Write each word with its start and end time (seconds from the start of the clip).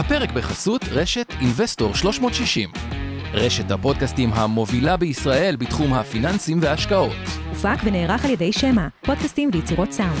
הפרק 0.00 0.32
בחסות 0.32 0.84
רשת 0.90 1.32
אינבסטור 1.40 1.94
360. 1.94 2.70
רשת 3.32 3.70
הפודקאסטים 3.70 4.32
המובילה 4.32 4.96
בישראל 4.96 5.56
בתחום 5.56 5.94
הפיננסים 5.94 6.58
וההשקעות. 6.62 7.16
הופק 7.48 7.76
ונערך 7.84 8.24
על 8.24 8.30
ידי 8.30 8.52
שמע, 8.52 8.88
פודקאסטים 9.04 9.50
ויצירות 9.52 9.92
סאונד. 9.92 10.18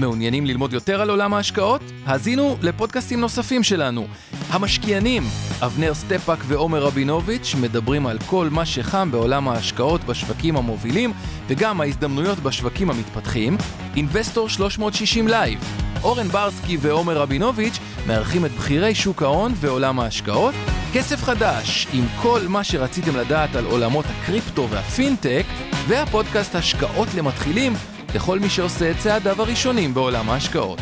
מעוניינים 0.00 0.46
ללמוד 0.46 0.72
יותר 0.72 1.00
על 1.00 1.10
עולם 1.10 1.34
ההשקעות? 1.34 1.82
האזינו 2.06 2.56
לפודקאסטים 2.62 3.20
נוספים 3.20 3.62
שלנו. 3.62 4.06
המשקיענים, 4.48 5.22
אבנר 5.64 5.94
סטפאק 5.94 6.38
ועומר 6.46 6.82
רבינוביץ' 6.82 7.54
מדברים 7.60 8.06
על 8.06 8.18
כל 8.26 8.48
מה 8.50 8.66
שחם 8.66 9.10
בעולם 9.10 9.48
ההשקעות 9.48 10.04
בשווקים 10.04 10.56
המובילים 10.56 11.12
וגם 11.48 11.80
ההזדמנויות 11.80 12.38
בשווקים 12.38 12.90
המתפתחים. 12.90 13.56
אינבסטור 13.96 14.48
360 14.48 15.28
לייב. 15.28 15.58
אורן 16.02 16.28
ברסקי 16.28 16.76
ועומר 16.80 17.18
רבינוביץ' 17.18 17.78
מארחים 18.06 18.46
את 18.46 18.50
בכירי 18.50 18.94
שוק 18.94 19.22
ההון 19.22 19.52
ועולם 19.56 20.00
ההשקעות. 20.00 20.54
כסף 20.92 21.22
חדש, 21.22 21.86
עם 21.92 22.04
כל 22.22 22.40
מה 22.48 22.64
שרציתם 22.64 23.16
לדעת 23.16 23.56
על 23.56 23.64
עולמות 23.64 24.04
הקריפטו 24.08 24.68
והפינטק, 24.70 25.44
והפודקאסט 25.88 26.54
השקעות 26.54 27.08
למתחילים 27.14 27.72
לכל 28.14 28.38
מי 28.38 28.50
שעושה 28.50 28.90
את 28.90 28.98
צעדיו 28.98 29.42
הראשונים 29.42 29.94
בעולם 29.94 30.30
ההשקעות. 30.30 30.80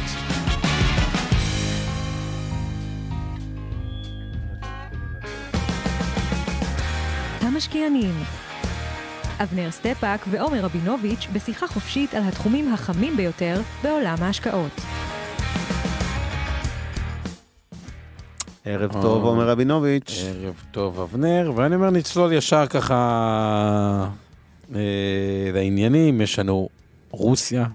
המשקיענים. 7.61 8.15
אבנר 9.43 9.71
סטפאק 9.71 10.21
ועומר 10.31 10.61
רבינוביץ' 10.61 11.27
בשיחה 11.33 11.67
חופשית 11.67 12.15
על 12.15 12.23
התחומים 12.23 12.75
החמים 12.75 13.17
ביותר 13.17 13.61
בעולם 13.83 14.17
ההשקעות. 14.21 14.81
ערב 18.65 18.93
טוב, 18.93 19.25
עומר 19.25 19.49
רבינוביץ'. 19.49 20.25
ערב 20.27 20.63
טוב, 20.71 21.01
אבנר, 21.01 21.53
ואני 21.57 21.75
אומר, 21.75 21.91
נצלול 21.91 22.33
ישר 22.33 22.67
ככה 22.67 24.09
אה, 24.75 24.81
לעניינים. 25.55 26.21
יש 26.21 26.39
לנו 26.39 26.69
רוסיה, 27.11 27.67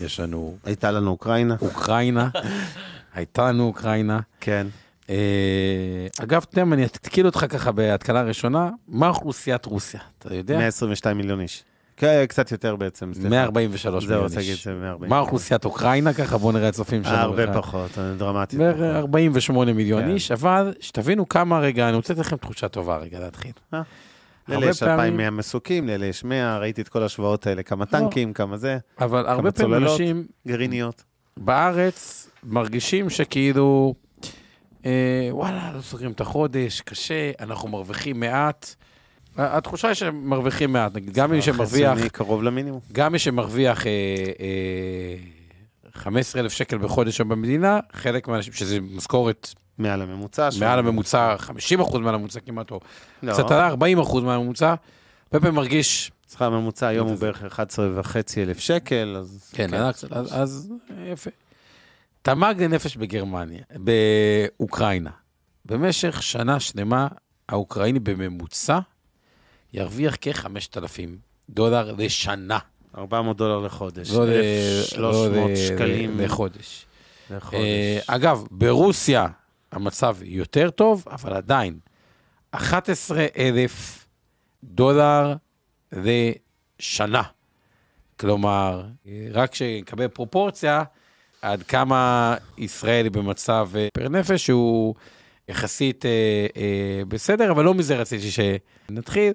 יש 0.00 0.20
לנו 0.20 0.56
הייתה 0.64 0.90
לנו 0.90 1.10
אוקראינה. 1.10 1.56
אוקראינה, 1.60 2.28
הייתה 3.14 3.48
לנו 3.48 3.64
אוקראינה. 3.64 4.20
כן. 4.40 4.66
אה, 5.12 6.24
אגב, 6.24 6.44
תראה, 6.50 6.66
אני 6.72 6.84
אתקיל 6.84 7.26
אותך 7.26 7.46
ככה 7.48 7.72
בהתקלה 7.72 8.22
ראשונה, 8.22 8.70
מה 8.88 9.08
אוכלוסיית 9.08 9.66
רוסיה? 9.66 10.00
אתה 10.18 10.34
יודע? 10.34 10.58
122 10.58 11.16
מיליון 11.16 11.40
איש. 11.40 11.64
קצת 12.28 12.52
יותר 12.52 12.76
בעצם. 12.76 13.10
סליחה. 13.14 13.28
143 13.28 14.04
זהו, 14.04 14.08
מיליון 14.10 14.22
רוצה 14.24 14.36
להגיד 14.36 14.50
איש. 14.52 14.64
זה 14.64 14.72
140. 14.74 15.10
מה 15.10 15.18
אוכלוסיית 15.18 15.64
אוקראינה 15.64 16.12
ככה? 16.12 16.38
בואו 16.38 16.52
נראה 16.52 16.68
הצופים 16.68 17.04
שלנו. 17.04 17.16
הרבה. 17.16 17.54
פחות, 17.54 17.90
דרמטית. 18.18 18.58
בערך 18.58 18.76
פחות. 18.76 18.96
48 18.96 19.72
מיליון 19.72 20.02
כן. 20.02 20.10
איש, 20.10 20.30
אבל 20.32 20.74
שתבינו 20.80 21.28
כמה 21.28 21.58
רגע, 21.60 21.88
אני 21.88 21.96
רוצה 21.96 22.12
לתת 22.12 22.20
לכם 22.22 22.36
תחושה 22.36 22.68
טובה 22.68 22.96
רגע 22.96 23.20
להתחיל. 23.20 23.52
לאלה 23.72 23.84
הרבה 24.48 24.66
יש 24.70 24.82
פעמים- 24.82 25.00
2,100 25.00 25.30
מסוקים, 25.30 25.88
לאלה 25.88 26.06
יש 26.06 26.24
100, 26.24 26.58
ראיתי 26.58 26.80
את 26.82 26.88
כל 26.88 27.02
השוואות 27.02 27.46
האלה, 27.46 27.62
כמה 27.62 27.86
טנקים, 27.86 28.32
כמה 28.32 28.56
זה, 28.56 28.78
אבל 29.00 29.26
הרבה 29.26 29.52
פעמים 29.52 29.70
צוללות. 29.70 30.00
אנשים 30.00 30.26
גרעיניות. 30.48 31.04
בארץ 31.36 32.30
מרגישים 32.44 33.10
שכאילו, 33.10 33.94
אה, 33.96 34.02
וואלה, 35.30 35.72
לא 35.76 35.80
סוגרים 35.80 36.12
את 36.12 36.20
החודש, 36.20 36.80
קשה, 36.80 37.30
אנחנו 37.40 37.68
מרוויחים 37.68 38.20
מעט. 38.20 38.74
התחושה 39.36 39.88
היא 39.88 39.94
שהם 39.94 40.28
מרוויחים 40.30 40.72
מעט, 40.72 40.94
נגיד, 40.94 41.14
גם 41.14 41.30
מי 41.30 41.42
שמרוויח, 41.42 42.06
קרוב 42.12 42.42
למינימום. 42.42 42.80
גם 42.92 43.12
מי 43.12 43.18
שמרוויח 43.18 43.86
אה, 43.86 43.90
אה, 44.40 45.16
15,000 45.94 46.52
שקל 46.52 46.78
בחודש 46.78 47.16
שם 47.16 47.28
במדינה, 47.28 47.80
חלק 47.92 48.28
מהאנשים, 48.28 48.52
שזה 48.52 48.80
משכורת 48.80 49.48
מעל 49.78 50.02
הממוצע. 50.02 50.48
מעל 50.60 50.78
הממוצע, 50.78 51.36
50% 51.38 51.98
מעל 51.98 52.14
הממוצע 52.14 52.40
כמעט, 52.40 52.70
או 52.70 52.80
לא, 53.22 53.32
קצת 53.32 53.50
עלה 53.50 53.70
40% 53.70 53.74
מהממוצע, 54.22 54.68
הרבה 54.68 54.78
פעמים 55.40 55.54
מרגיש, 55.54 56.12
שכר 56.32 56.44
הממוצע 56.44 56.86
היום 56.86 57.08
הוא 57.08 57.16
זה- 57.16 57.26
בערך 57.26 57.42
11.5 57.42 58.16
אלף 58.38 58.58
שקל, 58.58 59.16
אז... 59.18 59.50
כן, 59.54 59.70
קצת, 59.92 60.12
אז, 60.12 60.28
אז 60.42 60.72
יפה. 61.12 61.30
תמ"ג 62.22 62.54
לנפש 62.62 62.96
בגרמניה, 62.96 63.62
באוקראינה. 63.76 65.10
במשך 65.64 66.22
שנה 66.22 66.60
שלמה, 66.60 67.08
האוקראיני 67.48 67.98
בממוצע 68.00 68.78
ירוויח 69.72 70.16
כ-5,000 70.20 71.08
דולר 71.50 71.94
לשנה. 71.98 72.58
400 72.98 73.36
דולר 73.36 73.58
לחודש. 73.58 74.10
לא 74.10 74.26
ל- 74.26 74.30
1,300 74.32 75.50
לא 75.50 75.56
שקלים 75.56 76.20
לחודש. 76.20 76.86
לחודש. 77.30 77.54
אה, 77.54 77.98
אגב, 78.06 78.44
ברוסיה 78.50 79.26
המצב 79.72 80.16
יותר 80.22 80.70
טוב, 80.70 81.04
אבל 81.10 81.32
עדיין, 81.32 81.78
11,000 82.50 84.06
דולר 84.64 85.34
לשנה. 85.92 87.22
כלומר, 88.20 88.84
רק 89.32 89.54
שנקבל 89.54 90.08
פרופורציה, 90.08 90.82
עד 91.42 91.62
כמה 91.62 92.34
ישראל 92.58 93.04
היא 93.04 93.12
במצב 93.12 93.68
אה, 93.76 93.88
פר 93.94 94.08
נפש 94.08 94.46
שהוא 94.46 94.94
יחסית 95.48 96.06
אה, 96.06 96.10
אה, 96.56 97.04
בסדר, 97.08 97.50
אבל 97.50 97.64
לא 97.64 97.74
מזה 97.74 97.96
רציתי 97.96 98.26
שנתחיל. 98.30 99.32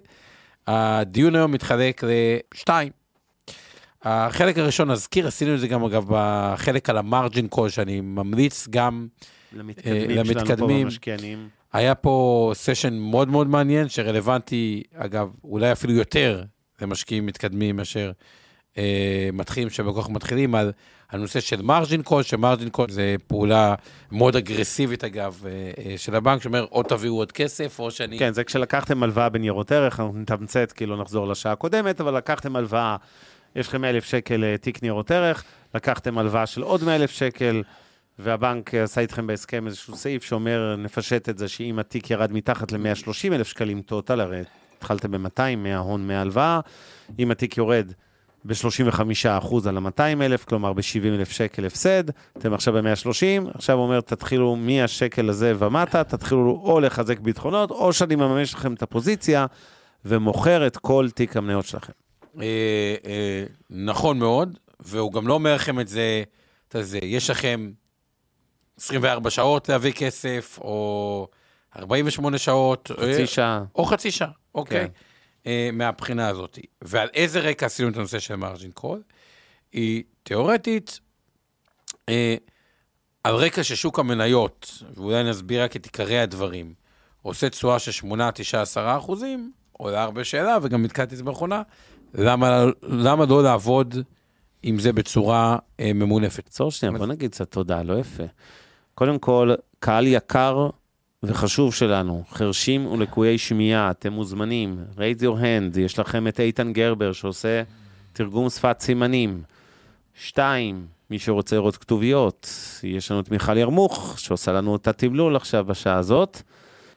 הדיון 0.68 1.36
היום 1.36 1.52
מתחלק 1.52 2.04
לשתיים. 2.54 2.92
החלק 4.04 4.58
הראשון, 4.58 4.92
נזכיר, 4.92 5.28
עשינו 5.28 5.56
את 5.56 5.60
זה 5.60 5.68
גם 5.68 5.84
אגב 5.84 6.06
בחלק 6.08 6.90
על 6.90 6.98
המרג'ין 6.98 7.48
קול, 7.48 7.70
שאני 7.70 8.02
ממליץ 8.02 8.68
גם, 8.70 9.08
למתקדמים 9.54 10.10
אה, 10.10 10.24
למתקדמים. 10.24 11.50
היה 11.74 11.96
פה 11.96 12.52
סשן 12.56 12.94
מאוד 12.94 13.28
מאוד 13.28 13.48
מעניין, 13.48 13.90
שרלוונטי, 13.90 14.84
אגב, 14.96 15.30
אולי 15.44 15.72
אפילו 15.72 15.94
יותר 15.94 16.44
למשקיעים 16.82 17.26
מתקדמים 17.26 17.76
מאשר 17.76 18.12
מתחילים 19.34 19.70
שהם 19.70 19.94
כל 19.94 20.02
כך 20.02 20.10
מתחילים, 20.10 20.56
על 20.56 20.72
הנושא 21.12 21.40
של 21.40 21.62
margin 21.62 22.02
call, 22.04 22.24
שmargin 22.24 22.70
call 22.70 22.90
זה 22.90 23.16
פעולה 23.28 23.76
מאוד 24.12 24.36
אגרסיבית, 24.36 25.04
אגב, 25.04 25.44
אה, 25.46 25.52
אה, 25.86 25.98
של 25.98 26.16
הבנק, 26.16 26.42
שאומר, 26.42 26.66
או 26.72 26.84
תביאו 26.84 27.16
עוד 27.16 27.32
כסף, 27.32 27.80
או 27.80 27.92
שאני... 27.92 28.20
כן, 28.20 28.34
זה 28.34 28.44
כשלקחתם 28.44 29.04
הלוואה 29.04 29.30
בניירות 29.30 29.72
ערך, 29.72 30.00
אנחנו 30.00 30.20
נתמצת, 30.20 30.72
כי 30.72 30.86
לא 30.86 30.98
נחזור 30.98 31.28
לשעה 31.28 31.52
הקודמת, 31.52 32.02
אבל 32.02 32.18
לקחתם 32.18 32.56
הלוואה, 32.56 32.96
יש 33.56 33.68
לכם 33.68 33.82
100,000 33.82 34.04
שקל 34.04 34.44
אה, 34.44 34.58
תיק 34.58 34.84
ניירות 34.84 35.12
ערך, 35.12 35.44
לקחתם 35.76 36.18
הלוואה 36.18 36.46
של 36.46 36.62
עוד 36.62 36.84
100,000 36.84 37.12
שקל, 37.12 37.64
והבנק 38.20 38.76
אה, 38.76 38.84
עשה 38.84 39.02
איתכם 39.02 39.28
בהסכם 39.28 39.68
איזשהו 39.68 39.96
סעיף 39.96 40.24
שאומר, 40.24 40.76
נפשט 40.78 41.30
את 41.30 41.38
זה, 41.38 41.48
שאם 41.48 41.80
התיק 41.80 42.12
ירד 42.12 42.32
מתחת 42.32 42.72
ל-130,000 42.72 43.44
שקלים 43.44 43.82
טוטל, 43.82 44.22
הרי 44.22 44.42
התחלתם 44.78 45.12
ב-200 45.12 45.56
מההון 45.58 46.08
מההלוואה, 46.08 46.60
אם 47.20 47.32
התיק 47.32 47.58
יורד 47.58 47.92
ב-35% 48.48 49.70
על 49.70 49.78
ה-200,000, 49.78 50.46
כלומר 50.46 50.74
ב-70,000 50.74 51.32
שקל 51.32 51.66
הפסד, 51.66 52.04
אתם 52.38 52.54
עכשיו 52.54 52.74
ב-130, 52.74 53.50
עכשיו 53.56 53.78
הוא 53.78 53.84
אומר, 53.84 54.02
תתחילו 54.02 54.56
מהשקל 54.56 55.30
הזה 55.30 55.54
ומטה, 55.60 56.04
תתחילו 56.04 56.62
או 56.64 56.80
לחזק 56.80 57.20
ביטחונות, 57.20 57.72
או 57.72 57.94
שאני 57.94 58.16
מממש 58.16 58.54
לכם 58.54 58.74
את 58.74 58.82
הפוזיציה 58.82 59.46
ומוכר 60.06 60.68
את 60.68 60.78
כל 60.78 61.08
תיק 61.16 61.38
המניות 61.38 61.66
שלכם. 61.66 61.94
אה, 62.42 62.96
אה, 63.06 63.44
נכון 63.70 64.20
מאוד, 64.20 64.58
והוא 64.80 65.14
גם 65.14 65.28
לא 65.28 65.34
אומר 65.34 65.56
לכם 65.56 65.80
את 65.80 65.88
זה, 65.88 66.24
אתה 66.68 66.80
יודע, 66.80 67.06
יש 67.06 67.30
לכם 67.30 67.72
24 68.78 69.30
שעות 69.30 69.70
להביא 69.70 69.92
כסף, 69.92 70.60
או 70.62 71.28
48 71.80 72.38
שעות, 72.38 72.92
אה, 72.92 73.14
חצי 73.14 73.28
שעה. 73.28 73.64
או 73.76 73.86
חצי 73.86 74.12
שעה, 74.12 74.30
אוקיי? 74.56 74.88
אה, 75.48 75.70
מהבחינה 75.74 76.28
הזאת. 76.28 76.60
ועל 76.82 77.10
איזה 77.14 77.40
רקע 77.40 77.66
עשינו 77.66 77.90
את 77.90 77.98
הנושא 77.98 78.20
של 78.20 78.36
מרג'ין 78.36 78.72
קול? 78.72 79.02
היא 79.72 80.04
תיאורטית, 80.24 81.00
אה, 82.10 82.36
על 83.24 83.36
רקע 83.36 83.64
ששוק 83.64 84.00
המניות, 84.00 84.84
ואולי 84.96 85.24
נסביר 85.24 85.64
רק 85.64 85.76
את 85.76 85.86
עיקרי 85.86 86.20
הדברים, 86.20 86.74
עושה 87.22 87.50
תשואה 87.50 87.80
של 87.80 87.92
8, 87.92 88.32
9, 88.34 88.62
10 88.62 88.98
אחוזים, 88.98 89.52
עולה 89.72 90.04
הרבה 90.04 90.24
שאלה, 90.24 90.58
וגם 90.62 90.84
נתקלתי 90.84 91.14
את 91.14 91.18
זה 91.18 91.24
באחרונה, 91.24 91.62
למה, 92.14 92.66
למה 92.84 93.26
לא 93.26 93.44
לעבוד 93.44 93.96
עם 94.64 94.80
זה 94.80 94.94
בצורה 94.94 95.58
אה, 95.80 95.94
ממונפת? 95.94 96.48
עצור 96.48 96.72
שנייה, 96.72 96.98
בוא 96.98 97.06
נגיד 97.06 97.32
קצת 97.32 97.52
תודה, 97.52 97.84
לא 97.84 98.00
יפה. 98.00 98.24
קודם 98.96 99.20
כל, 99.20 99.54
קהל 99.80 100.08
יקר 100.08 100.70
וחשוב 101.24 101.74
שלנו, 101.74 102.24
חרשים 102.30 102.86
ולקויי 102.86 103.38
שמיעה, 103.38 103.92
אתם 103.92 104.14
מוזמנים, 104.14 104.78
raise 104.96 105.22
your 105.22 105.42
hand, 105.42 105.80
יש 105.80 106.00
לכם 106.00 106.28
את 106.28 106.40
איתן 106.40 106.74
גרבר 106.74 107.14
שעושה 107.14 107.64
תרגום 108.14 108.50
שפת 108.50 108.78
סימנים. 108.80 109.42
שתיים, 110.16 110.86
מי 111.10 111.20
שרוצה 111.20 111.56
לראות 111.56 111.78
כתוביות, 111.78 112.50
יש 112.84 113.12
לנו 113.12 113.20
את 113.20 113.32
מיכל 113.32 113.58
ירמוך, 113.58 114.16
שעושה 114.20 114.52
לנו 114.52 114.76
את 114.76 114.88
התמלול 114.88 115.36
עכשיו 115.36 115.66
בשעה 115.66 115.98
הזאת. 115.98 116.42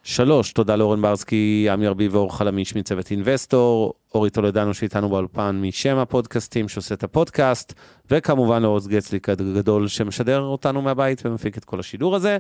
שלוש, 0.02 0.52
תודה 0.52 0.76
לאורן 0.76 1.02
ברסקי, 1.02 1.69
עמי 1.72 1.87
ארביב 1.87 2.14
ואור 2.14 2.37
חלמיש 2.37 2.76
מצוות 2.76 3.11
אינבסטור, 3.11 3.94
אורי 4.14 4.31
טולדנו 4.31 4.75
שאיתנו 4.75 5.08
באולפן 5.08 5.61
משם 5.62 5.96
הפודקאסטים 5.96 6.69
שעושה 6.69 6.94
את 6.94 7.05
הפודקאסט, 7.05 7.72
וכמובן 8.11 8.62
לאורז 8.62 8.88
גצליק 8.88 9.28
הגדול 9.28 9.88
שמשדר 9.88 10.40
אותנו 10.40 10.82
מהבית 10.82 11.26
ומפיק 11.26 11.58
את 11.58 11.64
כל 11.64 11.81
השידור 11.81 12.17
הזה. 12.17 12.38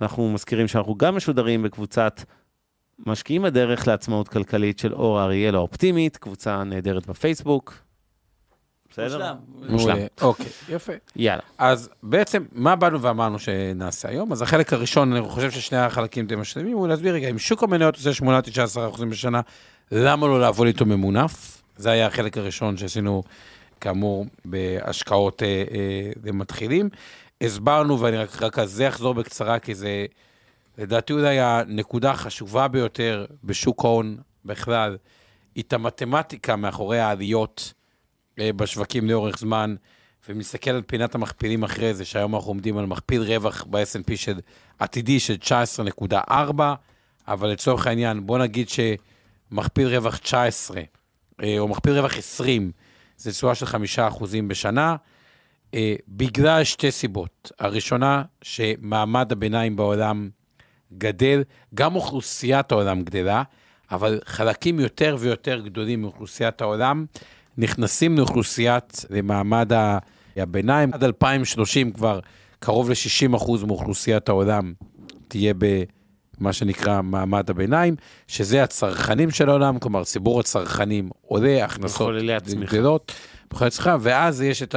ואנחנו 0.00 0.32
מזכירים 0.32 0.68
שאנחנו 0.68 0.94
גם 0.94 1.16
משודרים 1.16 1.62
בקבוצת 1.62 2.20
משקיעים 3.06 3.42
בדרך 3.42 3.88
לעצמאות 3.88 4.28
כלכלית 4.28 4.78
של 4.78 4.94
אור 4.94 5.22
אריאל 5.22 5.54
האופטימית, 5.54 6.16
קבוצה 6.16 6.64
נהדרת 6.64 7.06
בפייסבוק. 7.06 7.84
בסדר? 8.90 9.34
מושלם. 9.56 9.88
מעולה. 9.88 10.06
אוקיי, 10.22 10.46
יפה. 10.68 10.92
יאללה. 11.16 11.42
אז 11.58 11.90
בעצם, 12.02 12.44
מה 12.52 12.76
באנו 12.76 13.02
ואמרנו 13.02 13.38
שנעשה 13.38 14.08
היום? 14.08 14.32
אז 14.32 14.42
החלק 14.42 14.72
הראשון, 14.72 15.12
אני 15.12 15.28
חושב 15.28 15.50
ששני 15.50 15.78
החלקים 15.78 16.26
די 16.26 16.36
משלימים, 16.36 16.76
הוא 16.76 16.88
להסביר 16.88 17.14
רגע, 17.14 17.30
אם 17.30 17.38
שוק 17.38 17.62
המניות 17.62 17.96
עושה 17.96 18.10
8-19% 18.96 19.04
בשנה, 19.04 19.40
למה 19.92 20.26
לא 20.26 20.40
לעבוד 20.40 20.66
איתו 20.66 20.86
ממונף? 20.86 21.62
זה 21.76 21.90
היה 21.90 22.06
החלק 22.06 22.38
הראשון 22.38 22.76
שעשינו, 22.76 23.22
כאמור, 23.80 24.26
בהשקעות 24.44 25.42
אה, 25.42 25.48
אה, 25.48 26.10
למתחילים. 26.24 26.88
הסברנו, 27.46 28.00
ואני 28.00 28.16
רק, 28.16 28.42
רק 28.42 28.58
על 28.58 28.66
זה 28.66 28.88
אחזור 28.88 29.14
בקצרה, 29.14 29.58
כי 29.58 29.74
זה, 29.74 30.06
לדעתי 30.78 31.12
אולי 31.12 31.40
הנקודה 31.40 32.10
החשובה 32.10 32.68
ביותר 32.68 33.26
בשוק 33.44 33.84
ההון 33.84 34.16
בכלל, 34.44 34.96
היא 35.54 35.64
את 35.64 35.72
המתמטיקה 35.72 36.56
מאחורי 36.56 36.98
העליות. 36.98 37.74
אה, 38.38 38.52
בשווקים 38.52 39.08
לאורך 39.08 39.38
זמן, 39.38 39.74
ומסתכל 40.28 40.70
על 40.70 40.82
פינת 40.82 41.14
המכפילים 41.14 41.64
אחרי 41.64 41.94
זה, 41.94 42.04
שהיום 42.04 42.34
אנחנו 42.34 42.50
עומדים 42.50 42.78
על 42.78 42.86
מכפיל 42.86 43.22
רווח 43.22 43.64
ב-S&P 43.70 44.16
של 44.16 44.40
עתידי 44.78 45.20
של 45.20 45.36
19.4, 46.10 46.32
אבל 47.28 47.48
לצורך 47.48 47.86
העניין, 47.86 48.26
בוא 48.26 48.38
נגיד 48.38 48.68
שמכפיל 48.68 49.88
רווח 49.88 50.16
19, 50.16 50.80
אה, 51.42 51.58
או 51.58 51.68
מכפיל 51.68 51.92
רווח 51.92 52.18
20, 52.18 52.72
זה 53.16 53.30
תשואה 53.30 53.54
של 53.54 53.66
5% 53.66 54.48
בשנה, 54.48 54.96
בגלל 56.08 56.64
שתי 56.64 56.90
סיבות. 56.90 57.52
הראשונה, 57.58 58.22
שמעמד 58.42 59.32
הביניים 59.32 59.76
בעולם 59.76 60.28
גדל, 60.98 61.42
גם 61.74 61.94
אוכלוסיית 61.94 62.72
העולם 62.72 63.02
גדלה, 63.02 63.42
אבל 63.90 64.20
חלקים 64.24 64.80
יותר 64.80 65.16
ויותר 65.20 65.60
גדולים 65.60 66.02
מאוכלוסיית 66.02 66.60
העולם 66.60 67.06
נכנסים 67.58 68.18
לאוכלוסיית, 68.18 69.04
למעמד 69.10 69.72
ה- 69.72 69.98
הביניים. 70.36 70.94
עד 70.94 71.04
2030 71.04 71.92
כבר 71.92 72.20
קרוב 72.58 72.90
ל-60% 72.90 73.66
מאוכלוסיית 73.66 74.28
העולם 74.28 74.72
תהיה 75.28 75.54
במה 75.54 76.52
שנקרא 76.52 77.02
מעמד 77.02 77.50
הביניים, 77.50 77.96
שזה 78.28 78.62
הצרכנים 78.62 79.30
של 79.30 79.48
העולם, 79.48 79.78
כלומר 79.78 80.04
ציבור 80.04 80.40
הצרכנים 80.40 81.10
עולה, 81.20 81.64
הכנסות. 81.64 81.98
גדלות, 82.72 83.12
הצמיחה, 83.50 83.96
ואז 84.00 84.42
יש 84.42 84.62
את 84.62 84.74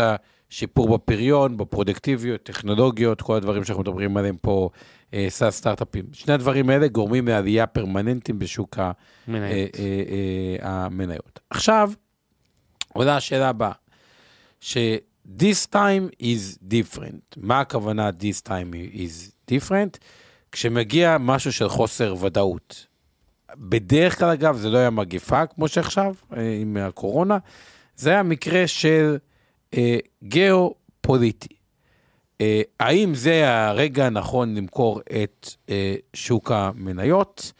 השיפור 0.51 0.97
בפריון, 0.97 1.57
בפרודקטיביות, 1.57 2.43
טכנולוגיות, 2.43 3.21
כל 3.21 3.35
הדברים 3.35 3.63
שאנחנו 3.63 3.83
מדברים 3.83 4.17
עליהם 4.17 4.37
פה, 4.41 4.69
אה, 5.13 5.25
סאס 5.29 5.57
סטארט-אפים. 5.57 6.05
שני 6.13 6.33
הדברים 6.33 6.69
האלה 6.69 6.87
גורמים 6.87 7.27
לעלייה 7.27 7.67
פרמננטית 7.67 8.35
בשוק. 8.35 8.79
אה, 8.79 8.91
אה, 9.29 9.65
אה, 9.79 10.55
המניות. 10.61 11.39
עכשיו, 11.49 11.91
עולה 12.93 13.17
השאלה 13.17 13.49
הבאה, 13.49 13.71
ש-this 14.59 15.67
time 15.73 16.21
is 16.21 16.57
different. 16.69 17.35
מה 17.37 17.59
הכוונה 17.59 18.09
this 18.09 18.47
time 18.47 18.95
is 18.95 19.31
different? 19.51 19.97
כשמגיע 20.51 21.17
משהו 21.19 21.53
של 21.53 21.69
חוסר 21.69 22.15
ודאות. 22.19 22.85
בדרך 23.55 24.19
כלל, 24.19 24.29
אגב, 24.29 24.57
זה 24.57 24.69
לא 24.69 24.77
היה 24.77 24.89
מגפה 24.89 25.45
כמו 25.45 25.67
שעכשיו, 25.67 26.13
אה, 26.37 26.57
עם 26.61 26.77
הקורונה, 26.77 27.37
זה 27.95 28.09
היה 28.09 28.23
מקרה 28.23 28.67
של 28.67 29.17
גיאו-פוליטי. 30.23 31.57
אה, 32.41 32.61
האם 32.79 33.15
זה 33.15 33.43
הרגע 33.45 34.05
הנכון 34.05 34.55
למכור 34.55 35.01
את 35.23 35.49
אה, 35.69 35.95
שוק 36.13 36.51
המניות? 36.51 37.51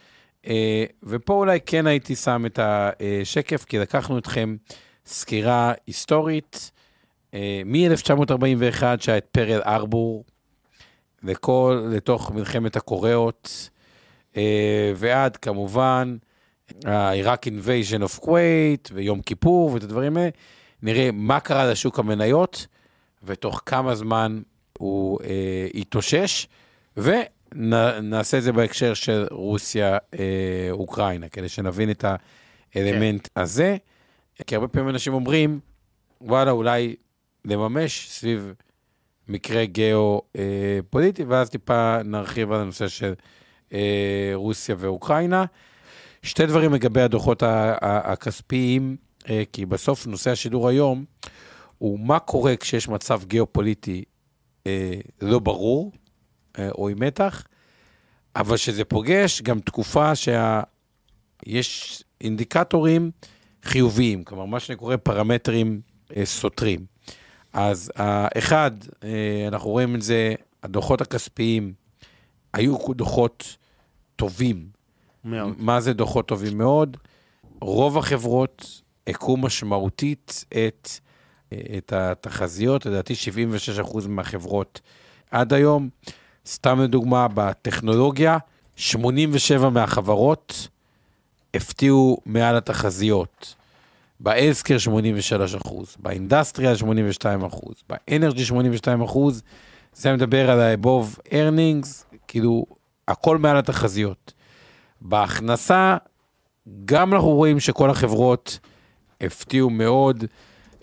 אה, 0.47 0.85
ופה 1.03 1.33
אולי 1.33 1.59
כן 1.65 1.87
הייתי 1.87 2.15
שם 2.15 2.45
את 2.45 2.59
השקף, 2.61 3.65
כי 3.65 3.77
לקחנו 3.77 4.17
אתכם 4.17 4.55
סקירה 5.05 5.73
היסטורית 5.87 6.71
אה, 7.33 7.61
מ-1941, 7.65 8.83
שהיה 8.99 9.17
את 9.17 9.25
פרל 9.31 9.61
ארבור, 9.65 10.25
לכל, 11.23 11.87
לתוך 11.91 12.31
מלחמת 12.31 12.75
הקוריאות, 12.75 13.69
אה, 14.37 14.91
ועד 14.95 15.37
כמובן 15.37 16.17
ה-Iraq 16.85 17.45
Invasion 17.45 18.01
of 18.03 18.23
Kuwait 18.23 18.89
ויום 18.93 19.21
כיפור 19.21 19.71
ואת 19.73 19.83
הדברים 19.83 20.17
האלה, 20.17 20.29
נראה 20.81 21.09
מה 21.13 21.39
קרה 21.39 21.71
לשוק 21.71 21.99
המניות 21.99 22.67
ותוך 23.23 23.61
כמה 23.65 23.95
זמן 23.95 24.41
הוא 24.77 25.19
אה, 25.23 25.67
התאושש, 25.75 26.47
ונעשה 26.97 28.37
את 28.37 28.43
זה 28.43 28.51
בהקשר 28.51 28.93
של 28.93 29.27
רוסיה-אוקראינה, 29.31 31.29
כדי 31.29 31.49
שנבין 31.49 31.91
את 31.91 32.05
האלמנט 32.75 33.27
כן. 33.33 33.41
הזה. 33.41 33.77
כי 34.47 34.55
הרבה 34.55 34.67
פעמים 34.67 34.89
אנשים 34.89 35.13
אומרים, 35.13 35.59
וואלה, 36.21 36.51
אולי 36.51 36.95
לממש 37.45 38.07
סביב 38.09 38.53
מקרה 39.27 39.65
גיאו-פוליטי, 39.65 41.23
ואז 41.23 41.49
טיפה 41.49 41.97
נרחיב 42.05 42.51
על 42.51 42.61
הנושא 42.61 42.87
של 42.87 43.13
אה, 43.73 44.31
רוסיה 44.33 44.75
ואוקראינה. 44.79 45.45
שתי 46.23 46.45
דברים 46.45 46.73
לגבי 46.73 47.01
הדוחות 47.01 47.43
הכספיים, 47.81 48.95
אה, 48.99 49.06
כי 49.53 49.65
בסוף 49.65 50.07
נושא 50.07 50.31
השידור 50.31 50.67
היום 50.67 51.05
הוא 51.77 51.99
מה 51.99 52.19
קורה 52.19 52.55
כשיש 52.55 52.87
מצב 52.87 53.21
גיאופוליטי 53.23 54.03
אה, 54.67 54.99
לא 55.21 55.39
ברור, 55.39 55.91
אה, 56.59 56.69
או 56.71 56.89
עם 56.89 56.99
מתח, 56.99 57.43
אבל 58.35 58.57
שזה 58.57 58.85
פוגש 58.85 59.41
גם 59.41 59.59
תקופה 59.59 60.11
שיש 60.15 62.03
אינדיקטורים 62.21 63.11
חיוביים, 63.63 64.23
כלומר, 64.23 64.45
מה 64.45 64.59
שאני 64.59 64.75
קורא 64.75 64.95
פרמטרים 64.97 65.81
אה, 66.17 66.25
סותרים. 66.25 66.85
אז 67.53 67.91
האחד, 67.95 68.71
אה, 69.03 69.45
אנחנו 69.47 69.69
רואים 69.69 69.95
את 69.95 70.01
זה, 70.01 70.35
הדוחות 70.63 71.01
הכספיים 71.01 71.73
היו 72.53 72.77
דוחות 72.95 73.57
טובים. 74.15 74.69
מאוד. 75.23 75.53
מה 75.57 75.81
זה 75.81 75.93
דוחות 75.93 76.27
טובים 76.27 76.57
מאוד? 76.57 76.97
רוב 77.61 77.97
החברות 77.97 78.81
הכו 79.07 79.37
משמעותית 79.37 80.45
את, 80.49 80.89
את 81.77 81.93
התחזיות, 81.93 82.85
לדעתי 82.85 83.13
76% 83.83 84.07
מהחברות 84.07 84.81
עד 85.31 85.53
היום. 85.53 85.89
סתם 86.45 86.81
לדוגמה, 86.81 87.27
בטכנולוגיה, 87.33 88.37
87 88.75 89.69
מהחברות 89.69 90.67
הפתיעו 91.53 92.17
מעל 92.25 92.55
התחזיות. 92.57 93.55
באלסקר 94.19 94.77
83 94.77 95.55
אחוז, 95.55 95.95
באינדסטריאל 95.99 96.75
82 96.75 97.43
אחוז, 97.43 97.75
באנרג'י 97.89 98.45
82 98.45 99.01
אחוז, 99.01 99.43
זה 99.93 100.13
מדבר 100.13 100.51
על 100.51 100.59
ה-above 100.59 101.19
earnings, 101.29 102.15
כאילו, 102.27 102.65
הכל 103.07 103.37
מעל 103.37 103.57
התחזיות. 103.57 104.33
בהכנסה, 105.01 105.97
גם 106.85 107.13
אנחנו 107.13 107.29
רואים 107.29 107.59
שכל 107.59 107.89
החברות 107.89 108.59
הפתיעו 109.21 109.69
מאוד, 109.69 110.23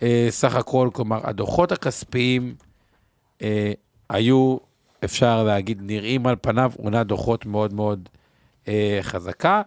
אה, 0.02 0.26
סך 0.30 0.54
הכל, 0.54 0.88
כלומר, 0.92 1.20
הדוחות 1.22 1.72
הכספיים 1.72 2.54
אה, 3.42 3.72
היו, 4.10 4.56
אפשר 5.04 5.44
להגיד, 5.44 5.80
נראים 5.82 6.26
על 6.26 6.36
פניו 6.40 6.72
עונה 6.76 7.04
דוחות 7.04 7.46
מאוד 7.46 7.74
מאוד 7.74 8.08
אה, 8.68 8.98
חזקה, 9.02 9.62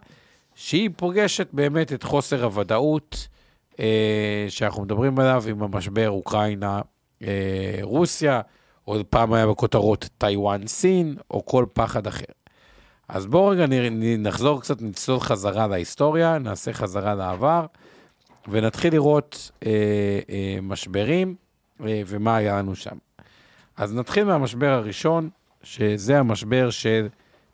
שהיא 0.56 0.90
פוגשת 0.96 1.48
באמת 1.54 1.94
את 1.94 2.04
חוסר 2.04 2.44
הוודאות 2.44 3.28
שאנחנו 4.50 4.84
מדברים 4.84 5.20
עליו 5.20 5.44
עם 5.50 5.64
המשבר 5.64 6.10
אוקראינה-רוסיה, 6.10 8.42
עוד 8.84 9.06
פעם 9.06 9.34
היה 9.34 9.48
בכותרות 9.48 10.10
טיוואן-סין, 10.18 11.16
או 11.32 11.46
כל 11.46 11.66
פחד 11.74 12.08
אחר. 12.08 12.24
אז 13.10 13.26
בואו 13.26 13.48
רגע 13.48 13.66
נחזור 14.18 14.62
קצת, 14.62 14.82
נצלול 14.82 15.20
חזרה 15.20 15.68
להיסטוריה, 15.68 16.38
נעשה 16.38 16.74
חזרה 16.74 17.16
לעבר, 17.16 17.66
ונתחיל 18.48 18.94
לראות 18.94 19.52
אה, 19.66 19.72
אה, 20.30 20.58
משברים 20.62 21.36
אה, 21.86 22.02
ומה 22.08 22.36
היה 22.36 22.58
לנו 22.58 22.76
שם. 22.76 22.98
אז 23.78 23.96
נתחיל 23.96 24.24
מהמשבר 24.24 24.70
הראשון, 24.70 25.30
שזה 25.64 26.20
המשבר 26.20 26.70
של 26.70 27.08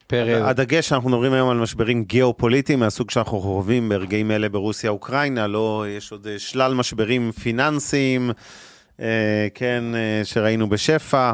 פרל... 0.07 0.43
הדגש 0.43 0.89
שאנחנו 0.89 1.09
מדברים 1.09 1.33
היום 1.33 1.49
על 1.49 1.57
משברים 1.57 2.03
גיאופוליטיים 2.03 2.79
מהסוג 2.79 3.11
שאנחנו 3.11 3.39
חווים 3.39 3.89
ברגעים 3.89 4.31
אלה 4.31 4.49
ברוסיה-אוקראינה, 4.49 5.47
לא, 5.47 5.85
יש 5.89 6.11
עוד 6.11 6.27
אה, 6.27 6.39
שלל 6.39 6.73
משברים 6.73 7.31
פיננסיים, 7.31 8.31
אה, 8.99 9.47
כן, 9.53 9.83
אה, 9.95 10.21
שראינו 10.23 10.69
בשפע, 10.69 11.33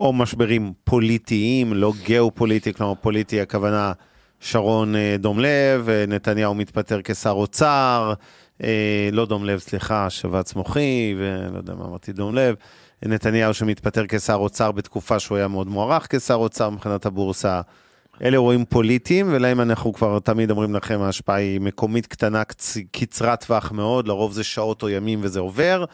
או 0.00 0.12
משברים 0.12 0.72
פוליטיים, 0.84 1.72
לא 1.72 1.92
גיאופוליטי, 2.04 2.72
כלומר 2.72 2.94
פוליטי 2.94 3.40
הכוונה 3.40 3.92
שרון 4.40 4.96
אה, 4.96 5.16
דום 5.18 5.40
לב, 5.40 5.88
אה, 5.88 6.04
נתניהו 6.08 6.54
מתפטר 6.54 7.00
כשר 7.04 7.30
אוצר, 7.30 8.12
אה, 8.62 9.08
לא 9.12 9.26
דום 9.26 9.44
לב, 9.44 9.58
סליחה, 9.58 10.10
שבץ 10.10 10.54
מוחי, 10.54 11.14
ולא 11.18 11.56
יודע 11.56 11.74
מה 11.74 11.84
אמרתי, 11.84 12.12
דום 12.12 12.34
לב. 12.34 12.54
נתניהו 13.02 13.54
שמתפטר 13.54 14.04
כשר 14.08 14.34
אוצר 14.34 14.72
בתקופה 14.72 15.18
שהוא 15.18 15.38
היה 15.38 15.48
מאוד 15.48 15.68
מוערך 15.68 16.06
כשר 16.10 16.34
אוצר 16.34 16.70
מבחינת 16.70 17.06
הבורסה. 17.06 17.60
אלה 18.22 18.32
אירועים 18.32 18.64
פוליטיים, 18.64 19.26
ולהם 19.32 19.60
אנחנו 19.60 19.92
כבר 19.92 20.18
תמיד 20.18 20.50
אומרים 20.50 20.74
לכם, 20.74 21.00
ההשפעה 21.00 21.36
היא 21.36 21.60
מקומית 21.60 22.06
קטנה, 22.06 22.44
קצ... 22.44 22.76
קצרת 22.92 23.44
טווח 23.44 23.72
מאוד, 23.72 24.08
לרוב 24.08 24.32
זה 24.32 24.44
שעות 24.44 24.82
או 24.82 24.88
ימים 24.88 25.18
וזה 25.22 25.40
עובר. 25.40 25.84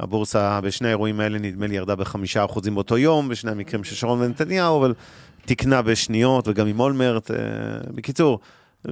הבורסה 0.00 0.60
בשני 0.60 0.88
האירועים 0.88 1.20
האלה 1.20 1.38
נדמה 1.38 1.66
לי 1.66 1.76
ירדה 1.76 1.94
בחמישה 1.94 2.44
אחוזים 2.44 2.74
באותו 2.74 2.98
יום, 2.98 3.28
בשני 3.28 3.50
המקרים 3.50 3.84
של 3.84 3.94
שרון 3.94 4.20
ונתניהו, 4.22 4.78
אבל 4.78 4.94
תקנה 5.44 5.82
בשניות, 5.82 6.48
וגם 6.48 6.66
עם 6.66 6.80
אולמרט. 6.80 7.30
אה, 7.30 7.36
בקיצור, 7.94 8.38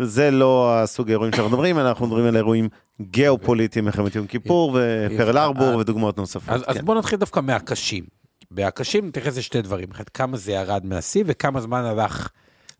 זה 0.02 0.30
לא 0.30 0.78
הסוג 0.82 1.08
האירועים 1.08 1.32
שאנחנו 1.32 1.50
מדברים, 1.50 1.78
אנחנו 1.78 2.06
מדברים 2.06 2.24
על 2.26 2.36
אירועים 2.36 2.68
גיאופוליטיים, 3.02 3.84
מלחמת 3.84 4.14
יום 4.14 4.26
כיפור 4.26 4.78
ופרל 5.10 5.38
ארבור 5.38 5.66
אז- 5.68 5.76
ודוגמאות 5.76 6.16
נוספות. 6.18 6.54
אז, 6.54 6.64
אז 6.66 6.76
כן. 6.76 6.84
בואו 6.84 6.98
נתחיל 6.98 7.18
דווקא 7.18 7.40
מהקשים. 7.40 8.04
בהקשים 8.50 9.06
נתייחס 9.08 9.38
לשתי 9.38 9.62
דברים, 9.62 9.88
אחד, 9.92 10.08
כמה 10.08 10.36
זה 10.36 10.52
ירד 10.52 10.86
מהשיא 10.86 11.24
וכמה 11.26 11.60
זמן 11.60 11.84
הלך 11.84 12.28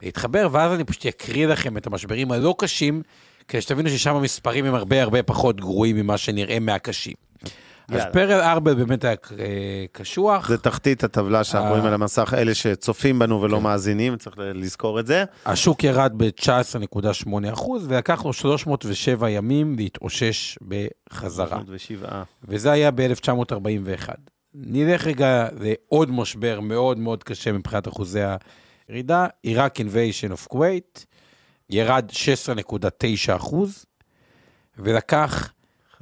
להתחבר, 0.03 0.49
ואז 0.53 0.73
אני 0.73 0.85
פשוט 0.85 1.07
אקריא 1.07 1.47
לכם 1.47 1.77
את 1.77 1.87
המשברים 1.87 2.33
הלא 2.33 2.55
קשים, 2.59 3.03
כדי 3.49 3.61
שתבינו 3.61 3.89
ששם 3.91 4.15
המספרים 4.17 4.65
הם 4.65 4.75
הרבה 4.75 5.03
הרבה 5.03 5.23
פחות 5.23 5.61
גרועים 5.61 5.97
ממה 5.97 6.19
שנראה 6.19 6.59
מהקשים. 6.61 7.15
אז 7.89 7.99
יאללה. 7.99 8.13
פרל 8.13 8.41
ארבל 8.41 8.75
באמת 8.75 9.05
היה 9.05 9.15
אה, 9.39 9.85
קשוח, 9.93 10.49
זה 10.49 10.59
תחתית 10.59 11.05
הטבלה 11.05 11.45
שאנחנו 11.45 11.67
אה. 11.67 11.71
רואים 11.71 11.87
על 11.87 11.95
המסך, 11.95 12.35
אלה 12.37 12.55
שצופים 12.55 13.19
בנו 13.19 13.43
ולא 13.43 13.61
מאזינים, 13.61 14.17
צריך 14.17 14.37
לזכור 14.39 15.01
את 15.01 15.07
זה. 15.07 15.25
השוק 15.47 15.85
ירד 15.85 16.13
ב-19.8 16.17 17.53
אחוז, 17.53 17.87
ולקח 17.89 18.25
לו 18.25 18.33
307 18.33 19.31
ימים 19.31 19.77
להתאושש 19.77 20.59
בחזרה. 20.69 21.49
307. 21.49 22.23
וזה 22.49 22.73
היה 22.73 22.91
ב-1941. 22.91 24.09
נלך 24.55 25.07
רגע 25.07 25.49
לעוד 25.61 26.11
משבר 26.11 26.61
מאוד 26.61 26.99
מאוד 26.99 27.25
קשה 27.25 27.53
מבחינת 27.53 27.89
אחוזי 27.89 28.21
הירידה, 28.89 29.27
Iraq 29.43 29.79
invasion 29.79 30.33
of 30.33 30.47
Kuwait, 30.47 31.07
ירד 31.71 32.11
16.9 32.11 33.37
אחוז, 33.37 33.85
ולקח 34.79 35.54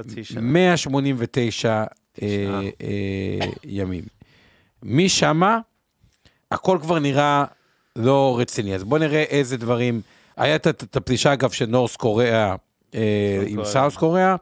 חצי 0.03 0.25
שנה. 0.25 0.41
189 0.41 1.69
אה. 1.71 1.85
אה, 2.23 3.47
ימים. 3.65 4.05
משמה, 4.83 5.59
הכל 6.51 6.79
כבר 6.83 6.99
נראה 6.99 7.45
לא 7.97 8.37
רציני. 8.41 8.75
אז 8.75 8.85
בואו 8.85 9.01
נראה 9.01 9.23
איזה 9.23 9.57
דברים... 9.57 10.01
היה 10.37 10.57
את- 10.57 10.97
הפלישה, 10.97 11.33
אגב, 11.33 11.51
של 11.51 11.67
North 11.67 11.97
Korea 11.97 12.55
אה, 12.95 13.45
עם. 13.47 13.65
South 13.65 13.97
Korea. 13.97 14.37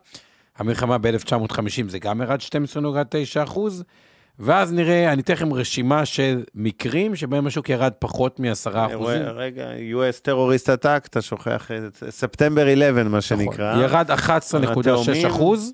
המלחמה 0.59 0.99
ב-1950 0.99 1.59
זה 1.89 1.99
גם 1.99 2.21
ירד 2.23 2.39
12.9 2.41 3.45
אחוז. 3.45 3.85
ואז 4.41 4.73
נראה, 4.73 5.13
אני 5.13 5.23
אתן 5.23 5.33
לכם 5.33 5.53
רשימה 5.53 6.05
של 6.05 6.43
מקרים 6.55 7.17
שבהם 7.17 7.47
השוק 7.47 7.69
ירד 7.69 7.93
פחות 7.99 8.41
מ-10 8.41 8.71
אחוזים. 8.75 9.23
רגע, 9.23 9.69
US 9.93 10.21
טרוריסט 10.23 10.71
אטאק, 10.71 11.07
אתה 11.07 11.23
שוכח 11.23 11.71
את 11.71 12.03
ספטמבר 12.11 12.63
11, 12.73 13.05
מה 13.05 13.21
שנקרא. 13.21 13.71
נכון. 13.73 13.85
ירד 13.85 14.11
11.6 14.11 15.29
אחוז, 15.29 15.73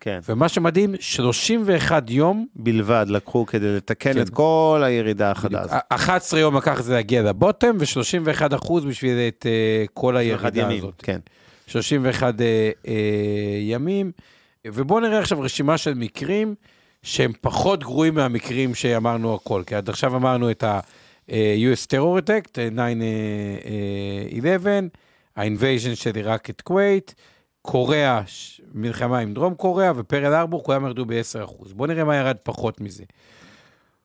כן, 0.00 0.18
ומה 0.28 0.48
שמדהים, 0.48 0.94
31 1.00 2.10
יום 2.10 2.46
בלבד 2.56 3.06
לקחו 3.08 3.46
כדי 3.46 3.76
לתקן 3.76 4.12
כן. 4.12 4.20
את 4.20 4.30
כל 4.30 4.82
הירידה 4.84 5.30
החדה 5.30 5.60
הזאת. 5.60 5.76
11 5.88 6.40
יום 6.40 6.56
לקח 6.56 6.82
זה 6.82 6.92
להגיע 6.92 7.22
לבוטם, 7.22 7.76
ו-31 7.78 8.56
אחוז 8.56 8.84
בשביל 8.84 9.18
את 9.28 9.46
uh, 9.46 9.90
כל 9.94 10.16
הירידה 10.16 10.60
ימים, 10.60 10.78
הזאת. 10.78 11.02
כן. 11.02 11.18
31 11.66 12.34
uh, 12.34 12.38
uh, 12.38 12.88
ימים. 13.60 14.12
ובואו 14.66 15.00
נראה 15.00 15.18
עכשיו 15.18 15.40
רשימה 15.40 15.78
של 15.78 15.94
מקרים 15.94 16.54
שהם 17.02 17.32
פחות 17.40 17.84
גרועים 17.84 18.14
מהמקרים 18.14 18.74
שאמרנו 18.74 19.34
הכל. 19.34 19.62
כי 19.66 19.74
עד 19.74 19.88
עכשיו 19.88 20.16
אמרנו 20.16 20.50
את 20.50 20.62
ה-US 20.62 21.86
Terror 21.92 22.20
Attack, 22.20 22.48
9-11, 22.54 22.56
ה-invasion 25.36 25.94
של 25.94 26.14
עיראק 26.14 26.50
את 26.50 26.60
כווית, 26.60 27.14
קוריאה, 27.62 28.22
מלחמה 28.74 29.18
עם 29.18 29.34
דרום 29.34 29.54
קוריאה, 29.54 29.92
ופרל 29.96 30.34
הרבור, 30.34 30.64
כולם 30.64 30.86
ירדו 30.86 31.04
ב-10%. 31.04 31.74
בואו 31.74 31.88
נראה 31.88 32.04
מה 32.04 32.16
ירד 32.16 32.36
פחות 32.42 32.80
מזה. 32.80 33.04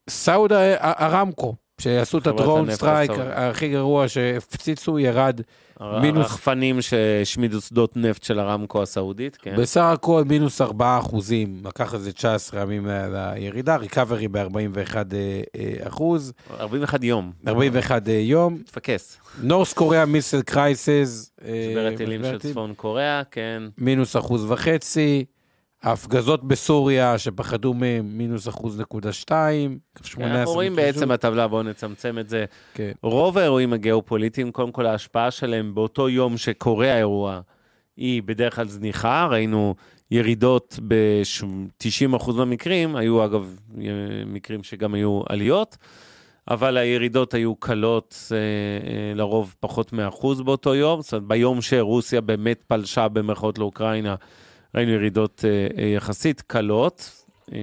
סעודי 0.09 0.75
ארמקו, 0.81 1.55
שעשו 1.81 2.17
את 2.17 2.27
ה-drone 2.27 2.71
strike. 2.71 3.11
הכי 3.33 3.69
גרוע 3.69 4.07
שהפציצו, 4.07 4.99
ירד 4.99 5.41
מינוס- 5.81 6.17
הרחפנים 6.25 6.81
שהשמידו 6.81 7.61
שדות 7.61 7.97
נפט 7.97 8.23
של 8.23 8.39
הרמקו 8.39 8.81
הסעודית, 8.81 9.35
כן. 9.41 9.55
בסך 9.57 9.81
הכל 9.81 10.23
מינוס 10.27 10.61
4 10.61 10.99
אחוזים, 10.99 11.61
לקח 11.65 11.93
איזה 11.93 12.11
19 12.13 12.61
ימים 12.61 12.87
לירידה, 12.87 13.75
ריקאברי 13.75 14.27
ב-41 14.27 14.95
אחוז, 15.87 16.33
41 16.59 17.03
יום. 17.03 17.31
41 17.47 18.01
יום. 18.07 18.57
תפקס. 18.65 19.17
נורס 19.43 19.73
קוריאה 19.73 20.05
מיסל 20.05 20.41
קרייסס, 20.41 21.31
משבר 21.41 21.89
הטילים 21.93 22.23
של 22.23 22.39
צפון 22.39 22.73
קוריאה, 22.73 23.21
כן. 23.31 23.63
מינוס 23.77 24.15
אחוז 24.15 24.51
וחצי, 24.51 25.25
ההפגזות 25.87 26.43
בסוריה 26.43 27.17
שפחדו 27.17 27.73
מהם, 27.73 28.17
מינוס 28.17 28.47
אחוז 28.47 28.79
נקודה 28.79 29.13
שתיים, 29.13 29.79
18 30.03 30.39
אנחנו 30.39 30.53
רואים. 30.53 30.75
בעצם 30.75 31.09
בטבלה, 31.09 31.47
בואו 31.47 31.63
נצמצם 31.63 32.19
את 32.19 32.29
זה. 32.29 32.45
כן. 32.73 32.91
רוב 33.03 33.37
האירועים 33.37 33.73
הגיאופוליטיים, 33.73 34.51
קודם 34.51 34.71
כל 34.71 34.85
ההשפעה 34.85 35.31
שלהם 35.31 35.75
באותו 35.75 36.09
יום 36.09 36.37
שקורה 36.37 36.93
האירוע, 36.93 37.39
היא 37.97 38.23
בדרך 38.23 38.55
כלל 38.55 38.67
זניחה. 38.67 39.27
ראינו 39.31 39.75
ירידות 40.11 40.79
ב-90% 40.87 42.31
מהמקרים, 42.33 42.95
היו 42.95 43.25
אגב 43.25 43.59
מקרים 44.25 44.63
שגם 44.63 44.93
היו 44.93 45.21
עליות, 45.29 45.77
אבל 46.47 46.77
הירידות 46.77 47.33
היו 47.33 47.55
קלות, 47.55 48.15
אה, 48.31 48.37
אה, 48.37 49.13
לרוב 49.15 49.55
פחות 49.59 49.93
מאחוז 49.93 50.41
באותו 50.41 50.75
יום. 50.75 51.01
זאת 51.01 51.13
אומרת, 51.13 51.27
ביום 51.27 51.61
שרוסיה 51.61 52.21
באמת 52.21 52.63
פלשה 52.67 53.07
במרכאות 53.07 53.57
לאוקראינה, 53.57 54.15
ראינו 54.75 54.91
ירידות 54.91 55.45
אה, 55.45 55.83
אה, 55.83 55.87
יחסית 55.87 56.41
קלות. 56.41 57.25
אה, 57.53 57.59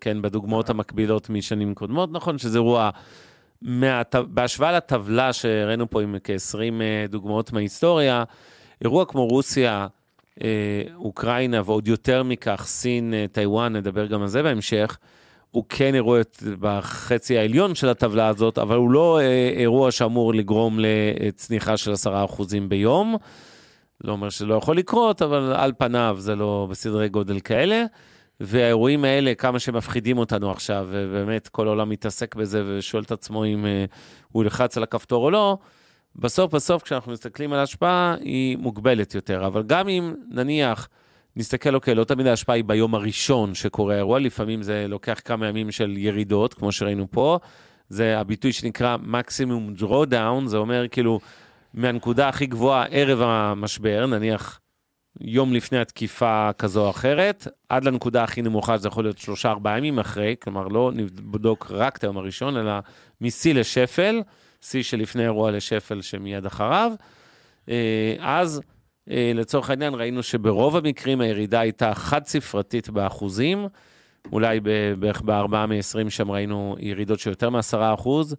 כן, 0.00 0.22
בדוגמאות 0.22 0.70
המקבילות 0.70 1.30
משנים 1.30 1.74
קודמות, 1.74 2.12
נכון 2.12 2.38
שזה 2.38 2.58
אירוע 2.58 2.90
מהט... 3.62 4.14
בהשוואה 4.14 4.72
לטבלה 4.72 5.32
שהראינו 5.32 5.90
פה 5.90 6.02
עם 6.02 6.16
כ-20 6.24 6.58
אה, 6.58 7.04
דוגמאות 7.08 7.52
מההיסטוריה, 7.52 8.24
אירוע 8.82 9.04
כמו 9.04 9.26
רוסיה, 9.26 9.86
אוקראינה 10.94 11.60
ועוד 11.64 11.88
יותר 11.88 12.22
מכך, 12.22 12.64
סין, 12.66 13.14
טיוואן, 13.32 13.76
נדבר 13.76 14.06
גם 14.06 14.22
על 14.22 14.28
זה 14.28 14.42
בהמשך, 14.42 14.98
הוא 15.50 15.64
כן 15.68 15.94
אירוע 15.94 16.20
בחצי 16.60 17.38
העליון 17.38 17.74
של 17.74 17.88
הטבלה 17.88 18.28
הזאת, 18.28 18.58
אבל 18.58 18.76
הוא 18.76 18.90
לא 18.90 19.20
אירוע 19.56 19.90
שאמור 19.90 20.34
לגרום 20.34 20.78
לצניחה 20.80 21.76
של 21.76 21.92
10% 21.92 22.42
ביום. 22.68 23.16
לא 24.04 24.12
אומר 24.12 24.30
שלא 24.30 24.54
יכול 24.54 24.76
לקרות, 24.76 25.22
אבל 25.22 25.52
על 25.52 25.72
פניו 25.78 26.16
זה 26.18 26.34
לא 26.36 26.66
בסדרי 26.70 27.08
גודל 27.08 27.40
כאלה. 27.40 27.84
והאירועים 28.40 29.04
האלה, 29.04 29.34
כמה 29.34 29.58
שמפחידים 29.58 30.18
אותנו 30.18 30.50
עכשיו, 30.50 30.88
ובאמת 30.90 31.48
כל 31.48 31.66
העולם 31.66 31.88
מתעסק 31.88 32.34
בזה 32.34 32.62
ושואל 32.66 33.02
את 33.02 33.12
עצמו 33.12 33.44
אם 33.44 33.66
אה, 33.66 33.84
הוא 34.32 34.42
ילחץ 34.42 34.76
על 34.76 34.82
הכפתור 34.82 35.24
או 35.24 35.30
לא, 35.30 35.58
בסוף 36.16 36.54
בסוף 36.54 36.82
כשאנחנו 36.82 37.12
מסתכלים 37.12 37.52
על 37.52 37.58
ההשפעה, 37.58 38.14
היא 38.20 38.56
מוגבלת 38.56 39.14
יותר. 39.14 39.46
אבל 39.46 39.62
גם 39.62 39.88
אם 39.88 40.14
נניח 40.30 40.88
נסתכל, 41.36 41.74
אוקיי, 41.74 41.94
לא 41.94 42.04
תמיד 42.04 42.26
ההשפעה 42.26 42.56
היא 42.56 42.64
ביום 42.64 42.94
הראשון 42.94 43.54
שקורה 43.54 43.94
האירוע, 43.94 44.18
לפעמים 44.18 44.62
זה 44.62 44.86
לוקח 44.88 45.20
כמה 45.24 45.48
ימים 45.48 45.70
של 45.70 45.94
ירידות, 45.96 46.54
כמו 46.54 46.72
שראינו 46.72 47.06
פה. 47.10 47.38
זה 47.88 48.18
הביטוי 48.18 48.52
שנקרא 48.52 48.96
מקסימום 49.02 49.74
drawdown, 49.78 50.46
זה 50.46 50.56
אומר 50.56 50.88
כאילו 50.88 51.20
מהנקודה 51.74 52.28
הכי 52.28 52.46
גבוהה 52.46 52.84
ערב 52.90 53.20
המשבר, 53.22 54.06
נניח 54.06 54.60
יום 55.20 55.54
לפני 55.54 55.78
התקיפה 55.78 56.50
כזו 56.58 56.84
או 56.84 56.90
אחרת, 56.90 57.46
עד 57.68 57.84
לנקודה 57.84 58.24
הכי 58.24 58.42
נמוכה, 58.42 58.78
שזה 58.78 58.88
יכול 58.88 59.04
להיות 59.04 59.18
שלושה, 59.18 59.50
ארבעה 59.50 59.78
ימים 59.78 59.98
אחרי, 59.98 60.34
כלומר 60.42 60.68
לא 60.68 60.90
נבדוק 60.94 61.66
רק 61.70 61.96
את 61.96 62.04
היום 62.04 62.16
הראשון, 62.16 62.56
אלא 62.56 62.72
משיא 63.20 63.54
לשפל, 63.54 64.22
שיא 64.60 64.82
שלפני 64.82 65.22
אירוע 65.22 65.50
לשפל 65.50 66.02
שמיד 66.02 66.46
אחריו. 66.46 66.92
אה, 67.68 68.14
אז 68.20 68.60
אה, 69.10 69.32
לצורך 69.34 69.70
העניין 69.70 69.94
ראינו 69.94 70.22
שברוב 70.22 70.76
המקרים 70.76 71.20
הירידה 71.20 71.60
הייתה 71.60 71.94
חד-ספרתית 71.94 72.90
באחוזים, 72.90 73.66
אולי 74.32 74.60
בערך 74.98 75.22
בארבעה 75.22 75.66
מ-20 75.66 76.10
שם 76.10 76.30
ראינו 76.30 76.76
ירידות 76.78 77.18
של 77.18 77.30
יותר 77.30 77.50
מ-10 77.50 77.94
אחוז, 77.94 78.36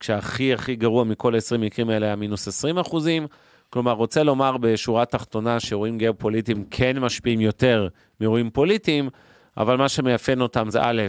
כשהכי 0.00 0.54
הכי 0.54 0.76
גרוע 0.76 1.04
מכל 1.04 1.34
ה-20 1.34 1.58
מקרים 1.58 1.90
האלה 1.90 2.06
היה 2.06 2.16
מינוס 2.16 2.48
20 2.48 2.78
אחוזים. 2.78 3.26
כלומר, 3.70 3.92
רוצה 3.92 4.22
לומר 4.22 4.56
בשורה 4.56 5.04
תחתונה 5.04 5.60
שאירועים 5.60 5.98
גיאופוליטיים 5.98 6.64
כן 6.70 6.98
משפיעים 6.98 7.40
יותר 7.40 7.88
מאירועים 8.20 8.50
פוליטיים, 8.50 9.08
אבל 9.56 9.76
מה 9.76 9.88
שמאפיין 9.88 10.40
אותם 10.40 10.70
זה 10.70 10.78
א', 10.82 11.02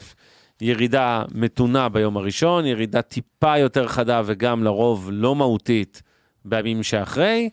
ירידה 0.62 1.24
מתונה 1.32 1.90
ביום 1.90 2.18
הראשון, 2.18 2.66
ירידה 2.66 3.02
טיפה 3.02 3.58
יותר 3.58 3.88
חדה 3.88 4.22
וגם 4.26 4.64
לרוב 4.64 5.10
לא 5.12 5.36
מהותית 5.36 6.02
בימים 6.46 6.84
שאחרי, 6.84 7.50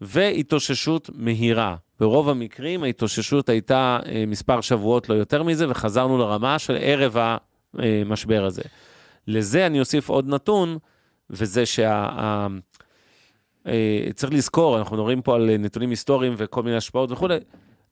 והתאוששות 0.00 1.10
מהירה. 1.14 1.76
ברוב 2.00 2.28
המקרים 2.28 2.82
ההתאוששות 2.82 3.48
הייתה 3.48 3.98
אה, 4.06 4.24
מספר 4.26 4.60
שבועות, 4.60 5.08
לא 5.08 5.14
יותר 5.14 5.42
מזה, 5.42 5.70
וחזרנו 5.70 6.18
לרמה 6.18 6.58
של 6.58 6.76
ערב 6.80 7.16
המשבר 7.74 8.44
הזה. 8.44 8.62
לזה 9.28 9.66
אני 9.66 9.80
אוסיף 9.80 10.08
עוד 10.08 10.28
נתון, 10.28 10.78
וזה 11.30 11.66
שה... 11.66 12.08
אה, 13.66 14.08
צריך 14.14 14.32
לזכור, 14.32 14.78
אנחנו 14.78 14.96
מדברים 14.96 15.22
פה 15.22 15.34
על 15.34 15.56
נתונים 15.58 15.90
היסטוריים 15.90 16.34
וכל 16.36 16.62
מיני 16.62 16.76
השפעות 16.76 17.12
וכולי, 17.12 17.38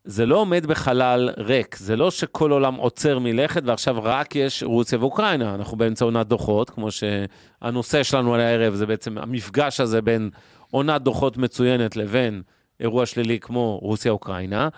זה 0.04 0.26
לא 0.26 0.36
עומד 0.36 0.66
בחלל 0.66 1.30
ריק, 1.36 1.76
זה 1.76 1.96
לא 1.96 2.10
שכל 2.10 2.50
עולם 2.50 2.74
עוצר 2.74 3.18
מלכת 3.18 3.62
ועכשיו 3.64 3.96
רק 4.02 4.36
יש 4.36 4.62
רוסיה 4.62 4.98
ואוקראינה, 4.98 5.54
אנחנו 5.54 5.76
באמצע 5.76 6.04
עונת 6.04 6.26
דוחות, 6.26 6.70
כמו 6.70 6.88
שהנושא 6.90 8.02
שלנו 8.02 8.34
על 8.34 8.40
הערב 8.40 8.74
זה 8.74 8.86
בעצם 8.86 9.18
המפגש 9.18 9.80
הזה 9.80 10.02
בין 10.02 10.30
עונת 10.70 11.02
דוחות 11.02 11.36
מצוינת 11.36 11.96
לבין 11.96 12.42
אירוע 12.80 13.06
שלילי 13.06 13.40
כמו 13.40 13.78
רוסיה-אוקראינה. 13.82 14.68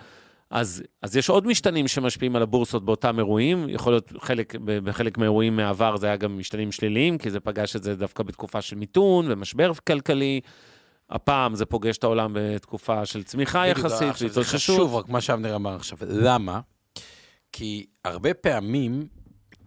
אז, 0.49 0.83
אז 1.01 1.17
יש 1.17 1.29
עוד 1.29 1.47
משתנים 1.47 1.87
שמשפיעים 1.87 2.35
על 2.35 2.41
הבורסות 2.41 2.85
באותם 2.85 3.19
אירועים, 3.19 3.69
יכול 3.69 3.93
להיות 3.93 4.11
חלק, 4.19 4.55
בחלק 4.55 5.17
מהאירועים 5.17 5.55
מהעבר 5.55 5.97
זה 5.97 6.07
היה 6.07 6.15
גם 6.15 6.37
משתנים 6.37 6.71
שליליים, 6.71 7.17
כי 7.17 7.29
זה 7.29 7.39
פגש 7.39 7.75
את 7.75 7.83
זה 7.83 7.95
דווקא 7.95 8.23
בתקופה 8.23 8.61
של 8.61 8.75
מיתון 8.75 9.31
ומשבר 9.31 9.71
כלכלי. 9.87 10.41
הפעם 11.09 11.55
זה 11.55 11.65
פוגש 11.65 11.97
את 11.97 12.03
העולם 12.03 12.31
בתקופה 12.33 13.05
של 13.05 13.23
צמיחה 13.23 13.63
בדיוק, 13.63 13.77
יחסית, 13.77 14.09
עכשיו, 14.09 14.17
זה 14.17 14.25
והתאוששות. 14.39 14.75
חשוב, 14.75 14.95
רק 14.95 15.09
מה 15.09 15.21
שאבנר 15.21 15.55
אמר 15.55 15.75
עכשיו. 15.75 15.97
למה? 16.01 16.59
כי 17.51 17.85
הרבה 18.05 18.33
פעמים, 18.33 19.07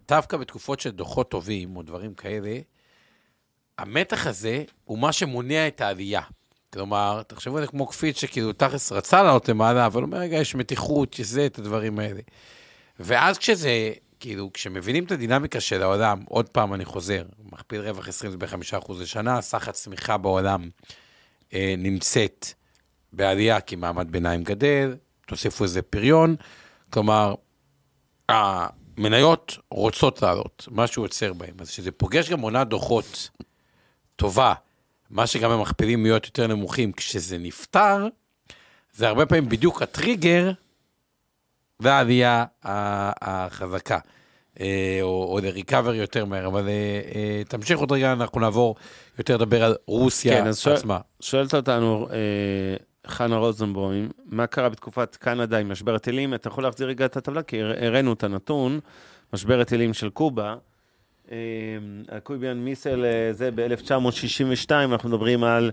דווקא 0.07 0.37
בתקופות 0.37 0.79
של 0.79 0.89
דוחות 0.89 1.31
טובים 1.31 1.75
או 1.75 1.81
דברים 1.81 2.13
כאלה, 2.13 2.59
המתח 3.77 4.27
הזה 4.27 4.63
הוא 4.83 4.99
מה 4.99 5.11
שמונע 5.11 5.67
את 5.67 5.81
העלייה. 5.81 6.21
כלומר, 6.73 7.21
תחשבו 7.27 7.57
על 7.57 7.63
זה 7.63 7.67
כמו 7.67 7.87
קפיץ 7.87 8.19
שכאילו 8.19 8.53
תכלס 8.53 8.91
רצה 8.91 9.23
לעלות 9.23 9.49
למעלה, 9.49 9.85
אבל 9.85 10.03
אומר, 10.03 10.17
רגע, 10.17 10.37
יש 10.37 10.55
מתיחות, 10.55 11.19
יש 11.19 11.27
זה, 11.27 11.45
את 11.45 11.59
הדברים 11.59 11.99
האלה. 11.99 12.21
ואז 12.99 13.37
כשזה, 13.37 13.91
כאילו, 14.19 14.49
כשמבינים 14.53 15.03
את 15.03 15.11
הדינמיקה 15.11 15.59
של 15.59 15.81
העולם, 15.81 16.23
עוד 16.29 16.49
פעם 16.49 16.73
אני 16.73 16.85
חוזר, 16.85 17.23
מכפיל 17.51 17.81
רווח 17.81 18.07
20 18.07 18.31
זה 18.31 18.37
ב-5% 18.37 18.93
לשנה, 18.99 19.41
סך 19.41 19.67
הצמיחה 19.67 20.17
בעולם 20.17 20.69
אה, 21.53 21.75
נמצאת 21.77 22.47
בעלייה 23.13 23.61
כי 23.61 23.75
מעמד 23.75 24.11
ביניים 24.11 24.43
גדל, 24.43 24.95
תוסיפו 25.27 25.63
איזה 25.63 25.81
פריון, 25.81 26.35
כלומר, 26.89 27.35
המניות 28.29 29.57
רוצות 29.71 30.21
לעלות, 30.21 30.67
משהו 30.71 31.03
עוצר 31.03 31.33
בהן. 31.33 31.53
אז 31.59 31.69
כשזה 31.69 31.91
פוגש 31.91 32.29
גם 32.29 32.41
עונת 32.41 32.67
דוחות 32.67 33.29
טובה, 34.15 34.53
מה 35.11 35.27
שגם 35.27 35.51
המכפילים 35.51 36.03
להיות 36.03 36.25
יותר 36.25 36.47
נמוכים, 36.47 36.91
כשזה 36.91 37.37
נפתר, 37.37 38.07
זה 38.93 39.07
הרבה 39.07 39.25
פעמים 39.25 39.49
בדיוק 39.49 39.81
הטריגר 39.81 40.51
והעלייה 41.79 42.45
החזקה. 42.63 43.97
אה, 44.59 44.99
או, 45.01 45.33
או 45.33 45.39
לריקאבר 45.43 45.93
יותר 45.93 46.25
מהר, 46.25 46.47
אבל 46.47 46.67
אה, 46.67 47.01
אה, 47.15 47.41
תמשיך 47.47 47.79
עוד 47.79 47.91
רגע, 47.91 48.11
אנחנו 48.13 48.41
נעבור 48.41 48.75
יותר 49.17 49.37
לדבר 49.37 49.63
על 49.63 49.75
רוסיה 49.87 50.41
כן, 50.41 50.47
אז 50.47 50.59
שואל- 50.59 50.75
עצמה. 50.75 50.99
שואלת 51.19 51.53
אותנו 51.55 52.07
חנה 53.07 53.35
רוזנבוים, 53.37 54.09
מה 54.25 54.47
קרה 54.47 54.69
בתקופת 54.69 55.15
קנדה 55.15 55.57
עם 55.57 55.71
משבר 55.71 55.95
הטילים? 55.95 56.33
אתה 56.33 56.47
יכול 56.47 56.63
להחזיר 56.63 56.87
רגע 56.87 57.05
את 57.05 57.17
הטבלה, 57.17 57.43
כי 57.43 57.61
הר- 57.61 57.85
הראינו 57.85 58.13
את 58.13 58.23
הנתון, 58.23 58.79
משבר 59.33 59.59
הטילים 59.59 59.93
של 59.93 60.09
קובה. 60.09 60.55
אה, 61.31 61.37
הקוביאן 62.17 62.57
מיסל 62.57 63.05
אה, 63.05 63.33
זה 63.33 63.49
ב-1962, 63.55 64.71
אנחנו 64.71 65.09
מדברים 65.09 65.43
על 65.43 65.71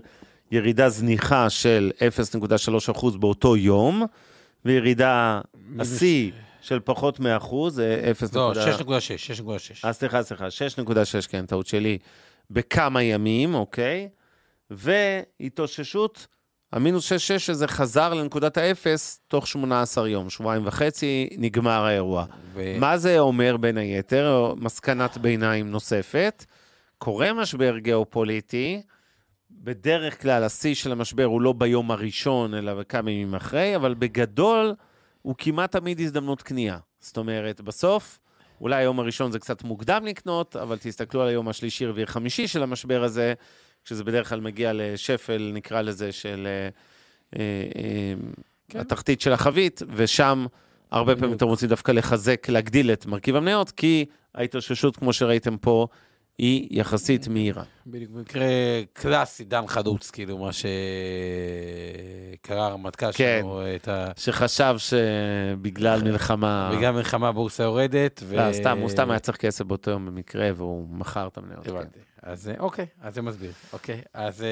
ירידה 0.51 0.89
זניחה 0.89 1.49
של 1.49 1.91
0.3% 2.93 3.17
באותו 3.17 3.57
יום, 3.57 4.05
וירידה, 4.65 5.41
השיא 5.79 6.31
של 6.61 6.79
פחות 6.79 7.19
מ-1%, 7.19 7.69
זה 7.69 8.07
0. 8.11 8.33
לא, 8.33 8.53
6.6, 8.53 8.85
6.6. 9.41 9.85
אה, 9.85 9.93
סליחה, 9.93 10.23
סליחה, 10.23 10.47
6.6, 10.47 11.27
כן, 11.29 11.45
טעות 11.45 11.67
שלי, 11.67 11.97
בכמה 12.51 13.03
ימים, 13.03 13.55
אוקיי? 13.55 14.09
והתאוששות, 14.71 16.27
המינוס 16.71 17.11
6.6 17.11 17.15
שזה 17.17 17.67
חזר 17.67 18.13
לנקודת 18.13 18.57
האפס 18.57 19.19
תוך 19.27 19.47
18 19.47 20.09
יום, 20.09 20.29
שבועיים 20.29 20.67
וחצי, 20.67 21.29
נגמר 21.37 21.85
האירוע. 21.85 22.25
ו- 22.53 22.79
מה 22.79 22.97
זה 22.97 23.19
אומר 23.19 23.57
בין 23.57 23.77
היתר? 23.77 24.29
או 24.29 24.55
מסקנת 24.57 25.17
ביניים 25.17 25.71
נוספת. 25.71 26.45
קורה 26.97 27.33
משבר 27.33 27.77
גיאופוליטי, 27.77 28.81
בדרך 29.51 30.21
כלל 30.21 30.43
השיא 30.43 30.75
של 30.75 30.91
המשבר 30.91 31.23
הוא 31.25 31.41
לא 31.41 31.53
ביום 31.53 31.91
הראשון, 31.91 32.53
אלא 32.53 32.73
בכמה 32.73 33.11
ימים 33.11 33.35
אחרי, 33.35 33.75
אבל 33.75 33.93
בגדול 33.93 34.75
הוא 35.21 35.35
כמעט 35.37 35.71
תמיד 35.71 35.99
הזדמנות 35.99 36.41
קנייה. 36.41 36.77
זאת 36.99 37.17
אומרת, 37.17 37.61
בסוף, 37.61 38.19
אולי 38.61 38.75
היום 38.75 38.99
הראשון 38.99 39.31
זה 39.31 39.39
קצת 39.39 39.63
מוקדם 39.63 40.05
לקנות, 40.05 40.55
אבל 40.55 40.77
תסתכלו 40.77 41.21
על 41.21 41.27
היום 41.27 41.47
השלישי, 41.47 41.85
רביעי, 41.85 42.07
חמישי 42.07 42.47
של 42.47 42.63
המשבר 42.63 43.03
הזה, 43.03 43.33
כשזה 43.85 44.03
בדרך 44.03 44.29
כלל 44.29 44.39
מגיע 44.41 44.71
לשפל, 44.73 45.51
נקרא 45.53 45.81
לזה, 45.81 46.11
של 46.11 46.47
אה, 46.47 46.69
אה, 47.39 47.63
אה, 47.75 48.13
כן. 48.69 48.79
התחתית 48.79 49.21
של 49.21 49.33
החבית, 49.33 49.81
ושם 49.95 50.45
הרבה 50.91 51.15
פעמים. 51.15 51.35
אתם 51.35 51.45
רוצים 51.45 51.69
דווקא 51.69 51.91
לחזק, 51.91 52.49
להגדיל 52.49 52.91
את 52.91 53.05
מרכיב 53.05 53.35
המניות, 53.35 53.71
כי 53.71 54.05
ההתאוששות, 54.35 54.97
כמו 54.97 55.13
שראיתם 55.13 55.57
פה, 55.57 55.87
היא 56.39 56.67
יחסית 56.71 57.27
מהירה. 57.27 57.63
בדיוק, 57.87 58.11
במקרה 58.11 58.45
קלאסי, 58.93 59.43
דן 59.43 59.67
חלוץ, 59.67 60.11
כאילו, 60.11 60.37
מה 60.37 60.49
שקרה 60.53 60.67
הרמטכ"ל 62.67 63.11
כן. 63.13 63.39
שלו, 63.41 63.61
את 63.75 63.87
ה... 63.87 64.11
שחשב 64.17 64.75
שבגלל 64.77 66.03
מלחמה... 66.03 66.71
בגלל 66.77 66.91
מלחמה 66.91 67.31
בורסה 67.31 67.63
יורדת. 67.63 68.21
ו- 68.23 68.35
לא, 68.35 68.53
סתם, 68.53 68.77
הוא 68.77 68.89
סתם 68.89 69.11
היה 69.11 69.19
צריך 69.19 69.37
כסף 69.37 69.65
באותו 69.65 69.91
יום 69.91 70.05
במקרה, 70.05 70.49
והוא 70.55 70.87
מכר 70.89 71.27
את 71.27 71.37
המניות. 71.37 71.63
כן. 71.63 71.71
הבנתי. 71.71 71.99
אז 72.23 72.49
אה, 72.49 72.53
אוקיי, 72.59 72.85
אז 73.01 73.15
זה 73.15 73.21
מסביר. 73.21 73.51
אוקיי, 73.73 74.01
אז... 74.13 74.43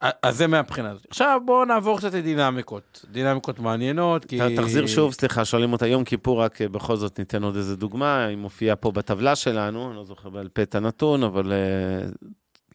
אז 0.00 0.36
זה 0.36 0.46
מהבחינה 0.46 0.90
הזאת. 0.90 1.06
עכשיו 1.10 1.40
בואו 1.44 1.64
נעבור 1.64 1.98
קצת 1.98 2.14
לדינמיקות. 2.14 3.04
דינמיקות 3.10 3.58
מעניינות, 3.58 4.24
כי... 4.24 4.38
תחזיר 4.56 4.86
שוב, 4.86 5.12
סליחה, 5.12 5.44
שואלים 5.44 5.72
אותה 5.72 5.86
יום 5.86 6.04
כיפור, 6.04 6.42
רק 6.42 6.62
אה, 6.62 6.68
בכל 6.68 6.96
זאת 6.96 7.18
ניתן 7.18 7.42
עוד 7.42 7.56
איזה 7.56 7.76
דוגמה, 7.76 8.24
היא 8.24 8.36
מופיעה 8.36 8.76
פה 8.76 8.90
בטבלה 8.90 9.36
שלנו, 9.36 9.88
אני 9.88 9.96
לא 9.96 10.04
זוכר 10.04 10.28
בעל 10.28 10.48
פה 10.48 10.62
את 10.62 10.74
הנתון, 10.74 11.22
אבל 11.22 11.52
אה, 11.52 12.08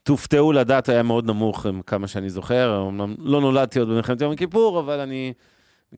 תופתעו 0.02 0.52
לדעת, 0.52 0.88
היה 0.88 1.02
מאוד 1.02 1.26
נמוך, 1.26 1.66
אה, 1.66 1.70
כמה 1.86 2.08
שאני 2.08 2.30
זוכר, 2.30 2.84
אמנם 2.88 3.14
לא 3.18 3.40
נולדתי 3.40 3.78
עוד 3.78 3.88
במלחמת 3.88 4.20
יום 4.20 4.36
כיפור, 4.36 4.80
אבל 4.80 5.00
אני, 5.00 5.32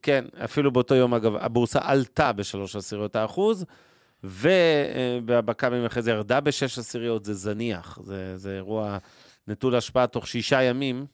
כן, 0.02 0.24
אפילו 0.44 0.72
באותו 0.72 0.94
יום, 0.94 1.14
אגב, 1.14 1.36
הבורסה 1.36 1.78
עלתה 1.82 2.32
בשלוש 2.32 2.76
עשיריות 2.76 3.16
האחוז, 3.16 3.64
ימים 5.62 5.84
אחרי 5.86 6.02
זה 6.02 6.10
ירדה 6.10 6.40
בשש 6.40 6.78
עשיריות, 6.78 7.24
זה 7.24 7.34
זניח, 7.34 7.98
זה, 8.02 8.36
זה 8.36 8.56
אירוע 8.56 8.98
נטול 9.48 9.76
השפעה 9.76 10.06
תוך 10.06 10.26
שישה 10.28 10.62
ימים. 10.62 11.06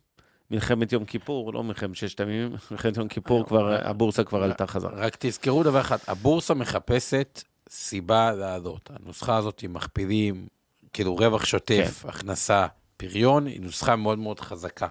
מלחמת 0.51 0.93
יום 0.93 1.05
כיפור, 1.05 1.53
לא 1.53 1.65
מלחמת 1.65 1.97
ששת 1.97 2.21
הימים, 2.21 2.53
מלחמת 2.71 2.97
יום 2.97 3.09
כיפור 3.09 3.47
כבר, 3.47 3.89
הבורסה 3.89 4.25
כבר 4.25 4.43
עלתה 4.43 4.67
חזרה. 4.67 4.93
רק 4.95 5.17
תזכרו 5.19 5.63
דבר 5.63 5.81
אחד, 5.81 5.97
הבורסה 6.09 6.55
מחפשת 6.55 7.43
סיבה 7.69 8.33
לעלות. 8.33 8.91
הנוסחה 8.95 9.37
הזאת 9.37 9.63
עם 9.63 9.73
מכפילים, 9.73 10.47
כאילו 10.93 11.17
רווח 11.17 11.45
שוטף, 11.45 12.05
הכנסה, 12.09 12.67
פריון, 12.97 13.47
היא 13.47 13.61
נוסחה 13.61 13.97
מאוד 13.97 14.19
מאוד 14.19 14.41
חזקה. 14.41 14.87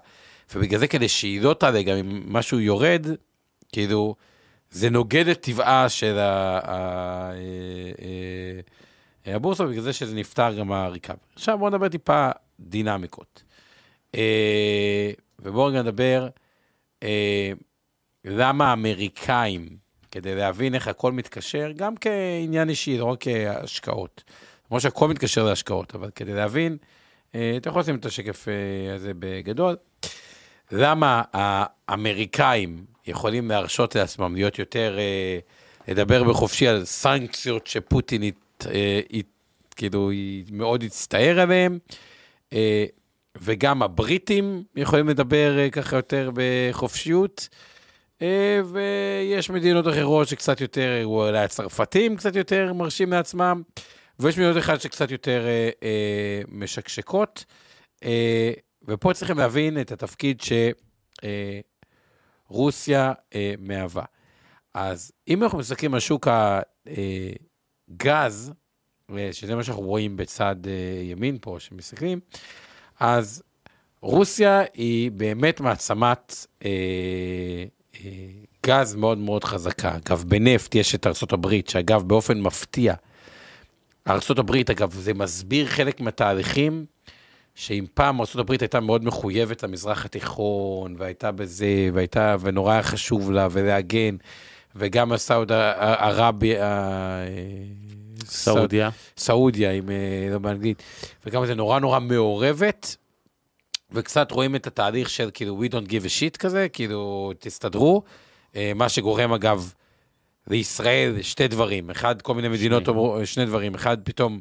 ובגלל 0.56 0.80
זה 0.80 0.88
כדי 0.88 1.08
שהיא 1.10 1.42
לא 1.42 1.54
תעלה, 1.54 1.82
גם 1.82 1.98
אם 1.98 2.24
משהו 2.34 2.60
יורד, 2.60 3.08
כאילו, 3.72 4.16
זה 4.72 4.90
נוגד 4.90 5.28
את 5.28 5.42
טבעה 5.42 5.90
של 5.90 6.18
ה- 6.18 6.60
ה- 6.64 7.32
אה, 7.32 8.60
אה, 9.28 9.36
הבורסה, 9.36 9.64
ובגלל 9.64 9.82
זה 9.82 9.94
שזה 9.94 10.16
נפתר 10.16 10.54
גם 10.54 10.72
הריקאבר. 10.72 11.20
עכשיו 11.36 11.58
בואו 11.58 11.70
נדבר 11.70 11.90
טיפה 11.90 12.30
דינמיקות. 12.60 13.44
אה, 14.16 15.12
ובואו 15.40 15.66
רגע 15.66 15.82
נדבר 15.82 16.28
אה, 17.04 17.52
למה 18.26 18.70
האמריקאים, 18.70 19.78
כדי 20.12 20.36
להבין 20.36 20.76
איך 20.76 20.88
הכל 20.88 21.12
מתקשר, 21.12 21.72
גם 21.76 21.94
כעניין 21.98 22.70
אישי, 22.70 22.98
לא 22.98 23.06
רק 23.06 23.20
כהשקעות. 23.24 24.24
כמו 24.68 24.80
שהכל 24.80 25.08
מתקשר 25.08 25.44
להשקעות, 25.44 25.96
אבל 25.96 26.10
כדי 26.16 26.34
להבין, 26.34 26.78
אה, 27.36 27.54
אתה 27.58 27.70
יכול 27.70 27.82
לשים 27.82 27.96
את 27.96 28.06
השקף 28.06 28.48
הזה 28.96 29.12
בגדול. 29.20 29.76
למה 30.72 31.22
האמריקאים 31.34 32.86
יכולים 33.08 33.50
להרשות 33.52 33.96
לעצמם 33.96 34.36
להיות 34.36 34.60
יותר, 34.60 34.98
לדבר 35.88 36.24
בחופשי 36.24 36.68
על 36.68 36.86
סנקציות 36.86 37.68
שפוטין, 37.68 38.24
הת- 38.24 38.66
הת- 39.14 39.74
כאילו, 39.76 40.12
מאוד 40.52 40.84
הצטער 40.84 41.40
עליהם, 41.40 41.80
אה, 41.92 41.96
וגם 43.42 43.84
הבריטים 43.84 44.64
יכולים 44.76 45.10
לדבר 45.10 45.60
אה, 45.60 45.70
ככה 45.70 45.96
יותר 45.96 46.32
בחופשיות. 46.34 47.50
אה, 48.22 48.62
ויש 48.72 49.50
מדינות 49.50 49.88
אחרות 49.88 50.28
שקצת 50.28 50.62
יותר, 50.62 51.02
אולי 51.04 51.38
הצרפתים 51.38 52.16
קצת 52.16 52.36
יותר 52.36 52.74
מרשים 52.74 53.12
לעצמם, 53.12 53.62
ויש 54.20 54.38
מדינות 54.38 54.58
אחרות 54.58 54.82
שקצת 54.82 55.12
יותר 55.12 55.46
אה, 55.48 55.70
אה, 55.84 56.42
משקשקות. 56.48 57.46
אה, 58.04 58.52
ופה 58.88 59.14
צריכים 59.14 59.38
להבין 59.38 59.82
את 59.82 59.92
התפקיד 59.92 60.42
שרוסיה 62.50 63.14
אה, 63.36 63.54
מהווה. 63.60 64.04
אז 64.74 65.12
אם 65.28 65.44
אנחנו 65.44 65.58
מסתכלים 65.58 65.94
על 65.94 66.00
שוק 66.00 66.28
הגז, 67.92 68.50
אה, 68.50 68.54
שזה 69.32 69.56
מה 69.56 69.64
שאנחנו 69.64 69.84
רואים 69.84 70.18
בצד 70.18 70.56
אה, 70.68 71.04
ימין 71.04 71.38
פה, 71.42 71.56
שמסתכלים, 71.60 72.20
אז 73.00 73.44
רוסיה 74.02 74.64
היא 74.74 75.12
באמת 75.12 75.60
מעצמת 75.60 76.46
אה, 76.66 76.70
אה, 77.96 78.10
גז 78.66 78.96
מאוד 78.96 79.18
מאוד 79.18 79.44
חזקה. 79.44 79.96
אגב, 79.96 80.24
בנפט 80.28 80.76
יש 80.76 80.96
את 80.96 81.08
ארה"ב, 81.08 81.48
שאגב, 81.68 82.04
באופן 82.08 82.42
מפתיע, 82.42 82.94
ארה"ב, 84.08 84.52
אגב, 84.72 84.94
זה 84.94 85.14
מסביר 85.14 85.68
חלק 85.68 86.02
מהתהליכים, 86.02 86.86
שאם 87.56 87.86
פעם 87.94 88.22
ארה"ב 88.22 88.52
הייתה 88.52 88.80
מאוד 88.80 89.06
מחויבת 89.06 89.64
למזרח 89.64 90.06
התיכון, 90.06 90.96
והייתה 90.98 91.32
בזה, 91.32 91.90
והייתה, 91.94 92.36
ונורא 92.40 92.74
היה 92.74 92.84
חשוב 92.84 93.32
לה, 93.32 93.48
ולהגן, 93.52 94.16
וגם 94.76 95.12
הסעוד 95.12 95.52
ערבי, 95.52 96.56
אה, 96.56 97.26
סעודיה. 98.26 98.90
סעודיה, 99.18 99.72
עם, 99.72 99.90
אה, 99.90 99.96
לא 100.32 100.38
באנגלית, 100.40 100.84
וגם 101.26 101.46
זה 101.46 101.56
נורא 101.56 101.80
נורא 101.80 102.00
מעורבת, 102.00 102.96
וקצת 103.92 104.32
רואים 104.32 104.56
את 104.56 104.68
התהליך 104.68 105.10
של 105.10 105.30
כאילו 105.34 105.64
we 105.64 105.72
don't 105.72 105.88
give 105.90 106.04
a 106.06 106.10
shit 106.20 106.38
כזה, 106.40 106.68
כאילו 106.70 107.32
תסתדרו, 107.40 108.04
אה, 108.56 108.72
מה 108.76 108.90
שגורם 108.90 109.34
אגב 109.34 109.74
לישראל 110.48 111.22
שתי 111.22 111.48
דברים, 111.48 111.90
אחד 111.90 112.22
כל 112.22 112.34
מיני 112.36 112.48
מדינות 112.48 112.88
אומרו, 112.88 113.26
שני 113.26 113.46
דברים, 113.46 113.76
אחד 113.76 113.98
פתאום, 114.04 114.40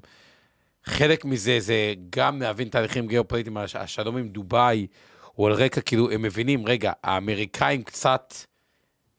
חלק 0.85 1.25
מזה 1.25 1.61
זה 1.61 1.95
גם 2.11 2.43
להבין 2.43 2.69
תהליכים 2.69 3.07
גיאופוליטיים, 3.09 3.57
הש- 3.57 3.77
השלום 3.77 4.17
עם 4.17 4.29
דובאי 4.29 4.87
הוא 5.35 5.47
על 5.47 5.53
רקע 5.53 5.81
כאילו 5.81 6.11
הם 6.11 6.23
מבינים, 6.23 6.67
רגע, 6.67 6.93
האמריקאים 7.05 7.83
קצת 7.83 8.35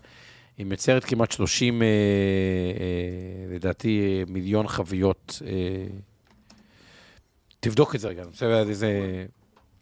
היא 0.59 0.67
מייצרת 0.67 1.05
כמעט 1.05 1.33
30, 1.33 1.83
אה, 1.83 1.87
אה, 1.87 3.55
לדעתי, 3.55 4.01
אה, 4.19 4.33
מיליון 4.33 4.69
חביות. 4.69 5.43
אה, 5.47 5.53
תבדוק 7.61 7.95
את 7.95 8.01
זה 8.01 8.09
רגע, 8.09 8.21
אני 8.23 8.29
רוצה 8.31 8.47
לדעת 8.47 8.69
איזה... 8.69 9.25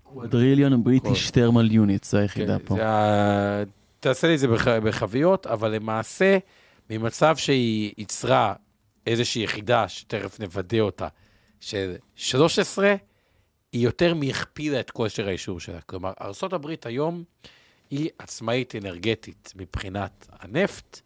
קוודריליון 0.02 0.84
בריטיש 0.84 1.30
טרמל 1.30 1.72
יוניט, 1.72 2.04
זו 2.04 2.18
היחידה 2.18 2.58
כן, 2.58 2.64
פה. 2.66 2.74
זה 2.74 3.64
תעשה 4.00 4.26
לי 4.28 4.34
את 4.34 4.38
זה 4.38 4.48
בח- 4.48 4.68
בחביות, 4.68 5.46
אבל 5.46 5.70
למעשה, 5.74 6.38
ממצב 6.90 7.36
שהיא 7.36 7.92
ייצרה 7.98 8.54
איזושהי 9.06 9.42
יחידה, 9.42 9.88
שתכף 9.88 10.40
נוודא 10.40 10.80
אותה, 10.80 11.08
של 11.64 11.94
13, 12.16 12.94
היא 13.72 13.85
יותר 13.85 14.14
מהכפילה 14.14 14.81
את 14.81 14.90
כושר 14.90 15.29
האישור 15.29 15.61
שלה. 15.61 15.81
כלומר, 15.81 16.12
ארה"ב 16.20 16.66
היום 16.85 17.24
היא 17.90 18.11
עצמאית 18.18 18.74
אנרגטית 18.74 19.53
מבחינת 19.57 20.27
הנפט, 20.31 21.00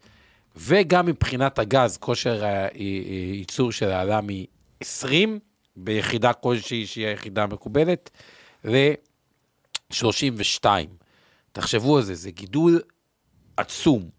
וגם 0.55 1.05
מבחינת 1.05 1.59
הגז, 1.59 1.97
כושר 1.97 2.43
הייצור 2.43 3.71
שלה 3.71 4.01
עלה 4.01 4.21
מ-20 4.21 5.07
ביחידה 5.75 6.33
כלשהי 6.33 6.85
שהיא 6.85 7.07
היחידה 7.07 7.43
המקובלת, 7.43 8.09
ל-32. 8.65 10.65
תחשבו 11.51 11.97
על 11.97 12.03
זה, 12.03 12.15
זה 12.15 12.31
גידול 12.31 12.81
עצום. 13.57 14.09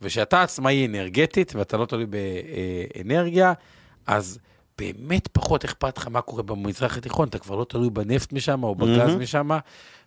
וכשאתה 0.00 0.42
עצמאי 0.42 0.86
אנרגטית 0.86 1.54
ואתה 1.54 1.76
לא 1.76 1.86
תלוי 1.86 2.06
באנרגיה, 2.06 3.52
אז 4.06 4.38
באמת 4.78 5.28
פחות 5.28 5.64
אכפת 5.64 5.98
לך 5.98 6.08
מה 6.08 6.20
קורה 6.20 6.42
במזרח 6.42 6.96
התיכון, 6.96 7.28
אתה 7.28 7.38
כבר 7.38 7.56
לא 7.56 7.64
תלוי 7.64 7.90
בנפט 7.90 8.32
משם 8.32 8.62
או 8.62 8.74
בגז 8.74 8.98
מהמם. 8.98 9.20
משם, 9.20 9.50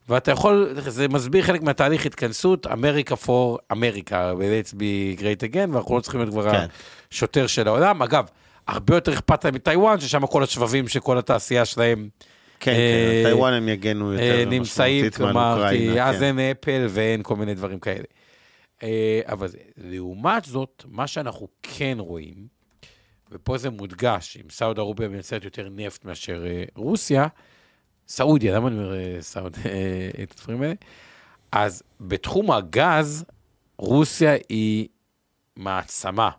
ואתה 0.10 0.32
יכול, 0.32 0.75
זה 0.88 1.08
מסביר 1.08 1.43
חלק 1.43 1.62
מהתהליך 1.62 2.05
התכנסות, 2.05 2.67
אמריקה 2.67 3.15
for 3.25 3.58
אמריקה, 3.71 4.34
ו-let's 4.38 4.73
be 4.73 5.19
great 5.19 5.53
again, 5.53 5.69
ואנחנו 5.73 5.95
לא 5.95 6.01
צריכים 6.01 6.19
להיות 6.21 6.34
כבר 6.34 6.51
כן. 6.51 6.65
השוטר 7.12 7.47
של 7.47 7.67
העולם. 7.67 8.01
אגב, 8.01 8.25
הרבה 8.67 8.95
יותר 8.95 9.13
אכפת 9.13 9.45
להם 9.45 9.55
מטיוואן, 9.55 9.99
ששם 9.99 10.27
כל 10.27 10.43
השבבים 10.43 10.88
של 10.88 10.99
כל 10.99 11.17
התעשייה 11.17 11.65
שלהם 11.65 12.10
כן, 12.60 12.71
אה, 12.71 13.21
כן, 13.23 13.29
טיוואן 13.29 13.53
הם 13.53 13.69
יגנו 13.69 14.12
אה, 14.12 14.25
יותר 14.25 14.49
נמצאים, 14.49 15.05
משמעותית 15.05 15.15
כלומר, 15.15 15.55
כי 15.69 15.77
מאוקראינה, 15.77 16.10
אז 16.10 16.15
כן. 16.15 16.23
אין 16.23 16.39
אפל 16.39 16.86
ואין 16.89 17.23
כל 17.23 17.36
מיני 17.36 17.53
דברים 17.53 17.79
כאלה. 17.79 18.03
אה, 18.84 19.21
אבל 19.25 19.49
לעומת 19.77 20.45
זאת, 20.45 20.84
מה 20.88 21.08
שאנחנו 21.08 21.47
כן 21.63 21.97
רואים, 21.99 22.58
ופה 23.31 23.57
זה 23.57 23.69
מודגש, 23.69 24.37
אם 24.37 24.49
סעוד 24.49 24.79
ערוביה 24.79 25.07
מייצרת 25.07 25.43
יותר 25.43 25.69
נפט 25.71 26.05
מאשר 26.05 26.45
אה, 26.45 26.63
רוסיה, 26.75 27.27
סעודיה, 28.07 28.55
למה 28.55 28.67
אני 28.67 28.77
אומר 28.77 28.95
אה, 28.95 29.17
סעוד, 29.21 29.57
אה, 29.65 30.23
את 30.23 30.31
הדברים 30.31 30.61
האלה? 30.61 30.73
אז 31.51 31.83
בתחום 32.01 32.51
הגז, 32.51 33.25
רוסיה 33.77 34.33
היא 34.49 34.87
מעצמה. 35.55 36.29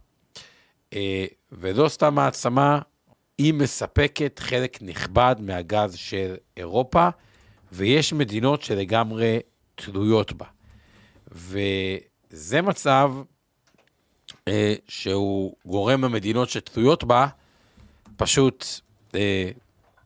ולא 1.52 1.88
סתם 1.88 2.14
מעצמה, 2.14 2.78
היא 3.38 3.54
מספקת 3.54 4.38
חלק 4.38 4.78
נכבד 4.82 5.36
מהגז 5.38 5.94
של 5.94 6.34
אירופה, 6.56 7.08
ויש 7.72 8.12
מדינות 8.12 8.62
שלגמרי 8.62 9.38
תלויות 9.74 10.32
בה. 10.32 10.46
וזה 11.32 12.62
מצב 12.62 13.12
שהוא 14.88 15.54
גורם 15.66 16.04
למדינות 16.04 16.50
שתלויות 16.50 17.04
בה 17.04 17.26
פשוט 18.16 18.64
אה, 19.14 19.50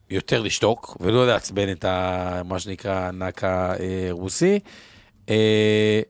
יותר 0.09 0.41
לשתוק, 0.41 0.97
ולא 0.99 1.27
לעצבן 1.27 1.71
את 1.71 1.85
ה, 1.85 2.41
מה 2.45 2.59
שנקרא 2.59 2.91
הענק 2.91 3.41
הרוסי. 3.43 4.59
אה, 5.29 6.01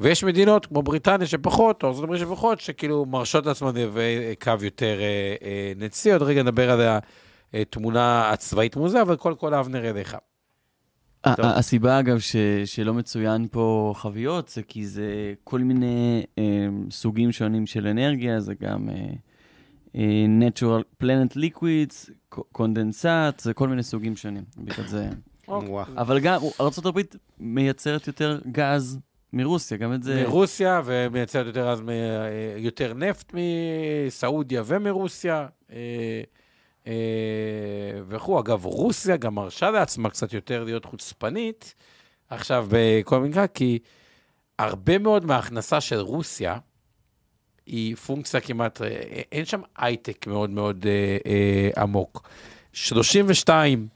ויש 0.00 0.24
מדינות 0.24 0.66
כמו 0.66 0.82
בריטניה 0.82 1.26
שפחות, 1.26 1.82
או 1.82 1.88
ארה"ב 1.88 2.16
שפחות, 2.16 2.60
שכאילו 2.60 3.06
מרשות 3.06 3.46
לעצמן 3.46 3.72
קו 4.42 4.52
יותר 4.62 5.00
אה, 5.00 5.34
אה, 5.42 5.72
נצי. 5.76 6.12
עוד 6.12 6.22
רגע 6.22 6.42
נדבר 6.42 6.70
על 6.70 6.98
התמונה 7.54 8.30
הצבאית 8.30 8.76
מוזה, 8.76 9.02
אבל 9.02 9.16
קודם 9.16 9.36
כל 9.36 9.54
אבנר 9.54 9.90
אליך. 9.90 10.16
הסיבה, 11.24 12.00
אגב, 12.00 12.18
ש, 12.18 12.36
שלא 12.64 12.94
מצוין 12.94 13.46
פה 13.50 13.92
חביות, 13.96 14.48
זה 14.48 14.62
כי 14.62 14.86
זה 14.86 15.34
כל 15.44 15.60
מיני 15.60 16.24
אה, 16.38 16.44
סוגים 16.90 17.32
שונים 17.32 17.66
של 17.66 17.86
אנרגיה, 17.86 18.40
זה 18.40 18.54
גם 18.54 18.88
אה, 18.88 18.94
אה, 19.96 20.26
natural 20.40 21.02
planet 21.04 21.36
liquids, 21.36 22.10
קונדנסט, 22.28 23.40
זה 23.40 23.54
כל 23.54 23.68
מיני 23.68 23.82
סוגים 23.82 24.16
שונים. 24.16 24.44
בגלל 24.56 24.86
זה... 24.86 25.08
וואו. 25.48 25.84
אבל 25.96 26.20
גם 26.20 26.40
ארה"ב 26.60 27.00
מייצרת 27.40 28.06
יותר 28.06 28.40
גז 28.52 28.98
מרוסיה, 29.32 29.76
גם 29.76 29.94
את 29.94 30.02
זה... 30.02 30.24
מרוסיה, 30.26 30.82
ומייצרת 30.84 31.46
יותר 31.46 31.68
אז 31.68 31.80
מ- 31.80 31.88
יותר 32.56 32.94
נפט 32.94 33.34
מסעודיה 33.34 34.62
ומרוסיה. 34.66 35.46
אה, 35.72 36.22
וכו'. 38.08 38.40
אגב, 38.40 38.64
רוסיה 38.64 39.16
גם 39.16 39.34
מרשה 39.34 39.70
לעצמה 39.70 40.10
קצת 40.10 40.32
יותר 40.32 40.64
להיות 40.64 40.84
חוצפנית 40.84 41.74
עכשיו 42.30 42.66
בכל 42.70 43.20
מקרה, 43.20 43.46
כי 43.46 43.78
הרבה 44.58 44.98
מאוד 44.98 45.24
מההכנסה 45.24 45.80
של 45.80 45.98
רוסיה 45.98 46.58
היא 47.66 47.96
פונקציה 47.96 48.40
כמעט, 48.40 48.82
אה, 48.82 48.88
אין 49.32 49.44
שם 49.44 49.60
הייטק 49.76 50.26
מאוד 50.26 50.50
מאוד 50.50 50.86
אה, 50.86 51.16
אה, 51.26 51.82
עמוק. 51.82 52.28
32 52.72 53.88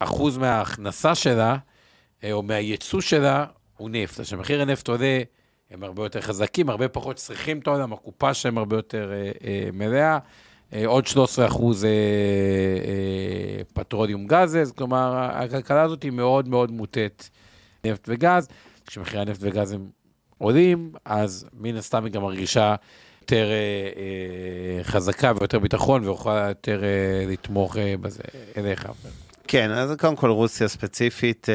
אחוז 0.00 0.38
מההכנסה 0.38 1.14
שלה, 1.14 1.56
אה, 2.24 2.32
או 2.32 2.42
מהייצוא 2.42 3.00
שלה, 3.00 3.46
הוא 3.76 3.90
נפט. 3.90 4.20
עכשיו, 4.20 4.38
מחיר 4.38 4.62
הנפט 4.62 4.88
עולה, 4.88 5.22
הם 5.70 5.82
הרבה 5.82 6.02
יותר 6.02 6.20
חזקים, 6.20 6.70
הרבה 6.70 6.88
פחות 6.88 7.16
צריכים 7.16 7.58
את 7.58 7.66
העולם, 7.66 7.92
הקופה 7.92 8.34
שלהם 8.34 8.58
הרבה 8.58 8.76
יותר 8.76 9.12
אה, 9.12 9.30
אה, 9.44 9.68
מלאה, 9.72 10.12
אה, 10.12 10.18
עוד 10.86 11.06
13 11.06 11.46
אחוז 11.46 11.84
אה, 11.84 11.90
אה, 11.90 13.64
פטרוליום 13.72 14.26
גזז, 14.26 14.72
כלומר, 14.72 15.14
הכלכלה 15.32 15.82
הזאת 15.82 16.02
היא 16.02 16.12
מאוד 16.12 16.48
מאוד 16.48 16.70
מוטית 16.70 17.30
נפט 17.84 18.04
וגז. 18.08 18.48
כשמחירי 18.86 19.20
הנפט 19.22 19.38
וגז 19.40 19.72
הם 19.72 19.88
עולים, 20.38 20.92
אז 21.04 21.46
מן 21.60 21.76
הסתם 21.76 22.04
היא 22.04 22.12
גם 22.12 22.22
מרגישה 22.22 22.74
יותר 23.20 23.46
אה, 23.50 23.52
אה, 23.96 24.84
חזקה 24.84 25.32
ויותר 25.38 25.58
ביטחון, 25.58 26.08
ויכולה 26.08 26.46
יותר 26.48 26.84
אה, 26.84 26.88
לתמוך 27.32 27.76
אה, 27.76 27.94
בזה 28.00 28.22
אליך. 28.56 28.88
כן, 29.48 29.70
אז 29.70 29.92
קודם 29.98 30.16
כל 30.16 30.30
רוסיה 30.30 30.68
ספציפית, 30.68 31.48
אה, 31.48 31.54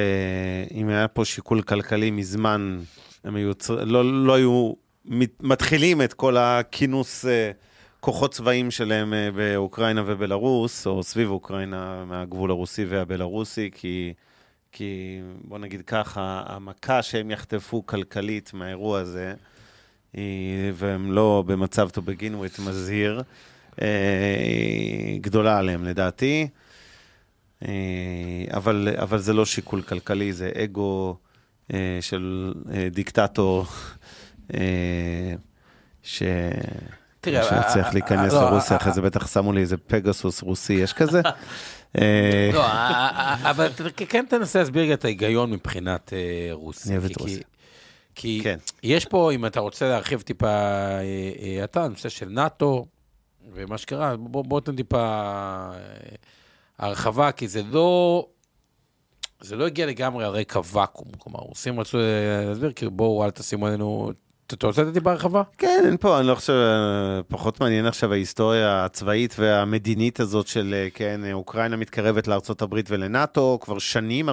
אם 0.77 0.89
היה 0.89 1.07
פה 1.07 1.25
שיקול 1.25 1.61
כלכלי 1.61 2.11
מזמן, 2.11 2.79
הם 3.23 3.35
היו, 3.35 3.51
לא, 3.85 4.25
לא 4.25 4.33
היו 4.33 4.73
מת- 5.05 5.43
מתחילים 5.43 6.01
את 6.01 6.13
כל 6.13 6.37
הכינוס 6.37 7.25
אה, 7.25 7.51
כוחות 8.03 8.33
צבאיים 8.33 8.71
שלהם 8.71 9.13
אה, 9.13 9.31
באוקראינה 9.31 10.03
ובלרוס, 10.05 10.87
או 10.87 11.03
סביב 11.03 11.29
אוקראינה 11.29 12.05
מהגבול 12.05 12.51
הרוסי 12.51 12.85
והבלרוסי, 12.85 13.69
כי, 13.73 14.13
כי 14.71 15.21
בוא 15.43 15.59
נגיד 15.59 15.81
ככה, 15.81 16.43
המכה 16.45 17.01
שהם 17.01 17.31
יחטפו 17.31 17.85
כלכלית 17.85 18.53
מהאירוע 18.53 18.99
הזה, 18.99 19.33
והם 20.73 21.11
לא 21.11 21.43
במצב 21.47 21.89
to 21.89 21.97
begin 21.97 22.33
with 22.33 22.61
מזהיר, 22.61 23.23
גדולה 25.21 25.57
עליהם 25.57 25.83
לדעתי. 25.83 26.47
אה, 27.65 28.45
אבל, 28.53 28.95
אבל 29.01 29.17
זה 29.17 29.33
לא 29.33 29.45
שיקול 29.45 29.81
כלכלי, 29.81 30.33
זה 30.33 30.51
אגו 30.63 31.17
אה, 31.73 31.97
של 32.01 32.53
דיקטטור 32.91 33.65
ש... 36.03 36.23
תראה, 37.23 37.43
שצריך 37.43 37.85
אה, 37.87 37.91
להיכנס 37.93 38.33
אה, 38.33 38.41
לא, 38.41 38.49
לרוסיה, 38.51 38.77
אה, 38.77 38.81
אחרי 38.81 38.93
זה 38.93 39.01
בטח 39.01 39.27
שמו 39.27 39.53
לי 39.53 39.61
איזה 39.61 39.77
פגסוס 39.77 40.41
רוסי, 40.41 40.73
יש 40.73 40.93
כזה? 40.93 41.21
לא, 42.53 42.65
אבל 43.41 43.69
כן 44.09 44.25
תנסה 44.29 44.59
להסביר 44.59 44.93
את 44.93 45.05
ההיגיון 45.05 45.51
מבחינת 45.51 46.13
רוסיה. 46.51 46.91
אני 46.91 46.97
אוהב 46.97 47.11
את 47.11 47.17
כי- 47.17 47.23
רוסיה. 47.23 47.43
כי 48.15 48.39
כן. 48.43 48.57
יש 48.83 49.05
פה, 49.05 49.31
אם 49.31 49.45
אתה 49.45 49.59
רוצה 49.59 49.89
להרחיב 49.89 50.21
טיפה, 50.21 50.67
אתה, 51.63 51.87
נושא 51.87 52.09
של 52.09 52.29
נאט"ו 52.29 52.85
ומה 53.53 53.77
שקרה, 53.77 54.17
בוא 54.17 54.43
בוא 54.43 54.61
תן 54.61 54.75
טיפה 54.75 55.29
הרחבה, 56.79 57.31
כי 57.31 57.47
זה 57.47 57.61
לא... 57.71 58.25
זה 59.41 59.55
לא 59.55 59.67
הגיע 59.67 59.85
לגמרי 59.85 60.25
על 60.25 60.31
רקע 60.31 60.59
ואקום, 60.73 61.07
כלומר, 61.17 61.39
הרוסים 61.39 61.79
רצו 61.79 61.97
להסביר, 62.47 62.71
כאילו 62.75 62.91
בואו 62.91 63.25
אל 63.25 63.31
תשימו 63.31 63.67
עלינו... 63.67 64.11
אתה 64.53 64.67
רוצה 64.67 64.83
לתת 64.83 64.93
טיפה 64.93 65.11
הרחבה? 65.11 65.41
כן, 65.57 65.81
אין 65.85 65.97
פה, 65.97 66.19
אני 66.19 66.27
לא 66.27 66.35
חושב, 66.35 66.53
אה, 66.53 67.23
פחות 67.27 67.61
מעניין 67.61 67.85
עכשיו 67.85 68.13
ההיסטוריה 68.13 68.85
הצבאית 68.85 69.35
והמדינית 69.39 70.19
הזאת 70.19 70.47
של, 70.47 70.73
אה, 70.77 70.87
כן, 70.93 71.21
אה, 71.25 71.33
אוקראינה 71.33 71.75
מתקרבת 71.75 72.27
הברית 72.61 72.91
ולנאטו, 72.91 73.59
כבר 73.61 73.79
שנים 73.79 74.29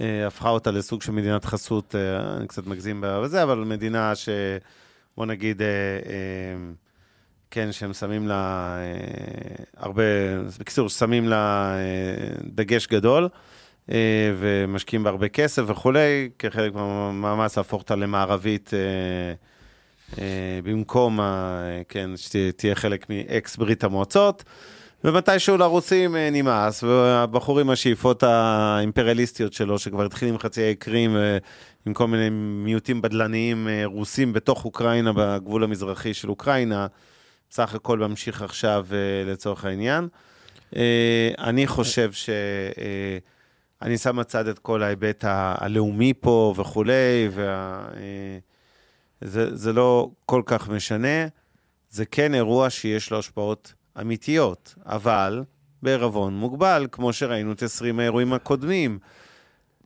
אה, 0.00 0.26
הפכה 0.26 0.48
אותה 0.48 0.70
לסוג 0.70 1.02
של 1.02 1.12
מדינת 1.12 1.44
חסות, 1.44 1.94
אני 2.36 2.48
קצת 2.48 2.66
מגזים 2.66 3.04
בזה, 3.06 3.42
אבל 3.42 3.58
מדינה 3.58 4.14
ש... 4.14 4.28
בוא 5.16 5.26
נגיד, 5.26 5.62
כן, 7.50 7.72
שהם 7.72 7.92
שמים 7.92 8.28
לה 8.28 8.76
הרבה, 9.76 10.02
בקיצור, 10.60 10.88
שמים 10.88 11.28
לה 11.28 11.74
דגש 12.44 12.86
גדול. 12.86 13.28
אה, 13.92 14.32
ומשקיעים 14.38 15.04
בה 15.04 15.10
הרבה 15.10 15.28
כסף 15.28 15.62
וכולי, 15.66 16.28
כחלק 16.38 16.74
מהמאמץ 16.74 17.56
להפוך 17.56 17.82
אותה 17.82 17.96
למערבית 17.96 18.70
אה, 18.74 18.78
אה, 20.22 20.60
במקום, 20.64 21.20
כן, 21.88 22.10
שתהיה 22.16 22.74
חלק 22.74 23.06
מאקס 23.10 23.56
ברית 23.56 23.84
המועצות. 23.84 24.44
ומתישהו 25.04 25.56
לרוסים 25.56 26.16
נמאס, 26.16 26.82
והבחור 26.82 27.60
עם 27.60 27.70
השאיפות 27.70 28.22
האימפריאליסטיות 28.22 29.52
שלו, 29.52 29.78
שכבר 29.78 30.04
התחיל 30.04 30.28
עם 30.28 30.38
חצי 30.38 30.62
האי 30.62 30.74
קרים, 30.74 31.16
עם 31.86 31.94
כל 31.94 32.06
מיני 32.06 32.28
מיעוטים 32.64 33.02
בדלניים 33.02 33.68
רוסים 33.84 34.32
בתוך 34.32 34.64
אוקראינה, 34.64 35.12
בגבול 35.14 35.64
המזרחי 35.64 36.14
של 36.14 36.30
אוקראינה, 36.30 36.86
בסך 37.50 37.74
הכל 37.74 37.98
ממשיך 37.98 38.42
עכשיו 38.42 38.86
לצורך 39.26 39.64
העניין. 39.64 40.08
אני 41.38 41.66
חושב 41.66 42.12
ש... 42.12 42.30
אני 43.82 43.98
שם 43.98 44.16
בצד 44.16 44.46
את 44.46 44.58
כל 44.58 44.82
ההיבט 44.82 45.24
הלאומי 45.28 46.12
פה 46.20 46.54
וכולי, 46.56 47.28
וה... 47.30 47.88
אה, 47.96 48.38
לא 49.72 50.10
כל 50.26 50.42
כך 50.46 50.68
משנה. 50.68 51.26
זה 51.90 52.06
כן 52.06 52.34
אירוע 52.34 52.70
שיש 52.70 53.10
לו 53.10 53.18
השפעות 53.18 53.74
אמיתיות, 54.00 54.74
אבל 54.86 55.44
בערבון 55.82 56.34
מוגבל, 56.34 56.86
כמו 56.92 57.12
שראינו 57.12 57.52
את 57.52 57.62
20 57.62 58.00
האירועים 58.00 58.32
הקודמים. 58.32 58.98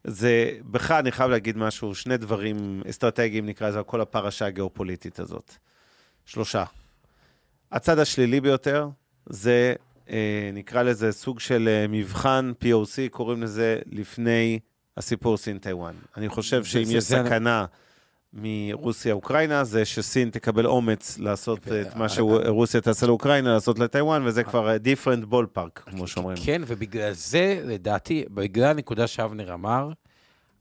זה, 0.04 0.50
בכלל, 0.70 0.98
אני 0.98 1.12
חייב 1.12 1.30
להגיד 1.30 1.56
משהו, 1.56 1.94
שני 1.94 2.16
דברים 2.16 2.82
אסטרטגיים, 2.90 3.46
נקרא 3.46 3.68
לזה, 3.68 3.82
כל 3.82 4.00
הפרשה 4.00 4.46
הגיאופוליטית 4.46 5.18
הזאת. 5.18 5.54
שלושה. 6.26 6.64
הצד 7.72 7.98
השלילי 7.98 8.40
ביותר 8.40 8.88
זה, 9.26 9.74
נקרא 10.52 10.82
לזה 10.82 11.12
סוג 11.12 11.40
של 11.40 11.68
אה, 11.68 11.86
מבחן 11.88 12.52
POC, 12.64 13.08
קוראים 13.10 13.42
לזה 13.42 13.78
לפני 13.86 14.58
הסיפור 14.96 15.36
סין-טיוואן. 15.36 15.94
אני 16.16 16.28
חושב 16.28 16.64
שאם 16.64 16.82
יש 16.82 17.04
זה- 17.04 17.22
סכנה 17.24 17.64
מרוסיה-אוקראינה, 18.32 19.64
זה 19.64 19.84
שסין 19.84 20.30
תקבל 20.30 20.66
אומץ 20.66 21.18
לעשות 21.18 21.58
את 21.68 21.96
מה 21.96 22.04
אה, 22.04 22.08
שרוסיה 22.08 22.80
תעשה 22.80 23.06
לאוקראינה, 23.06 23.52
לעשות 23.54 23.78
לטיוואן, 23.78 24.26
וזה 24.26 24.44
כבר 24.44 24.68
אה, 24.70 24.76
different 24.76 25.32
ballpark, 25.32 25.80
כמו 25.90 26.06
שאומרים. 26.06 26.36
כן, 26.44 26.62
ובגלל 26.66 27.12
זה, 27.12 27.62
לדעתי, 27.64 28.24
בגלל 28.30 28.64
הנקודה 28.70 29.06
שאבנר 29.06 29.54
אמר, 29.54 29.90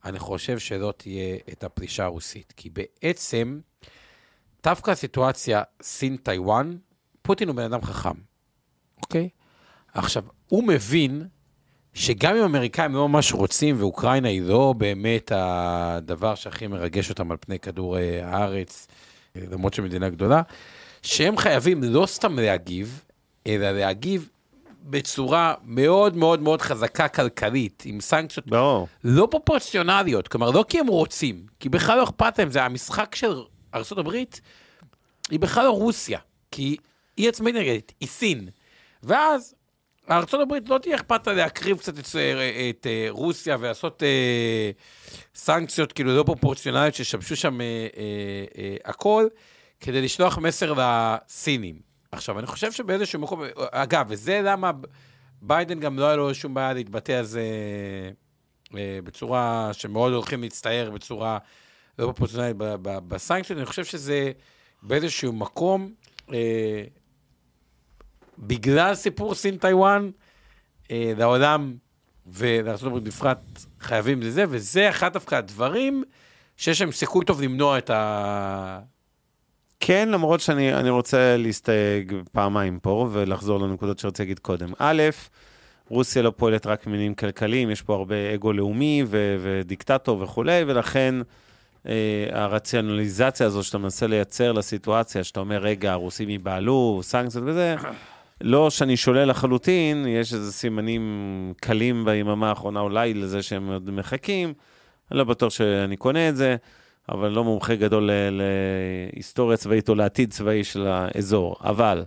אני 0.05 0.19
חושב 0.19 0.59
שלא 0.59 0.93
תהיה 0.97 1.37
את 1.51 1.63
הפלישה 1.63 2.03
הרוסית. 2.03 2.53
כי 2.57 2.69
בעצם, 2.69 3.59
דווקא 4.63 4.91
הסיטואציה 4.91 5.63
סין-טיוואן, 5.81 6.77
פוטין 7.21 7.47
הוא 7.47 7.55
בן 7.55 7.63
אדם 7.63 7.81
חכם, 7.81 8.13
אוקיי? 9.01 9.29
עכשיו, 9.93 10.23
הוא 10.47 10.63
מבין 10.63 11.27
שגם 11.93 12.35
אם 12.35 12.41
האמריקאים 12.41 12.93
לא 12.93 13.09
ממש 13.09 13.33
רוצים, 13.33 13.75
ואוקראינה 13.79 14.27
היא 14.27 14.41
לא 14.41 14.73
באמת 14.77 15.31
הדבר 15.35 16.35
שהכי 16.35 16.67
מרגש 16.67 17.09
אותם 17.09 17.31
על 17.31 17.37
פני 17.39 17.59
כדור 17.59 17.97
אה, 17.97 18.27
הארץ, 18.27 18.87
אה, 19.35 19.41
למרות 19.51 19.73
שמדינה 19.73 20.09
גדולה, 20.09 20.41
שהם 21.01 21.37
חייבים 21.37 21.83
לא 21.83 22.05
סתם 22.05 22.39
להגיב, 22.39 23.03
אלא 23.47 23.71
להגיב 23.71 24.29
בצורה 24.83 25.53
מאוד 25.63 26.17
מאוד 26.17 26.41
מאוד 26.41 26.61
חזקה 26.61 27.07
כלכלית, 27.07 27.83
עם 27.85 28.01
סנקציות 28.01 28.47
ברור. 28.47 28.87
לא 29.03 29.27
פרופורציונליות, 29.31 30.27
כלומר, 30.27 30.51
לא 30.51 30.65
כי 30.69 30.79
הם 30.79 30.87
רוצים, 30.87 31.45
כי 31.59 31.69
בכלל 31.69 31.97
לא 31.97 32.03
אכפת 32.03 32.39
להם, 32.39 32.51
זה 32.51 32.63
המשחק 32.63 33.15
של 33.15 33.41
ארה"ב, 33.73 34.09
היא 35.29 35.39
בכלל 35.39 35.65
לא 35.65 35.71
רוסיה, 35.71 36.19
כי 36.51 36.77
היא 37.17 37.29
עצמאית 37.29 37.55
נגדית, 37.55 37.93
היא 37.99 38.07
סין. 38.09 38.49
ואז 39.03 39.55
ארה"ב 40.11 40.53
לא 40.67 40.77
תהיה 40.77 40.95
אכפת 40.95 41.27
לה 41.27 41.33
להקריב 41.33 41.77
קצת 41.77 41.99
את, 41.99 42.05
את, 42.69 42.87
אה, 42.87 43.07
רוסיה 43.09 43.57
ולעשות 43.59 44.03
אה, 44.03 44.71
סנקציות 45.35 45.93
כאילו 45.93 46.17
לא 46.17 46.23
פרופורציונליות 46.23 46.95
שישבשו 46.95 47.35
שם 47.35 47.61
אה, 47.61 47.65
אה, 47.97 48.45
אה, 48.57 48.75
הכל, 48.85 49.27
כדי 49.79 50.01
לשלוח 50.01 50.37
מסר 50.37 50.73
לסינים. 50.77 51.79
עכשיו, 52.11 52.39
אני 52.39 52.47
חושב 52.47 52.71
שבאיזשהו 52.71 53.19
מקום, 53.19 53.41
אגב, 53.71 54.05
וזה 54.09 54.41
למה 54.43 54.71
ביידן 55.41 55.79
גם 55.79 55.99
לא 55.99 56.05
היה 56.05 56.15
לו 56.15 56.35
שום 56.35 56.53
בעיה 56.53 56.73
להתבטא 56.73 57.11
על 57.11 57.25
זה 57.25 57.43
אה, 58.77 58.99
בצורה 59.03 59.69
שמאוד 59.73 60.13
הולכים 60.13 60.41
להצטער 60.41 60.91
בצורה 60.91 61.37
לא 61.99 62.05
פרופורציונלית 62.05 62.55
בסנקציות, 62.83 63.57
אני 63.59 63.65
חושב 63.65 63.85
שזה 63.85 64.31
באיזשהו 64.83 65.33
מקום, 65.33 65.93
אה, 66.33 66.83
בגלל 68.39 68.95
סיפור 68.95 69.35
סין-טיוואן, 69.35 70.09
אה, 70.91 71.13
לעולם 71.17 71.73
ולארה"ב 72.27 72.97
בפרט 72.97 73.37
חייבים 73.79 74.21
לזה, 74.21 74.45
וזה 74.49 74.89
אחד 74.89 75.13
דווקא 75.13 75.35
הדברים 75.35 76.03
שיש 76.57 76.81
להם 76.81 76.91
סיכוי 76.91 77.25
טוב 77.25 77.41
למנוע 77.41 77.77
את 77.77 77.89
ה... 77.89 78.79
כן, 79.79 80.09
למרות 80.09 80.39
שאני 80.39 80.73
אני 80.73 80.89
רוצה 80.89 81.37
להסתייג 81.37 82.13
פעמיים 82.31 82.79
פה 82.79 83.09
ולחזור 83.11 83.59
לנקודות 83.59 83.99
שרציתי 83.99 84.21
להגיד 84.23 84.39
קודם. 84.39 84.73
א', 84.79 85.01
רוסיה 85.89 86.21
לא 86.21 86.33
פועלת 86.37 86.65
רק 86.65 86.87
ממינים 86.87 87.15
כלכליים, 87.15 87.69
יש 87.69 87.81
פה 87.81 87.95
הרבה 87.95 88.33
אגו 88.33 88.53
לאומי 88.53 89.03
ו- 89.07 89.37
ודיקטטור 89.41 90.21
וכולי, 90.21 90.63
ולכן 90.67 91.15
אה, 91.87 92.27
הרציונליזציה 92.31 93.45
הזו 93.47 93.63
שאתה 93.63 93.77
מנסה 93.77 94.07
לייצר 94.07 94.51
לסיטואציה, 94.51 95.23
שאתה 95.23 95.39
אומר, 95.39 95.57
רגע, 95.57 95.91
הרוסים 95.91 96.29
ייבהלו, 96.29 96.99
סנקציות 97.03 97.43
וזה, 97.47 97.75
לא 98.41 98.69
שאני 98.69 98.97
שולל 98.97 99.29
לחלוטין, 99.29 100.05
יש 100.07 100.33
איזה 100.33 100.51
סימנים 100.51 101.53
קלים 101.61 102.05
ביממה 102.05 102.49
האחרונה 102.49 102.79
אולי 102.79 103.13
לזה 103.13 103.41
שהם 103.41 103.67
עוד 103.67 103.91
מחכים, 103.91 104.53
אני 105.11 105.19
לא 105.19 105.23
בטוח 105.23 105.49
שאני 105.49 105.97
קונה 105.97 106.29
את 106.29 106.35
זה. 106.35 106.55
אבל 107.09 107.31
לא 107.31 107.43
מומחה 107.43 107.75
גדול 107.75 108.09
להיסטוריה 108.31 109.57
צבאית 109.57 109.89
או 109.89 109.95
לעתיד 109.95 110.31
צבאי 110.31 110.63
של 110.63 110.87
האזור. 110.87 111.55
אבל 111.63 112.03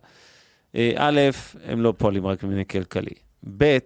אה, 0.74 0.92
א', 0.96 1.20
הם 1.64 1.80
לא 1.80 1.94
פועלים 1.98 2.26
רק 2.26 2.44
ממניע 2.44 2.64
כלכלי. 2.64 3.14
ב', 3.58 3.78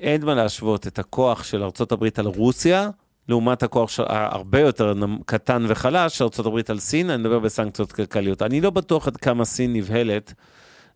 אין 0.00 0.24
מה 0.24 0.34
להשוות 0.34 0.86
את 0.86 0.98
הכוח 0.98 1.44
של 1.44 1.62
ארה"ב 1.62 2.06
על 2.16 2.26
רוסיה, 2.26 2.90
לעומת 3.28 3.62
הכוח 3.62 3.90
של, 3.90 4.02
הרבה 4.06 4.60
יותר 4.60 4.94
קטן 5.26 5.64
וחלש 5.68 6.18
של 6.18 6.24
ארה"ב 6.24 6.60
על 6.68 6.78
סין, 6.78 7.10
אני 7.10 7.22
מדבר 7.22 7.38
בסנקציות 7.38 7.92
כלכליות. 7.92 8.42
אני 8.42 8.60
לא 8.60 8.70
בטוח 8.70 9.06
עד 9.06 9.16
כמה 9.16 9.44
סין 9.44 9.72
נבהלת, 9.72 10.34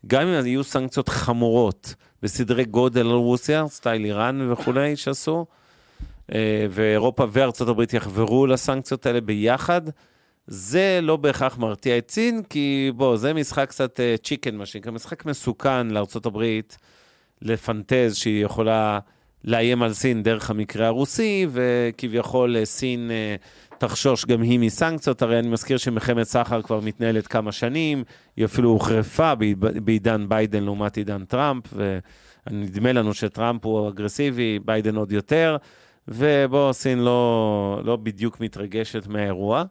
גם 0.06 0.26
אם 0.26 0.46
יהיו 0.46 0.64
סנקציות 0.64 1.08
חמורות 1.08 1.94
בסדרי 2.22 2.64
גודל 2.64 3.00
על 3.00 3.12
רוסיה, 3.12 3.64
סטייל 3.68 4.04
איראן 4.04 4.52
וכולי, 4.52 4.96
שעשו, 4.96 5.46
אה, 6.34 6.66
ואירופה 6.70 7.24
וארצות 7.32 7.68
הברית 7.68 7.94
יחברו 7.94 8.46
לסנקציות 8.46 9.06
האלה 9.06 9.20
ביחד, 9.20 9.82
זה 10.46 10.98
לא 11.02 11.16
בהכרח 11.16 11.58
מרתיע 11.58 11.98
את 11.98 12.10
סין, 12.10 12.42
כי 12.42 12.92
בוא, 12.96 13.16
זה 13.16 13.34
משחק 13.34 13.68
קצת 13.68 14.00
צ'יקן, 14.24 14.54
מה 14.56 14.66
שנקרא, 14.66 14.92
משחק 14.92 15.24
מסוכן 15.24 15.86
לארצות 15.86 16.26
הברית 16.26 16.78
לפנטז 17.42 18.16
שהיא 18.16 18.44
יכולה 18.44 18.98
לאיים 19.44 19.82
על 19.82 19.92
סין 19.92 20.22
דרך 20.22 20.50
המקרה 20.50 20.86
הרוסי, 20.86 21.46
וכביכול 21.50 22.56
אה, 22.56 22.64
סין 22.64 23.10
אה, 23.10 23.36
תחשוש 23.78 24.24
גם 24.26 24.42
היא 24.42 24.58
מסנקציות. 24.58 25.22
הרי 25.22 25.38
אני 25.38 25.48
מזכיר 25.48 25.76
שמלחמת 25.76 26.22
סחר 26.26 26.62
כבר 26.62 26.80
מתנהלת 26.80 27.26
כמה 27.26 27.52
שנים, 27.52 28.04
היא 28.36 28.44
אפילו 28.44 28.70
הוחרפה 28.70 29.34
בעיד- 29.34 29.84
בעידן 29.84 30.28
ביידן 30.28 30.62
לעומת 30.64 30.96
עידן 30.96 31.24
טראמפ, 31.24 31.64
ונדמה 32.46 32.92
לנו 32.92 33.14
שטראמפ 33.14 33.64
הוא 33.66 33.88
אגרסיבי, 33.88 34.58
ביידן 34.64 34.96
עוד 34.96 35.12
יותר, 35.12 35.56
ובוא, 36.08 36.72
סין 36.72 36.98
לא, 36.98 37.80
לא 37.84 37.96
בדיוק 37.96 38.40
מתרגשת 38.40 39.06
מהאירוע. 39.06 39.64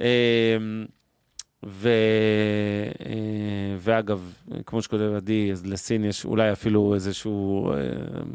אמ, 0.00 0.04
ו... 1.66 1.88
אה, 3.06 3.14
ואגב, 3.78 4.32
כמו 4.66 4.82
שכותב 4.82 5.12
עדי, 5.16 5.48
אז 5.52 5.66
לסין 5.66 6.04
יש 6.04 6.24
אולי 6.24 6.52
אפילו 6.52 6.94
איזושהי 6.94 7.32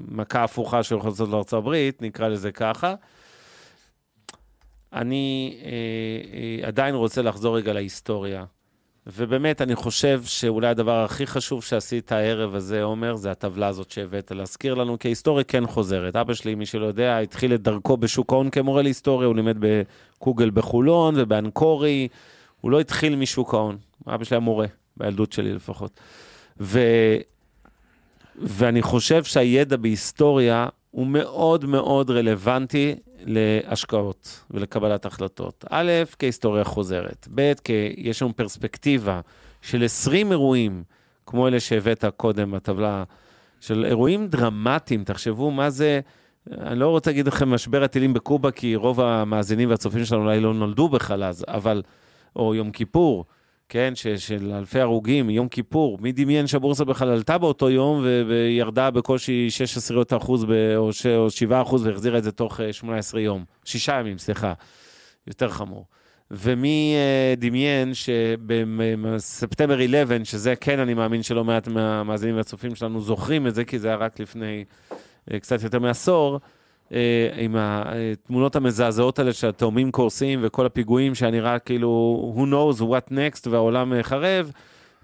מכה 0.08 0.44
הפוכה 0.44 0.84
שיכול 0.84 1.10
לעשות 1.10 1.30
לארצות 1.30 1.54
הברית, 1.60 2.02
נקרא 2.02 2.28
לזה 2.28 2.52
ככה. 2.52 2.96
אני 4.94 5.58
אה, 5.64 5.70
אה, 5.72 6.68
עדיין 6.68 6.96
רוצה 6.96 7.22
לחזור 7.22 7.58
רגע 7.58 7.74
להיסטוריה. 7.74 8.46
ובאמת, 9.08 9.62
אני 9.62 9.76
חושב 9.76 10.22
שאולי 10.26 10.68
הדבר 10.68 11.04
הכי 11.04 11.28
חשוב 11.28 11.64
שעשית 11.64 12.12
הערב 12.12 12.56
הזה, 12.56 12.84
עומר, 12.84 13.16
זה 13.16 13.32
הטבלה 13.32 13.68
הזאת 13.68 13.92
שהבאת 13.92 14.32
להזכיר 14.32 14.74
לנו, 14.74 15.00
כי 15.00 15.08
ההיסטוריה 15.08 15.44
כן 15.44 15.68
חוזרת. 15.68 16.16
אבא 16.16 16.34
שלי, 16.34 16.56
מי 16.56 16.66
שלא 16.66 16.86
יודע, 16.86 17.18
התחיל 17.18 17.54
את 17.54 17.62
דרכו 17.62 17.98
בשוק 17.98 18.34
ההון 18.34 18.50
כמורה 18.50 18.82
להיסטוריה, 18.82 19.28
הוא 19.28 19.36
לימד 19.36 19.58
בקוגל 19.60 20.50
בחולון 20.50 21.16
ובאנקורי. 21.18 22.08
הוא 22.62 22.72
לא 22.72 22.80
התחיל 22.80 23.16
משוק 23.16 23.54
ההון, 23.54 23.78
אבא 24.08 24.24
שלי 24.24 24.36
היה 24.36 24.40
מורה, 24.40 24.68
בילדות 24.98 25.32
שלי 25.32 25.54
לפחות. 25.54 26.00
ו... 26.60 26.80
ואני 28.42 28.82
חושב 28.82 29.24
שהידע 29.24 29.78
בהיסטוריה 29.78 30.68
הוא 30.92 31.08
מאוד 31.08 31.66
מאוד 31.66 32.10
רלוונטי 32.10 32.96
להשקעות 33.26 34.44
ולקבלת 34.52 35.06
החלטות. 35.06 35.66
א', 35.70 35.92
כהיסטוריה 36.20 36.64
חוזרת, 36.64 37.28
ב', 37.36 37.54
כי 37.64 37.94
יש 37.98 38.22
לנו 38.22 38.36
פרספקטיבה 38.36 39.22
של 39.62 39.84
20 39.84 40.32
אירועים, 40.32 40.84
כמו 41.26 41.48
אלה 41.48 41.60
שהבאת 41.60 42.06
קודם 42.18 42.52
בטבלה, 42.52 43.04
של 43.62 43.86
אירועים 43.86 44.28
דרמטיים, 44.28 45.04
תחשבו 45.04 45.52
מה 45.52 45.70
זה, 45.70 46.00
אני 46.52 46.80
לא 46.80 46.90
רוצה 46.90 47.12
להגיד 47.12 47.28
לכם 47.28 47.50
משבר 47.50 47.84
הטילים 47.84 48.14
בקובה, 48.14 48.52
כי 48.52 48.76
רוב 48.76 49.02
המאזינים 49.02 49.70
והצופים 49.70 50.06
שלנו 50.06 50.24
אולי 50.24 50.40
לא 50.40 50.54
נולדו 50.54 50.90
בכלל 50.90 51.24
אז, 51.24 51.46
אבל, 51.48 51.82
או 52.36 52.56
יום 52.56 52.72
כיפור, 52.72 53.26
כן, 53.70 53.96
ש, 53.96 54.08
של 54.08 54.54
אלפי 54.54 54.80
הרוגים, 54.80 55.30
יום 55.30 55.48
כיפור, 55.48 55.98
מי 56.02 56.12
דמיין 56.12 56.48
שהבורסה 56.48 56.86
בכלל 56.86 57.10
עלתה 57.10 57.38
באותו 57.38 57.70
יום 57.70 58.06
וירדה 58.28 58.92
בקושי 58.92 59.50
6 59.50 59.78
עשיריות 59.78 60.14
האחוז 60.14 60.46
ב- 60.46 60.76
או, 60.76 60.94
ש- 60.94 61.06
או 61.06 61.30
7 61.30 61.62
אחוז 61.62 61.86
והחזירה 61.86 62.18
את 62.18 62.24
זה 62.24 62.32
תוך 62.32 62.60
אה, 62.60 62.74
18 62.74 63.22
יום, 63.22 63.44
6 63.66 63.88
ימים, 63.88 64.18
סליחה, 64.18 64.54
יותר 65.28 65.50
חמור. 65.50 65.86
ומי 66.32 66.94
אה, 66.96 67.34
דמיין 67.38 67.94
שבספטמבר 67.94 69.80
11, 69.86 70.18
שזה 70.24 70.56
כן, 70.56 70.80
אני 70.80 70.94
מאמין 70.94 71.24
שלא 71.24 71.44
מעט 71.44 71.68
מהמאזינים 71.68 72.36
והצופים 72.36 72.76
שלנו 72.76 73.02
זוכרים 73.02 73.48
את 73.48 73.56
זה, 73.56 73.66
כי 73.66 73.80
זה 73.80 73.88
היה 73.88 73.98
רק 73.98 74.20
לפני 74.20 74.64
אה, 75.32 75.40
קצת 75.40 75.64
יותר 75.64 75.80
מעשור, 75.80 76.34
אה, 76.36 76.40
עם 77.38 77.56
התמונות 77.58 78.56
המזעזעות 78.56 79.20
האלה 79.20 79.34
של 79.34 79.50
התאומים 79.50 79.92
קורסים 79.92 80.40
וכל 80.44 80.66
הפיגועים 80.66 81.16
שהיה 81.16 81.32
נראה 81.32 81.60
כאילו 81.60 82.34
who 82.38 82.40
knows 82.40 82.82
what 82.82 83.12
next 83.12 83.50
והעולם 83.50 83.94
אה, 83.94 84.04
חרב, 84.04 84.52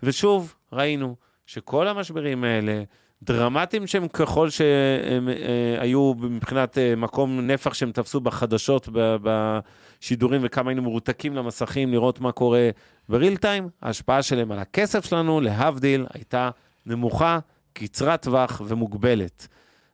ושוב, 0.03 0.53
ראינו 0.73 1.15
שכל 1.45 1.87
המשברים 1.87 2.43
האלה, 2.43 2.83
דרמטיים 3.23 3.87
שהם 3.87 4.07
ככל 4.07 4.49
שהם 4.49 5.29
אה, 5.29 5.81
היו 5.81 6.13
מבחינת 6.19 6.77
אה, 6.77 6.95
מקום 6.95 7.41
נפח 7.41 7.73
שהם 7.73 7.91
תפסו 7.91 8.19
בחדשות, 8.19 8.89
ב- 8.91 9.15
בשידורים 9.21 10.41
וכמה 10.43 10.71
היינו 10.71 10.81
מרותקים 10.81 11.35
למסכים 11.35 11.91
לראות 11.91 12.19
מה 12.21 12.31
קורה 12.31 12.69
ב-real 13.09 13.37
time, 13.37 13.69
ההשפעה 13.81 14.21
שלהם 14.21 14.51
על 14.51 14.59
הכסף 14.59 15.05
שלנו, 15.05 15.41
להבדיל, 15.41 16.05
הייתה 16.13 16.49
נמוכה, 16.85 17.39
קצרת 17.73 18.21
טווח 18.21 18.61
ומוגבלת. 18.65 19.47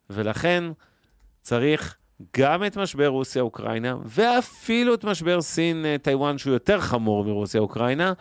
ולכן 0.09 0.63
צריך 1.41 1.97
גם 2.37 2.63
את 2.63 2.77
משבר 2.77 3.07
רוסיה-אוקראינה, 3.07 3.95
ואפילו 4.05 4.93
את 4.93 5.03
משבר 5.03 5.41
סין-טיוואן, 5.41 6.37
שהוא 6.37 6.53
יותר 6.53 6.79
חמור 6.79 7.25
מרוסיה-אוקראינה, 7.25 8.13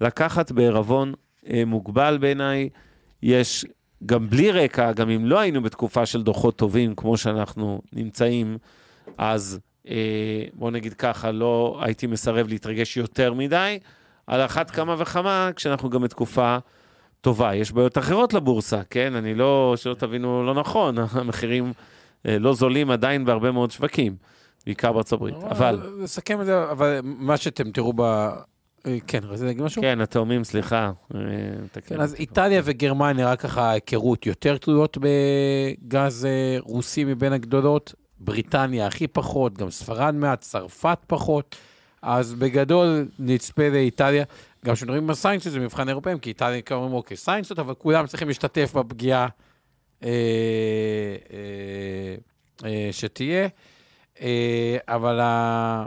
לקחת 0.00 0.52
בערבון 0.52 1.14
אה, 1.50 1.62
מוגבל 1.66 2.18
בעיניי. 2.20 2.68
יש, 3.22 3.64
גם 4.06 4.30
בלי 4.30 4.50
רקע, 4.50 4.92
גם 4.92 5.10
אם 5.10 5.26
לא 5.26 5.40
היינו 5.40 5.62
בתקופה 5.62 6.06
של 6.06 6.22
דוחות 6.22 6.56
טובים 6.56 6.94
כמו 6.94 7.16
שאנחנו 7.16 7.82
נמצאים, 7.92 8.58
אז 9.18 9.58
אה, 9.88 10.44
בואו 10.52 10.70
נגיד 10.70 10.94
ככה, 10.94 11.30
לא 11.30 11.78
הייתי 11.82 12.06
מסרב 12.06 12.48
להתרגש 12.48 12.96
יותר 12.96 13.32
מדי. 13.32 13.78
על 14.26 14.44
אחת 14.44 14.70
כמה 14.70 14.94
וכמה, 14.98 15.50
כשאנחנו 15.56 15.90
גם 15.90 16.02
בתקופה 16.02 16.58
טובה. 17.20 17.54
יש 17.54 17.72
בעיות 17.72 17.98
אחרות 17.98 18.34
לבורסה, 18.34 18.80
כן? 18.90 19.14
אני 19.14 19.34
לא, 19.34 19.74
שלא 19.76 19.94
תבינו 19.94 20.44
לא 20.46 20.54
נכון, 20.54 20.96
המחירים 21.12 21.72
לא 22.24 22.54
זולים 22.54 22.90
עדיין 22.90 23.24
בהרבה 23.24 23.50
מאוד 23.50 23.70
שווקים, 23.70 24.16
בעיקר 24.66 24.92
בארצות 24.92 25.12
הברית. 25.12 25.34
אבל, 25.50 25.90
נסכם 25.98 26.40
את 26.40 26.46
זה, 26.46 26.70
אבל 26.70 27.00
מה 27.02 27.36
שאתם 27.36 27.70
תראו 27.70 27.92
ב... 27.96 28.02
אה, 28.86 28.98
כן, 29.06 29.20
רצית 29.22 29.44
להגיד 29.44 29.62
משהו? 29.62 29.82
כן, 29.82 30.00
התאומים, 30.00 30.44
סליחה. 30.44 30.92
אה, 31.14 31.20
כן, 31.86 32.00
אז. 32.00 32.14
איטליה 32.14 32.60
וגרמניה, 32.64 33.30
רק 33.32 33.40
ככה 33.40 33.70
היכרות 33.70 34.26
יותר 34.26 34.56
תלויות 34.56 34.98
בגז 35.00 36.24
אה, 36.24 36.56
רוסי 36.60 37.04
מבין 37.04 37.32
הגדולות. 37.32 37.94
בריטניה 38.20 38.86
הכי 38.86 39.06
פחות, 39.06 39.58
גם 39.58 39.70
ספרד 39.70 40.14
מעט, 40.14 40.40
צרפת 40.40 40.98
פחות. 41.06 41.56
אז 42.02 42.34
בגדול 42.34 43.08
נצפה 43.18 43.68
לאיטליה. 43.68 44.24
גם 44.64 44.74
כשמדברים 44.74 45.08
על 45.08 45.14
סנקציות 45.14 45.52
זה 45.52 45.60
מבחן 45.60 45.88
אירופאים, 45.88 46.18
כי 46.18 46.30
איטליה 46.30 46.60
אומרים, 46.70 46.92
אוקיי, 46.92 47.16
סנקציות, 47.16 47.58
אבל 47.58 47.74
כולם 47.74 48.06
צריכים 48.06 48.28
להשתתף 48.28 48.72
בפגיעה 48.74 49.20
אה, 49.20 49.24
אה, 49.24 49.30
אה, 49.30 49.47
שתהיה. 52.92 53.48
אה, 54.20 54.76
אבל 54.88 55.20
ה- 55.20 55.86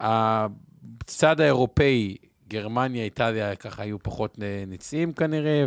הצד 0.00 1.40
האירופאי, 1.40 2.16
גרמניה, 2.48 3.04
איטליה, 3.04 3.56
ככה 3.56 3.82
היו 3.82 3.98
פחות 3.98 4.34
נציים 4.66 5.12
כנראה, 5.12 5.64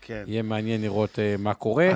כן. 0.00 0.24
ויהיה 0.26 0.42
מעניין 0.42 0.82
לראות 0.82 1.18
אה, 1.18 1.34
מה 1.38 1.54
קורה. 1.54 1.88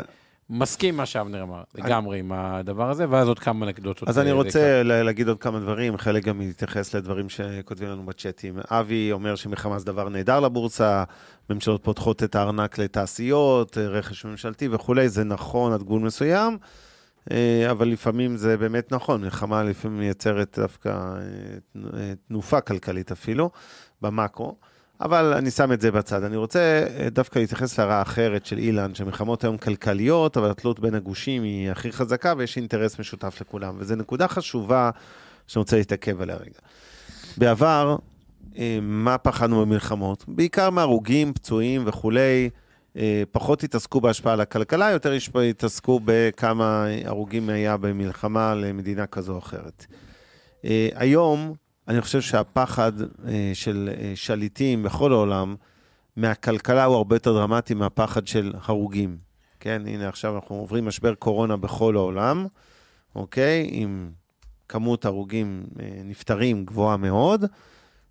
מסכים 0.50 0.96
מה 0.96 1.06
שאבנר 1.06 1.42
אמר, 1.42 1.62
לגמרי 1.74 2.18
עם 2.18 2.32
הדבר 2.32 2.90
הזה, 2.90 3.06
ואז 3.10 3.28
עוד 3.28 3.38
כמה 3.38 3.66
אנקדוטות. 3.66 4.08
אז 4.08 4.18
אני 4.18 4.28
אה, 4.28 4.34
רוצה 4.34 4.82
להגיד 4.82 5.28
עוד 5.28 5.38
כמה 5.38 5.60
דברים, 5.60 5.96
חלק 5.96 6.24
גם 6.24 6.38
להתייחס 6.40 6.94
לדברים 6.94 7.28
שכותבים 7.28 7.88
לנו 7.88 8.06
בצ'אטים. 8.06 8.58
אבי 8.70 9.12
אומר 9.12 9.36
שמלחמה 9.36 9.78
זה 9.78 9.84
דבר 9.84 10.08
נהדר 10.08 10.40
לבורסה, 10.40 11.04
ממשלות 11.50 11.84
פותחות 11.84 12.22
את 12.22 12.34
הארנק 12.34 12.78
לתעשיות, 12.78 13.78
אה, 13.78 13.86
רכש 13.88 14.24
ממשלתי 14.24 14.68
וכולי, 14.72 15.08
זה 15.08 15.24
נכון 15.24 15.72
עד 15.72 15.82
גבול 15.82 16.00
מסוים, 16.00 16.58
אה, 17.30 17.70
אבל 17.70 17.88
לפעמים 17.88 18.36
זה 18.36 18.56
באמת 18.56 18.92
נכון, 18.92 19.20
מלחמה 19.20 19.62
לפעמים 19.64 19.98
מייצרת 19.98 20.58
דווקא 20.60 20.98
תנ- 21.76 21.78
תנופה 22.28 22.60
כלכלית 22.60 23.12
אפילו, 23.12 23.50
במקרו. 24.02 24.56
אבל 25.00 25.32
אני 25.34 25.50
שם 25.50 25.72
את 25.72 25.80
זה 25.80 25.90
בצד. 25.90 26.22
אני 26.22 26.36
רוצה 26.36 26.86
אה, 26.98 27.10
דווקא 27.10 27.38
להתייחס 27.38 27.78
להערה 27.78 28.02
אחרת 28.02 28.46
של 28.46 28.58
אילן, 28.58 28.94
שמלחמות 28.94 29.44
היום 29.44 29.58
כלכליות, 29.58 30.36
אבל 30.36 30.50
התלות 30.50 30.80
בין 30.80 30.94
הגושים 30.94 31.42
היא 31.42 31.70
הכי 31.70 31.92
חזקה 31.92 32.34
ויש 32.36 32.56
אינטרס 32.56 32.98
משותף 32.98 33.40
לכולם. 33.40 33.74
וזו 33.78 33.96
נקודה 33.96 34.28
חשובה 34.28 34.90
שאני 35.46 35.60
רוצה 35.60 35.76
להתעכב 35.76 36.20
עליה 36.20 36.36
רגע. 36.36 36.58
בעבר, 37.36 37.96
אה, 38.58 38.78
מה 38.82 39.18
פחדנו 39.18 39.60
במלחמות? 39.60 40.24
בעיקר 40.28 40.70
מהרוגים, 40.70 41.32
פצועים 41.32 41.82
וכולי. 41.86 42.50
אה, 42.96 43.22
פחות 43.32 43.64
התעסקו 43.64 44.00
בהשפעה 44.00 44.32
על 44.32 44.40
הכלכלה, 44.40 44.90
יותר 44.90 45.12
התעסקו 45.50 46.00
בכמה 46.04 46.86
הרוגים 47.04 47.48
היה 47.48 47.76
במלחמה 47.76 48.54
למדינה 48.54 49.06
כזו 49.06 49.32
או 49.32 49.38
אחרת. 49.38 49.86
היום, 50.94 51.54
אני 51.88 52.00
חושב 52.00 52.20
שהפחד 52.20 52.92
אה, 53.00 53.50
של 53.54 53.90
אה, 53.92 54.12
שליטים 54.14 54.82
בכל 54.82 55.12
העולם 55.12 55.56
מהכלכלה 56.16 56.84
הוא 56.84 56.96
הרבה 56.96 57.16
יותר 57.16 57.32
דרמטי 57.32 57.74
מהפחד 57.74 58.26
של 58.26 58.52
הרוגים. 58.66 59.16
כן, 59.60 59.82
הנה 59.86 60.08
עכשיו 60.08 60.34
אנחנו 60.36 60.56
עוברים 60.56 60.84
משבר 60.86 61.14
קורונה 61.14 61.56
בכל 61.56 61.96
העולם, 61.96 62.46
אוקיי? 63.14 63.68
עם 63.70 64.10
כמות 64.68 65.04
הרוגים 65.04 65.66
אה, 65.80 65.88
נפטרים 66.04 66.64
גבוהה 66.64 66.96
מאוד, 66.96 67.44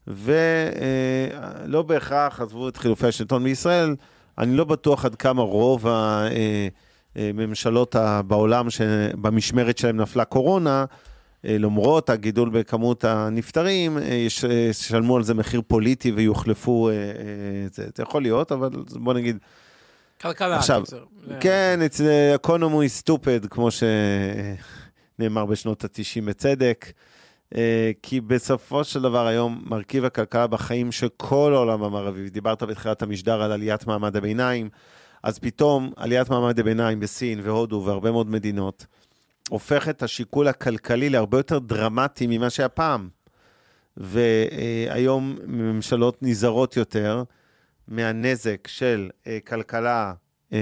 ולא 0.08 1.82
בהכרח, 1.88 2.42
עזבו 2.42 2.70
את 2.70 2.78
חילופי 2.78 3.08
השלטון 3.08 3.44
בישראל, 3.44 3.96
אני 4.38 4.58
לא 4.58 4.64
בטוח 4.64 5.06
עד 5.06 5.16
כמה 5.16 5.42
רוב 5.42 5.86
הממשלות 7.16 7.96
בעולם 8.28 8.70
שבמשמרת 8.70 9.78
שלהם 9.78 9.98
נפלה 9.98 10.26
קורונה, 10.26 10.86
למרות 11.44 12.10
הגידול 12.10 12.50
בכמות 12.50 13.04
הנפטרים, 13.04 13.98
אה, 13.98 14.28
ישלמו 14.70 15.18
על 15.18 15.24
זה 15.24 15.34
מחיר 15.34 15.62
פוליטי 15.68 16.12
ויוחלפו, 16.12 16.90
זה, 17.72 17.88
זה 17.96 18.04
יכול 18.04 18.22
להיות, 18.22 18.52
אבל 18.52 18.70
בוא 18.92 19.14
נגיד... 19.14 19.38
כלכלה. 20.22 20.58
עכשיו, 20.58 20.84
כן, 21.40 21.80
it's 21.90 21.98
the 21.98 22.48
economy 22.48 23.04
stupid, 23.04 23.48
כמו 23.50 23.70
שנאמר 25.20 25.46
בשנות 25.46 25.84
ה-90 25.84 26.22
בצדק. 26.26 26.86
אה, 27.56 27.92
כי 28.04 28.22
בסופו 28.22 28.84
של 28.84 29.02
דבר 29.02 29.28
היום 29.28 29.64
מרכיב 29.66 30.06
הכלכלה 30.06 30.48
בחיים 30.48 30.92
של 30.92 31.08
כל 31.18 31.54
העולם 31.56 31.84
המערבי, 31.84 32.30
דיברת 32.30 32.64
בתחילת 32.64 33.02
המשדר 33.02 33.42
על 33.42 33.52
עליית 33.52 33.88
מעמד 33.88 34.16
הביניים, 34.16 34.70
אז 35.24 35.40
פתאום 35.40 35.92
עליית 35.96 36.30
מעמד 36.30 36.60
הביניים 36.60 37.00
בסין 37.00 37.40
והודו 37.44 37.84
והרבה 37.86 38.12
מאוד 38.12 38.30
מדינות, 38.30 38.86
הופך 39.50 39.90
את 39.90 40.04
השיקול 40.04 40.48
הכלכלי 40.48 41.10
להרבה 41.10 41.40
יותר 41.40 41.60
דרמטי 41.60 42.28
ממה 42.28 42.50
שהיה 42.50 42.70
פעם. 42.70 43.10
והיום 43.98 45.38
ממשלות 45.48 46.18
נזהרות 46.22 46.78
יותר 46.78 47.24
מהנזק 47.88 48.68
של 48.68 49.10
אה, 49.28 49.38
כלכלה 49.48 50.14
אה, 50.54 50.60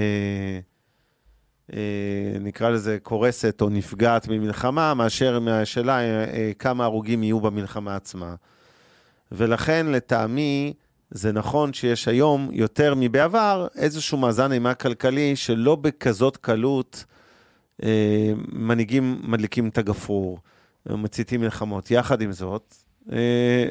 אה, 1.72 1.78
נקרא 2.40 2.70
לזה, 2.70 2.98
קורסת 3.02 3.58
או 3.60 3.68
נפגעת 3.68 4.28
ממלחמה, 4.28 4.94
מאשר 4.94 5.40
מהשאלה 5.40 6.00
כמה 6.58 6.84
הרוגים 6.84 7.22
יהיו 7.22 7.40
במלחמה 7.40 7.96
עצמה. 7.96 8.34
ולכן, 9.32 9.86
לטעמי, 9.86 10.72
זה 11.10 11.32
נכון 11.32 11.72
שיש 11.72 12.08
היום, 12.08 12.48
יותר 12.52 12.94
מבעבר, 12.96 13.66
איזשהו 13.76 14.18
מאזן 14.18 14.52
אימה 14.52 14.74
כלכלי 14.74 15.36
שלא 15.36 15.76
בכזאת 15.76 16.36
קלות 16.36 17.04
מנהיגים 18.52 19.20
מדליקים 19.22 19.68
את 19.68 19.78
הגפרור, 19.78 20.38
מציתים 20.90 21.40
מלחמות. 21.40 21.90
יחד 21.90 22.20
עם 22.20 22.32
זאת, 22.32 22.74
אה, 23.12 23.64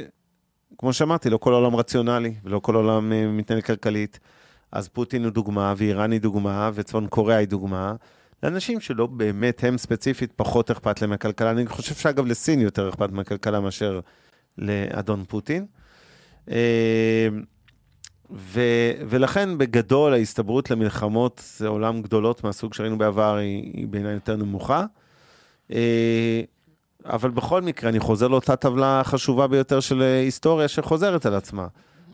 כמו 0.77 0.93
שאמרתי, 0.93 1.29
לא 1.29 1.37
כל 1.37 1.53
העולם 1.53 1.75
רציונלי 1.75 2.33
ולא 2.43 2.59
כל 2.59 2.75
העולם 2.75 3.13
אה, 3.13 3.27
מתנהל 3.27 3.61
כלכלית. 3.61 4.19
אז 4.71 4.87
פוטין 4.87 5.23
הוא 5.23 5.31
דוגמה, 5.31 5.73
ואיראן 5.77 6.11
היא 6.11 6.21
דוגמה, 6.21 6.71
וצפון 6.73 7.07
קוריאה 7.07 7.37
היא 7.37 7.47
דוגמה. 7.47 7.95
לאנשים 8.43 8.79
שלא 8.79 9.05
באמת, 9.05 9.63
הם 9.63 9.77
ספציפית, 9.77 10.31
פחות 10.35 10.71
אכפת 10.71 11.01
להם 11.01 11.09
מהכלכלה. 11.09 11.51
אני 11.51 11.67
חושב 11.67 11.95
שאגב 11.95 12.25
לסין 12.25 12.61
יותר 12.61 12.89
אכפת 12.89 13.11
מהכלכלה 13.11 13.59
מאשר 13.59 13.99
לאדון 14.57 15.23
פוטין. 15.27 15.65
ו, 18.31 18.61
ולכן 19.09 19.57
בגדול 19.57 20.13
ההסתברות 20.13 20.71
למלחמות 20.71 21.61
עולם 21.67 22.01
גדולות 22.01 22.43
מהסוג 22.43 22.73
שראינו 22.73 22.97
בעבר 22.97 23.35
היא, 23.35 23.71
היא 23.73 23.87
בעיניי 23.87 24.13
יותר 24.13 24.35
נמוכה. 24.35 24.85
אה, 25.71 26.41
אבל 27.05 27.29
בכל 27.29 27.61
מקרה, 27.61 27.89
אני 27.89 27.99
חוזר 27.99 28.27
לאותה 28.27 28.55
טבלה 28.55 29.01
חשובה 29.03 29.47
ביותר 29.47 29.79
של 29.79 30.01
היסטוריה 30.01 30.67
שחוזרת 30.67 31.25
על 31.25 31.35
עצמה. 31.35 31.67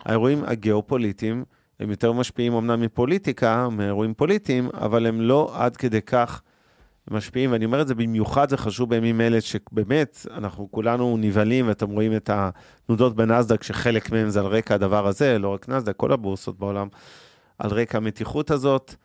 האירועים 0.05 0.43
הגיאופוליטיים 0.43 1.43
הם 1.79 1.89
יותר 1.89 2.11
משפיעים 2.11 2.53
אמנם 2.53 2.81
מפוליטיקה, 2.81 3.69
מאירועים 3.69 4.13
פוליטיים, 4.13 4.69
אבל 4.73 5.05
הם 5.05 5.21
לא 5.21 5.51
עד 5.53 5.77
כדי 5.77 6.01
כך 6.01 6.41
משפיעים, 7.11 7.51
ואני 7.51 7.65
אומר 7.65 7.81
את 7.81 7.87
זה 7.87 7.95
במיוחד, 7.95 8.49
זה 8.49 8.57
חשוב 8.57 8.89
בימים 8.89 9.21
אלה, 9.21 9.41
שבאמת, 9.41 10.25
אנחנו 10.37 10.67
כולנו 10.71 11.17
נבהלים, 11.19 11.67
ואתם 11.67 11.89
רואים 11.89 12.15
את 12.15 12.29
התנודות 12.33 13.15
בנסדק, 13.15 13.63
שחלק 13.63 14.11
מהם 14.11 14.29
זה 14.29 14.39
על 14.39 14.45
רקע 14.45 14.75
הדבר 14.75 15.07
הזה, 15.07 15.39
לא 15.39 15.49
רק 15.49 15.69
נסדק, 15.69 15.95
כל 15.97 16.11
הבורסות 16.11 16.59
בעולם, 16.59 16.87
על 17.59 17.71
רקע 17.71 17.97
המתיחות 17.97 18.51
הזאת. 18.51 18.95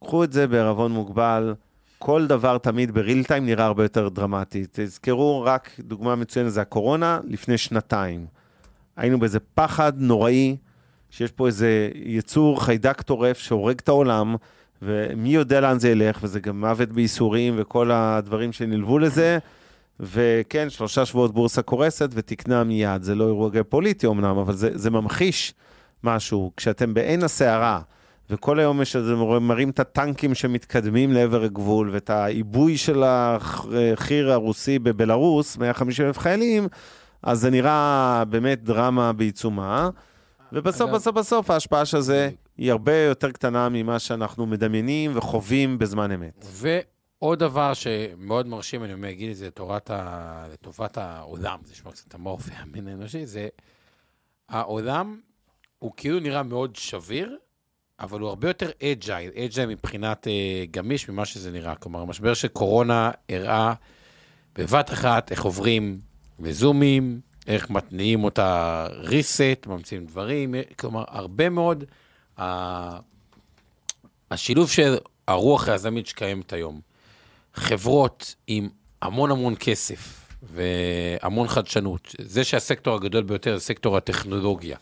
קחו 0.00 0.24
את 0.24 0.32
זה 0.32 0.46
בערבון 0.46 0.92
מוגבל. 0.92 1.54
כל 1.98 2.26
דבר 2.26 2.58
תמיד 2.58 2.90
בריל 2.90 3.24
טיים 3.24 3.46
נראה 3.46 3.64
הרבה 3.64 3.82
יותר 3.82 4.08
דרמטי. 4.08 4.64
תזכרו 4.72 5.42
רק, 5.42 5.70
דוגמה 5.80 6.16
מצוינת 6.16 6.52
זה 6.52 6.60
הקורונה, 6.60 7.20
לפני 7.24 7.58
שנתיים. 7.58 8.26
היינו 8.96 9.18
באיזה 9.18 9.38
פחד 9.40 9.92
נוראי 9.96 10.56
שיש 11.10 11.32
פה 11.32 11.46
איזה 11.46 11.90
יצור 11.94 12.64
חיידק 12.64 13.02
טורף 13.02 13.38
שהורג 13.38 13.76
את 13.82 13.88
העולם, 13.88 14.36
ומי 14.82 15.28
יודע 15.28 15.60
לאן 15.60 15.78
זה 15.78 15.90
ילך, 15.90 16.18
וזה 16.22 16.40
גם 16.40 16.60
מוות 16.60 16.88
בייסורים 16.88 17.54
וכל 17.56 17.90
הדברים 17.90 18.52
שנלוו 18.52 18.98
לזה. 18.98 19.38
וכן, 20.00 20.70
שלושה 20.70 21.06
שבועות 21.06 21.34
בורסה 21.34 21.62
קורסת 21.62 22.10
ותקנה 22.12 22.64
מיד. 22.64 23.02
זה 23.02 23.14
לא 23.14 23.24
אירוע 23.26 23.50
פוליטי 23.68 24.06
אמנם, 24.06 24.38
אבל 24.38 24.54
זה, 24.54 24.70
זה 24.74 24.90
ממחיש 24.90 25.54
משהו. 26.04 26.52
כשאתם 26.56 26.94
בעין 26.94 27.22
הסערה, 27.22 27.80
וכל 28.30 28.58
היום 28.58 28.82
יש, 28.82 28.96
מראים 29.40 29.70
את 29.70 29.80
הטנקים 29.80 30.34
שמתקדמים 30.34 31.12
לעבר 31.12 31.42
הגבול, 31.42 31.90
ואת 31.92 32.10
העיבוי 32.10 32.76
של 32.76 33.02
החי"ר 33.06 34.32
הרוסי 34.32 34.78
בבלארוס, 34.78 35.56
150 35.56 36.06
אלף 36.06 36.18
חיילים, 36.18 36.68
אז 37.22 37.40
זה 37.40 37.50
נראה 37.50 38.22
באמת 38.28 38.64
דרמה 38.64 39.12
בעיצומה. 39.12 39.88
ובסוף, 40.52 40.90
בסוף, 40.90 41.14
בסוף, 41.14 41.50
ההשפעה 41.50 41.84
של 41.84 42.00
זה 42.00 42.30
היא 42.58 42.72
הרבה 42.72 42.96
יותר 42.96 43.32
קטנה 43.32 43.68
ממה 43.68 43.98
שאנחנו 43.98 44.46
מדמיינים 44.46 45.16
וחווים 45.16 45.78
בזמן 45.78 46.12
אמת. 46.12 46.44
ועוד 46.50 47.38
דבר 47.38 47.74
שמאוד 47.74 48.46
מרשים, 48.46 48.84
אני 48.84 48.92
אומר, 48.92 49.08
את 49.30 49.36
זה 49.36 49.46
לטובת, 49.46 49.90
ה... 49.90 50.46
לטובת 50.52 50.98
העולם, 50.98 51.58
זה 51.64 51.72
נשמע 51.72 51.92
קצת 51.92 52.14
אמורפי, 52.14 52.50
המין 52.54 52.88
האנושי, 52.88 53.26
זה 53.26 53.48
העולם 54.48 55.20
הוא 55.78 55.92
כאילו 55.96 56.20
נראה 56.20 56.42
מאוד 56.42 56.76
שביר, 56.76 57.36
אבל 58.00 58.20
הוא 58.20 58.28
הרבה 58.28 58.48
יותר 58.48 58.70
agile, 58.82 59.30
agile 59.36 59.68
מבחינת 59.68 60.26
אה, 60.28 60.64
גמיש 60.70 61.08
ממה 61.08 61.24
שזה 61.24 61.50
נראה. 61.50 61.74
כלומר, 61.74 62.00
המשבר 62.00 62.34
של 62.34 62.48
קורונה 62.48 63.10
הראה 63.28 63.74
בבת 64.54 64.92
אחת 64.92 65.30
איך 65.30 65.42
עוברים 65.42 66.00
לזומים, 66.38 67.20
איך 67.46 67.70
מתניעים 67.70 68.24
אותו 68.24 68.86
reset, 69.02 69.68
ממציאים 69.68 70.06
דברים, 70.06 70.54
כלומר, 70.78 71.04
הרבה 71.08 71.48
מאוד, 71.48 71.84
השילוב 74.30 74.70
של 74.70 74.96
הרוח 75.28 75.68
היזמית 75.68 76.06
שקיימת 76.06 76.52
היום, 76.52 76.80
חברות 77.54 78.34
עם 78.46 78.68
המון 79.02 79.30
המון 79.30 79.54
כסף 79.60 80.28
והמון 80.42 81.48
חדשנות, 81.48 82.14
זה 82.18 82.44
שהסקטור 82.44 82.94
הגדול 82.94 83.22
ביותר 83.22 83.56
זה 83.56 83.64
סקטור 83.64 83.96
הטכנולוגיה. 83.96 84.76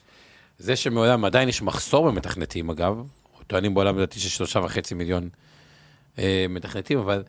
זה 0.59 0.77
שמעולם 0.77 1.25
עדיין 1.25 1.49
יש 1.49 1.63
מחסור 1.63 2.11
במתכנתים, 2.11 2.71
אגב, 2.71 3.07
טוענים 3.47 3.75
בעולם 3.75 3.97
לדעתי 3.97 4.21
של 4.21 4.29
שלושה 4.29 4.61
וחצי 4.61 4.95
מיליון 4.95 5.29
אה, 6.19 6.47
מתכנתים, 6.49 6.99
אבל 6.99 7.23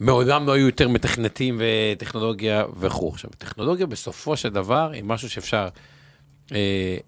מעולם 0.00 0.46
לא 0.46 0.52
היו 0.52 0.66
יותר 0.66 0.88
מתכנתים 0.88 1.60
וטכנולוגיה 1.60 2.64
וכו'. 2.80 3.08
עכשיו, 3.08 3.30
טכנולוגיה 3.38 3.86
בסופו 3.86 4.36
של 4.36 4.48
דבר 4.48 4.90
היא 4.92 5.04
משהו 5.04 5.30
שאפשר, 5.30 5.68
אה, 6.52 6.56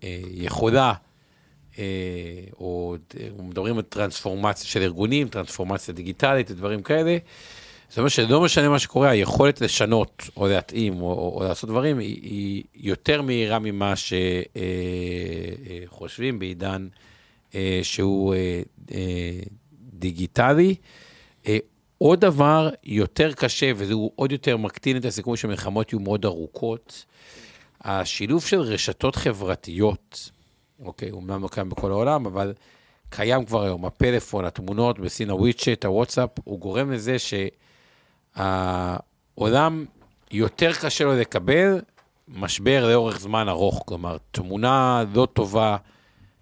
אה, 0.05 0.21
יכולה, 0.31 0.93
או 2.61 2.97
אה, 3.21 3.29
מדברים 3.39 3.77
על 3.77 3.83
טרנספורמציה 3.83 4.66
של 4.66 4.83
ארגונים, 4.83 5.29
טרנספורמציה 5.29 5.95
דיגיטלית 5.95 6.51
ודברים 6.51 6.83
כאלה. 6.83 7.18
זאת 7.89 7.99
אומרת 7.99 8.11
שלא 8.11 8.41
משנה 8.41 8.68
מה 8.68 8.79
שקורה, 8.79 9.11
היכולת 9.11 9.61
לשנות 9.61 10.23
או 10.37 10.47
להתאים 10.49 11.03
או, 11.03 11.12
או, 11.12 11.39
או 11.39 11.45
לעשות 11.45 11.71
דברים 11.71 11.99
היא, 11.99 12.21
היא 12.23 12.64
יותר 12.75 13.23
מהירה 13.23 13.59
ממה 13.59 13.95
שחושבים 15.87 16.35
אה, 16.35 16.37
אה, 16.37 16.39
בעידן 16.39 16.89
אה, 17.55 17.81
שהוא 17.83 18.35
אה, 18.35 18.62
אה, 18.93 19.41
דיגיטלי. 19.93 20.75
אה, 21.47 21.59
עוד 21.99 22.21
דבר 22.21 22.71
יותר 22.85 23.33
קשה, 23.33 23.73
והוא 23.77 24.12
עוד 24.16 24.33
יותר 24.33 24.57
מקטין 24.57 24.97
את 24.97 25.05
הסיכוי 25.05 25.37
שמלחמות 25.37 25.93
יהיו 25.93 26.01
מאוד 26.01 26.25
ארוכות, 26.25 27.05
השילוב 27.81 28.45
של 28.45 28.61
רשתות 28.61 29.16
חברתיות, 29.16 30.31
אוקיי, 30.85 31.11
אומנם 31.11 31.43
לא 31.43 31.49
קיים 31.49 31.68
בכל 31.68 31.91
העולם, 31.91 32.26
אבל 32.26 32.55
קיים 33.09 33.45
כבר 33.45 33.62
היום, 33.62 33.85
הפלאפון, 33.85 34.45
התמונות 34.45 34.99
בסין, 34.99 35.31
הוויצ'ט, 35.31 35.85
הוואטסאפ, 35.85 36.31
הוא 36.45 36.61
גורם 36.61 36.93
לזה 36.93 37.16
שהעולם 38.37 39.85
יותר 40.31 40.72
קשה 40.72 41.05
לו 41.05 41.12
לקבל 41.16 41.81
משבר 42.28 42.89
לאורך 42.89 43.20
זמן 43.20 43.49
ארוך. 43.49 43.83
כלומר, 43.87 44.16
תמונה 44.31 45.05
לא 45.14 45.28
טובה 45.33 45.76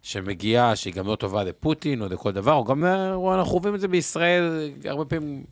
שמגיעה, 0.02 0.76
שהיא 0.76 0.94
גם 0.94 1.06
לא 1.06 1.16
טובה 1.16 1.44
לפוטין 1.44 2.02
או 2.02 2.06
לכל 2.08 2.32
דבר, 2.32 2.52
או 2.52 2.64
גם, 2.64 2.84
אנחנו 2.84 3.44
חווים 3.44 3.74
את 3.74 3.80
זה 3.80 3.88
בישראל 3.88 4.70
הרבה 4.84 5.04
פעמים, 5.04 5.44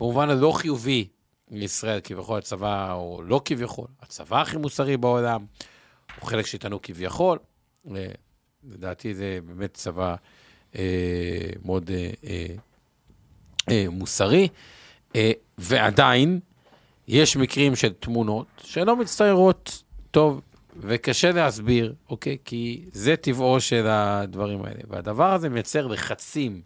במובן 0.00 0.30
הלא 0.30 0.52
חיובי 0.52 1.08
לישראל, 1.50 2.00
כביכול 2.04 2.38
הצבא, 2.38 2.92
או 2.92 3.22
לא 3.22 3.40
כביכול, 3.44 3.86
הצבא 4.02 4.40
הכי 4.40 4.56
מוסרי 4.56 4.96
בעולם, 4.96 5.44
הוא 6.20 6.28
חלק 6.28 6.46
שאיתנו 6.46 6.82
כביכול. 6.82 7.38
לדעתי 8.72 9.14
זה 9.14 9.38
באמת 9.46 9.74
צבא 9.74 10.14
אה, 10.76 11.50
מאוד 11.64 11.90
אה, 11.90 12.10
אה, 12.26 12.46
אה, 13.70 13.84
מוסרי, 13.90 14.48
אה, 15.16 15.30
ועדיין 15.58 16.40
יש 17.08 17.36
מקרים 17.36 17.76
של 17.76 17.92
תמונות 17.92 18.46
שלא 18.64 18.96
מצטיירות 18.96 19.82
טוב, 20.10 20.40
וקשה 20.80 21.32
להסביר, 21.32 21.94
אוקיי? 22.10 22.36
כי 22.44 22.84
זה 22.92 23.16
טבעו 23.16 23.60
של 23.60 23.86
הדברים 23.86 24.64
האלה. 24.64 24.80
והדבר 24.88 25.32
הזה 25.32 25.48
מייצר 25.48 25.86
לחצים, 25.86 26.60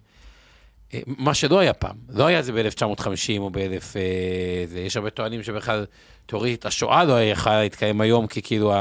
אה, 0.94 1.00
מה 1.06 1.34
שלא 1.34 1.58
היה 1.58 1.72
פעם. 1.72 1.96
לא 2.08 2.26
היה 2.26 2.42
זה 2.42 2.52
ב-1950 2.52 3.38
או 3.38 3.50
ב-1000... 3.50 3.96
אה, 3.96 4.80
יש 4.80 4.96
הרבה 4.96 5.10
טוענים 5.10 5.42
שבכלל, 5.42 5.86
תיאורטית, 6.26 6.66
השואה 6.66 7.04
לא 7.04 7.22
יכולה 7.22 7.62
להתקיים 7.62 8.00
היום, 8.00 8.26
כי 8.26 8.42
כאילו. 8.42 8.72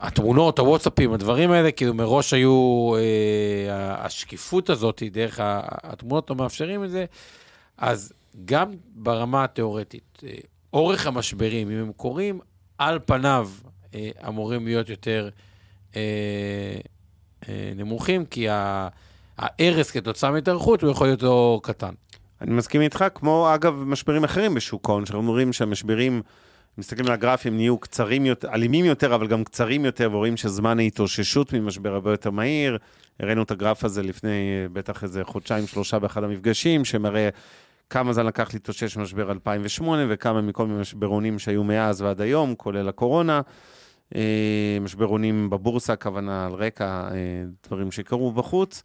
התמונות, 0.00 0.58
הוואטסאפים, 0.58 1.12
הדברים 1.12 1.50
האלה, 1.50 1.72
כאילו 1.72 1.94
מראש 1.94 2.32
היו, 2.32 2.92
אה, 2.96 4.04
השקיפות 4.04 4.70
הזאת, 4.70 5.02
דרך 5.12 5.40
התמונות 5.42 6.30
לא 6.30 6.36
מאפשרים 6.36 6.84
את 6.84 6.90
זה, 6.90 7.04
אז 7.78 8.12
גם 8.44 8.70
ברמה 8.94 9.44
התיאורטית, 9.44 10.22
אה, 10.26 10.30
אורך 10.72 11.06
המשברים, 11.06 11.70
אם 11.70 11.76
הם 11.76 11.92
קורים, 11.92 12.40
על 12.78 12.98
פניו 13.06 13.50
אה, 13.94 14.10
אמורים 14.28 14.66
להיות 14.66 14.88
יותר 14.88 15.28
אה, 15.96 16.00
אה, 17.48 17.72
נמוכים, 17.76 18.24
כי 18.24 18.46
ההרס 19.38 19.90
כתוצאה 19.90 20.30
מהתארכות 20.30 20.82
הוא 20.82 20.90
יכול 20.90 21.06
להיות 21.06 21.22
לא 21.22 21.60
קטן. 21.62 21.94
אני 22.40 22.54
מסכים 22.54 22.80
איתך, 22.80 23.04
כמו 23.14 23.54
אגב 23.54 23.74
משברים 23.74 24.24
אחרים 24.24 24.54
בשוק 24.54 24.88
ההון, 24.88 25.06
שאנחנו 25.06 25.30
רואים 25.30 25.52
שהמשברים, 25.52 26.22
מסתכלים 26.78 27.06
על 27.06 27.12
הגרפים, 27.12 27.56
נהיו 27.56 27.78
קצרים 27.78 28.26
יותר, 28.26 28.48
אלימים 28.48 28.84
יותר, 28.84 29.14
אבל 29.14 29.26
גם 29.26 29.44
קצרים 29.44 29.84
יותר, 29.84 30.08
ורואים 30.12 30.36
שזמן 30.36 30.78
ההתאוששות 30.78 31.52
ממשבר 31.52 31.94
הרבה 31.94 32.10
יותר 32.10 32.30
מהיר. 32.30 32.78
הראינו 33.20 33.42
את 33.42 33.50
הגרף 33.50 33.84
הזה 33.84 34.02
לפני 34.02 34.30
אה, 34.30 34.68
בטח 34.72 35.02
איזה 35.02 35.24
חודשיים, 35.24 35.66
שלושה 35.66 35.98
באחד 35.98 36.24
המפגשים, 36.24 36.84
שמראה 36.84 37.28
כמה 37.90 38.12
זמן 38.12 38.26
לקח 38.26 38.54
להתאושש 38.54 38.96
ממשבר 38.96 39.30
2008, 39.30 40.04
וכמה 40.08 40.40
מכל 40.40 40.66
מיני 40.66 40.80
משברונים 40.80 41.38
שהיו 41.38 41.64
מאז 41.64 42.02
ועד 42.02 42.20
היום, 42.20 42.54
כולל 42.54 42.88
הקורונה. 42.88 43.40
אה, 44.14 44.78
משברונים 44.80 45.50
בבורסה, 45.50 45.92
הכוונה 45.92 46.46
על 46.46 46.52
רקע 46.52 46.84
אה, 46.84 47.16
דברים 47.66 47.92
שקרו 47.92 48.32
בחוץ. 48.32 48.82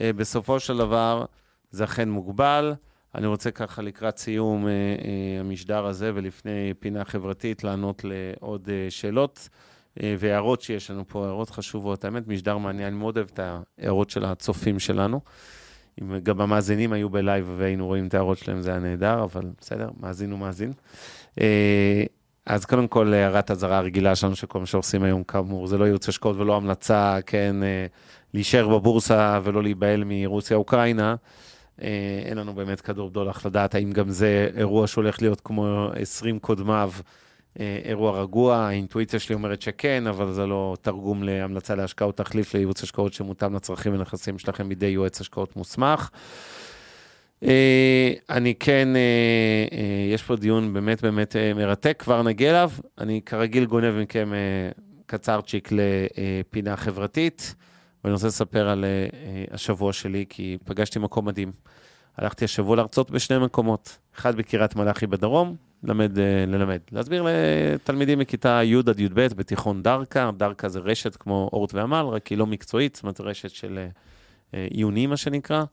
בסופו 0.00 0.60
של 0.60 0.76
דבר, 0.78 1.24
זה 1.70 1.84
אכן 1.84 2.10
מוגבל. 2.10 2.74
אני 3.14 3.26
רוצה 3.26 3.50
ככה 3.50 3.82
לקראת 3.82 4.18
סיום 4.18 4.66
אה, 4.66 4.72
אה, 4.72 5.40
המשדר 5.40 5.86
הזה 5.86 6.10
ולפני 6.14 6.74
פינה 6.78 7.04
חברתית 7.04 7.64
לענות 7.64 8.04
לעוד 8.04 8.68
אה, 8.72 8.90
שאלות 8.90 9.48
והערות 10.18 10.62
שיש 10.62 10.90
לנו 10.90 11.04
פה, 11.08 11.26
הערות 11.26 11.50
חשובות. 11.50 12.04
האמת, 12.04 12.28
משדר 12.28 12.58
מעניין, 12.58 12.86
אני 12.86 12.96
מאוד 12.96 13.16
אוהב 13.16 13.28
את 13.34 13.40
ההערות 13.78 14.10
של 14.10 14.24
הצופים 14.24 14.78
שלנו. 14.78 15.20
אם 16.00 16.18
גם 16.18 16.40
המאזינים 16.40 16.92
היו 16.92 17.08
בלייב 17.08 17.54
והיינו 17.58 17.86
רואים 17.86 18.06
את 18.06 18.14
ההערות 18.14 18.38
שלהם, 18.38 18.60
זה 18.60 18.70
היה 18.70 18.80
נהדר, 18.80 19.22
אבל 19.22 19.42
בסדר, 19.60 19.90
מאזין 20.00 20.32
ומאזין. 20.32 20.72
אה, 21.40 22.04
אז 22.46 22.64
קודם 22.64 22.88
כל, 22.88 23.14
הערת 23.14 23.50
אזהרה 23.50 23.78
הרגילה 23.78 24.16
שלנו, 24.16 24.36
שכל 24.36 24.60
מה 24.60 24.66
שעושים 24.66 25.02
היום, 25.02 25.22
כאמור, 25.22 25.66
זה 25.66 25.78
לא 25.78 25.84
ייעוץ 25.84 26.08
השקעות 26.08 26.36
ולא 26.36 26.56
המלצה, 26.56 27.18
כן, 27.26 27.56
להישאר 28.34 28.68
בבורסה 28.68 29.40
ולא 29.44 29.62
להיבהל 29.62 30.04
מרוסיה-אוקראינה. 30.06 31.14
אה, 31.82 31.88
אין 32.24 32.38
לנו 32.38 32.54
באמת 32.54 32.80
כדור 32.80 33.10
בדולח 33.10 33.46
לדעת 33.46 33.74
האם 33.74 33.92
גם 33.92 34.10
זה 34.10 34.50
אירוע 34.56 34.86
שהולך 34.86 35.22
להיות 35.22 35.40
כמו 35.44 35.88
20 35.94 36.38
קודמיו, 36.38 36.92
אה, 37.60 37.78
אירוע 37.84 38.20
רגוע. 38.22 38.56
האינטואיציה 38.56 39.20
שלי 39.20 39.34
אומרת 39.34 39.62
שכן, 39.62 40.06
אבל 40.06 40.32
זה 40.32 40.46
לא 40.46 40.76
תרגום 40.82 41.22
להמלצה 41.22 41.74
להשקעות 41.74 42.16
תחליף 42.16 42.54
לייעוץ 42.54 42.82
השקעות 42.82 43.12
שמותאם 43.12 43.54
לצרכים 43.54 43.94
ונכסים 43.94 44.38
שלכם 44.38 44.68
בידי 44.68 44.86
יועץ 44.86 45.20
השקעות 45.20 45.56
מוסמך. 45.56 46.10
אה, 47.44 48.12
אני 48.30 48.54
כן, 48.54 48.88
יש 50.12 50.22
פה 50.22 50.36
דיון 50.36 50.72
באמת 50.72 51.02
באמת 51.02 51.36
מרתק, 51.56 51.96
כבר 51.98 52.22
נגיע 52.22 52.50
אליו. 52.50 52.70
אני 52.98 53.20
כרגיל 53.26 53.64
גונב 53.64 53.94
מכם 53.94 54.32
קצרצ'יק 55.06 55.68
לפינה 55.72 56.76
חברתית, 56.76 57.54
ואני 58.04 58.12
רוצה 58.14 58.26
לספר 58.26 58.68
על 58.68 58.84
אה, 58.84 59.44
השבוע 59.50 59.92
שלי, 59.92 60.24
כי 60.28 60.58
פגשתי 60.64 60.98
מקום 60.98 61.24
מדהים. 61.24 61.52
הלכתי 62.16 62.44
השבוע 62.44 62.76
להרצות 62.76 63.10
בשני 63.10 63.38
מקומות, 63.38 63.98
אחד 64.16 64.36
בקריית 64.36 64.76
מלאכי 64.76 65.06
בדרום, 65.06 65.56
למד, 65.82 66.18
אה, 66.18 66.44
ללמד, 66.46 66.80
להסביר 66.92 67.26
לתלמידים 67.26 68.18
מכיתה 68.18 68.60
י' 68.64 68.76
עד 68.78 69.00
י"ב 69.00 69.20
בתיכון 69.20 69.82
דרכה, 69.82 70.30
דרכה 70.36 70.68
זה 70.68 70.78
רשת 70.78 71.16
כמו 71.16 71.50
אורט 71.52 71.74
ועמל, 71.74 72.06
רק 72.10 72.26
היא 72.26 72.38
לא 72.38 72.46
מקצועית, 72.46 72.94
זאת 72.94 73.02
אומרת 73.02 73.20
רשת 73.20 73.50
של 73.50 73.86
אה, 74.54 74.66
עיוני, 74.70 75.06
מה 75.06 75.16
שנקרא. 75.16 75.64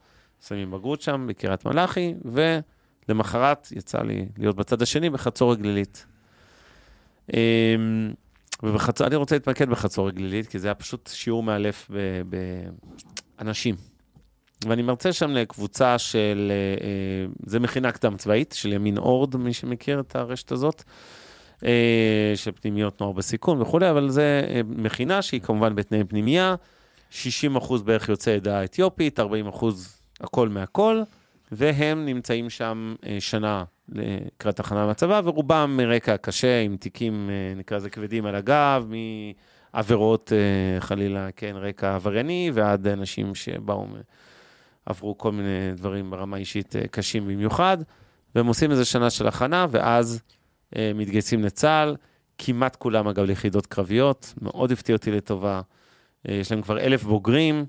שמים 0.47 0.71
בגרות 0.71 1.01
שם, 1.01 1.25
בקריית 1.29 1.65
מלאכי, 1.65 2.13
ולמחרת 3.05 3.67
יצא 3.71 4.01
לי 4.01 4.25
להיות 4.37 4.55
בצד 4.55 4.81
השני 4.81 5.09
בחצור 5.09 5.51
הגלילית. 5.51 6.05
אמ, 7.33 8.13
ובחצור, 8.63 9.07
אני 9.07 9.15
רוצה 9.15 9.35
להתמקד 9.35 9.69
בחצור 9.69 10.07
הגלילית, 10.07 10.47
כי 10.47 10.59
זה 10.59 10.67
היה 10.67 10.75
פשוט 10.75 11.09
שיעור 11.13 11.43
מאלף 11.43 11.91
באנשים. 13.39 13.75
ואני 14.65 14.81
מרצה 14.81 15.13
שם 15.13 15.31
לקבוצה 15.31 15.97
של, 15.97 16.51
אה, 16.51 16.85
אה, 16.85 17.25
זה 17.45 17.59
מכינה 17.59 17.91
קדם 17.91 18.17
צבאית, 18.17 18.55
של 18.57 18.73
ימין 18.73 18.97
אורד, 18.97 19.35
מי 19.35 19.53
שמכיר 19.53 19.99
את 19.99 20.15
הרשת 20.15 20.51
הזאת, 20.51 20.83
אה, 21.65 22.33
של 22.35 22.51
פנימיות 22.51 23.01
נוער 23.01 23.11
בסיכון 23.11 23.61
וכולי, 23.61 23.89
אבל 23.89 24.09
זה 24.09 24.41
מכינה 24.65 25.21
שהיא 25.21 25.41
כמובן 25.41 25.75
בתנאי 25.75 26.03
פנימייה, 26.03 26.55
60 27.09 27.55
אחוז 27.55 27.83
בערך 27.83 28.09
יוצאי 28.09 28.33
עדה 28.33 28.59
האתיופית, 28.59 29.19
40 29.19 29.47
אחוז 29.47 29.97
הכל 30.21 30.49
מהכל, 30.49 31.01
והם 31.51 32.05
נמצאים 32.05 32.49
שם 32.49 32.95
שנה 33.19 33.63
לקראת 33.89 34.59
הכנה 34.59 34.85
מהצבא, 34.85 35.21
ורובם 35.23 35.77
מרקע 35.77 36.17
קשה, 36.17 36.61
עם 36.61 36.77
תיקים, 36.77 37.29
אה, 37.29 37.53
נקרא 37.55 37.77
לזה 37.77 37.89
כבדים 37.89 38.25
על 38.25 38.35
הגב, 38.35 38.87
מעבירות, 39.73 40.33
אה, 40.33 40.81
חלילה, 40.81 41.29
כן, 41.35 41.55
רקע 41.55 41.95
עברייני, 41.95 42.51
ועד 42.53 42.87
אנשים 42.87 43.35
שבאו, 43.35 43.87
עברו 44.85 45.17
כל 45.17 45.31
מיני 45.31 45.73
דברים 45.75 46.09
ברמה 46.09 46.37
אישית 46.37 46.75
אה, 46.75 46.87
קשים 46.87 47.27
במיוחד, 47.27 47.77
והם 48.35 48.47
עושים 48.47 48.71
איזה 48.71 48.85
שנה 48.85 49.09
של 49.09 49.27
הכנה, 49.27 49.65
ואז 49.69 50.21
מתגייסים 50.95 51.43
לצה"ל, 51.43 51.95
כמעט 52.37 52.75
כולם, 52.75 53.07
אגב, 53.07 53.23
ליחידות 53.23 53.65
קרביות, 53.65 54.33
מאוד 54.41 54.71
הפתיע 54.71 54.95
אותי 54.95 55.11
לטובה. 55.11 55.61
יש 56.25 56.51
להם 56.51 56.61
כבר 56.61 56.79
אלף 56.79 57.03
בוגרים, 57.03 57.65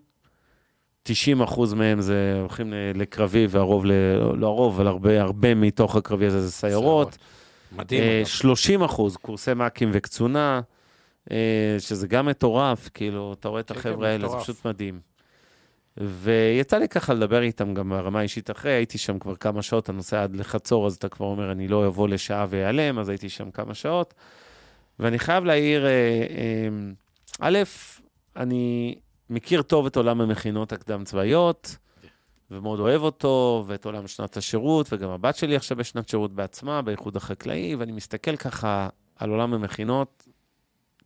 90 1.09 1.43
אחוז 1.43 1.75
מהם 1.75 2.01
זה 2.01 2.37
הולכים 2.41 2.73
לקרבי, 2.95 3.47
והרוב, 3.51 3.85
ל... 3.87 3.93
לא 4.35 4.47
הרוב, 4.47 4.75
אבל 4.75 4.87
הרבה, 4.87 5.23
הרבה 5.23 5.55
מתוך 5.55 5.97
הקרבי 5.97 6.27
הזה 6.27 6.41
זה 6.41 6.53
סיירות. 6.53 7.19
מדהים. 7.73 8.03
אה, 8.03 8.19
אגב. 8.19 8.27
30 8.27 8.83
אחוז 8.83 9.17
קורסי 9.17 9.55
מ"כים 9.55 9.91
וקצונה, 9.93 10.61
אה, 11.31 11.77
שזה 11.79 12.07
גם 12.07 12.27
מטורף, 12.27 12.89
כאילו, 12.95 13.33
אתה 13.41 13.49
רואה 13.49 13.61
את 13.61 13.69
כן, 13.69 13.75
כן, 13.75 13.81
החבר'ה 13.81 14.09
האלה, 14.09 14.29
זה. 14.29 14.37
פשוט 14.37 14.67
מדהים. 14.67 15.01
ויצא 15.97 16.79
לי 16.79 16.89
ככה 16.89 17.15
לדבר 17.15 17.43
איתם 17.43 17.75
גם 17.75 17.89
ברמה 17.89 18.19
האישית 18.19 18.51
אחרי, 18.51 18.73
הייתי 18.73 18.99
שם 18.99 19.19
כבר 19.19 19.37
כמה 19.37 19.63
שעות, 19.63 19.85
אתה 19.85 19.93
נוסע 19.93 20.23
עד 20.23 20.37
לחצור, 20.37 20.87
אז 20.87 20.95
אתה 20.95 21.09
כבר 21.09 21.27
אומר, 21.27 21.53
אני 21.53 21.69
לא 21.69 21.87
אבוא 21.87 22.09
לשעה 22.09 22.47
ואיעלם, 22.49 22.99
אז 22.99 23.09
הייתי 23.09 23.29
שם 23.29 23.51
כמה 23.51 23.75
שעות. 23.75 24.15
ואני 24.99 25.19
חייב 25.19 25.45
להעיר, 25.45 25.87
אה, 25.87 25.91
אה, 25.91 26.69
א', 27.41 27.59
אני 28.37 28.95
מכיר 29.31 29.63
טוב 29.63 29.87
את 29.87 29.97
עולם 29.97 30.21
המכינות 30.21 30.73
הקדם-צבאיות, 30.73 31.77
ומאוד 32.51 32.81
אוהב 32.81 33.03
אותו, 33.03 33.65
ואת 33.67 33.85
עולם 33.85 34.07
שנת 34.07 34.37
השירות, 34.37 34.93
וגם 34.93 35.11
הבת 35.11 35.37
שלי 35.37 35.57
עכשיו 35.57 35.77
בשנת 35.77 36.09
שירות 36.09 36.33
בעצמה, 36.33 36.83
באיחוד 36.83 37.17
החקלאי, 37.17 37.75
ואני 37.75 37.93
מסתכל 37.93 38.37
ככה 38.37 38.89
על 39.17 39.31
עולם 39.31 39.55
המכינות, 39.55 40.29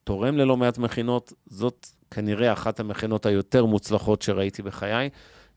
תורם 0.04 0.36
ללא 0.36 0.56
מעט 0.56 0.78
מכינות, 0.78 1.32
זאת 1.46 1.86
כנראה 2.10 2.52
אחת 2.52 2.80
המכינות 2.80 3.26
היותר 3.26 3.64
מוצלחות 3.64 4.22
שראיתי 4.22 4.62
בחיי. 4.62 5.10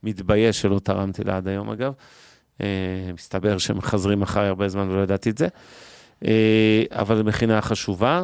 מתבייש 0.04 0.62
שלא 0.62 0.80
תרמתי 0.80 1.24
לה 1.24 1.38
עד 1.38 1.48
היום, 1.48 1.70
אגב. 1.70 1.94
אה, 2.62 3.12
מסתבר 3.14 3.58
שהם 3.58 3.78
מחזרים 3.78 4.22
אחריי 4.22 4.48
הרבה 4.48 4.68
זמן 4.68 4.90
ולא 4.90 5.02
ידעתי 5.04 5.30
את 5.30 5.38
זה. 5.38 5.48
אה, 6.26 6.84
אבל 6.92 7.18
זו 7.18 7.24
מכינה 7.24 7.62
חשובה, 7.62 8.24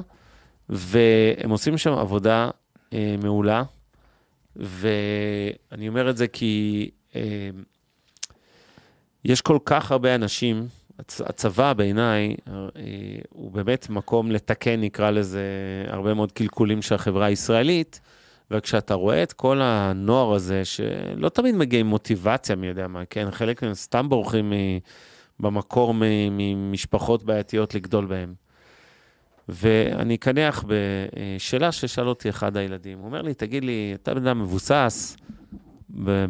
והם 0.69 1.49
עושים 1.49 1.77
שם 1.77 1.93
עבודה 1.93 2.49
אה, 2.93 3.15
מעולה, 3.23 3.63
ואני 4.55 5.87
אומר 5.87 6.09
את 6.09 6.17
זה 6.17 6.27
כי 6.27 6.89
אה, 7.15 7.49
יש 9.25 9.41
כל 9.41 9.57
כך 9.65 9.91
הרבה 9.91 10.15
אנשים, 10.15 10.67
הצ- 10.99 11.23
הצבא 11.25 11.73
בעיניי 11.73 12.35
אה, 12.47 12.53
הוא 13.29 13.51
באמת 13.51 13.89
מקום 13.89 14.31
לתקן, 14.31 14.81
נקרא 14.81 15.09
לזה, 15.11 15.43
הרבה 15.87 16.13
מאוד 16.13 16.31
קלקולים 16.31 16.81
של 16.81 16.95
החברה 16.95 17.25
הישראלית, 17.25 18.01
וכשאתה 18.51 18.93
רואה 18.93 19.23
את 19.23 19.33
כל 19.33 19.59
הנוער 19.61 20.33
הזה, 20.33 20.65
שלא 20.65 21.29
תמיד 21.29 21.55
מגיע 21.55 21.79
עם 21.79 21.87
מוטיבציה, 21.87 22.55
מי 22.55 22.67
יודע 22.67 22.87
מה, 22.87 23.05
כן? 23.05 23.31
חלק 23.31 23.63
מהם 23.63 23.73
סתם 23.73 24.09
בורחים 24.09 24.49
מ- 24.49 24.79
במקור 25.39 25.93
ממשפחות 26.31 27.23
בעייתיות 27.23 27.75
לגדול 27.75 28.05
בהם. 28.05 28.33
ואני 29.51 30.15
אקנח 30.15 30.63
בשאלה 30.67 31.71
ששאל 31.71 32.07
אותי 32.07 32.29
אחד 32.29 32.57
הילדים. 32.57 32.97
הוא 32.97 33.05
אומר 33.05 33.21
לי, 33.21 33.33
תגיד 33.33 33.63
לי, 33.63 33.91
אתה 33.95 34.13
בן 34.13 34.27
אדם 34.27 34.41
מבוסס, 34.41 35.17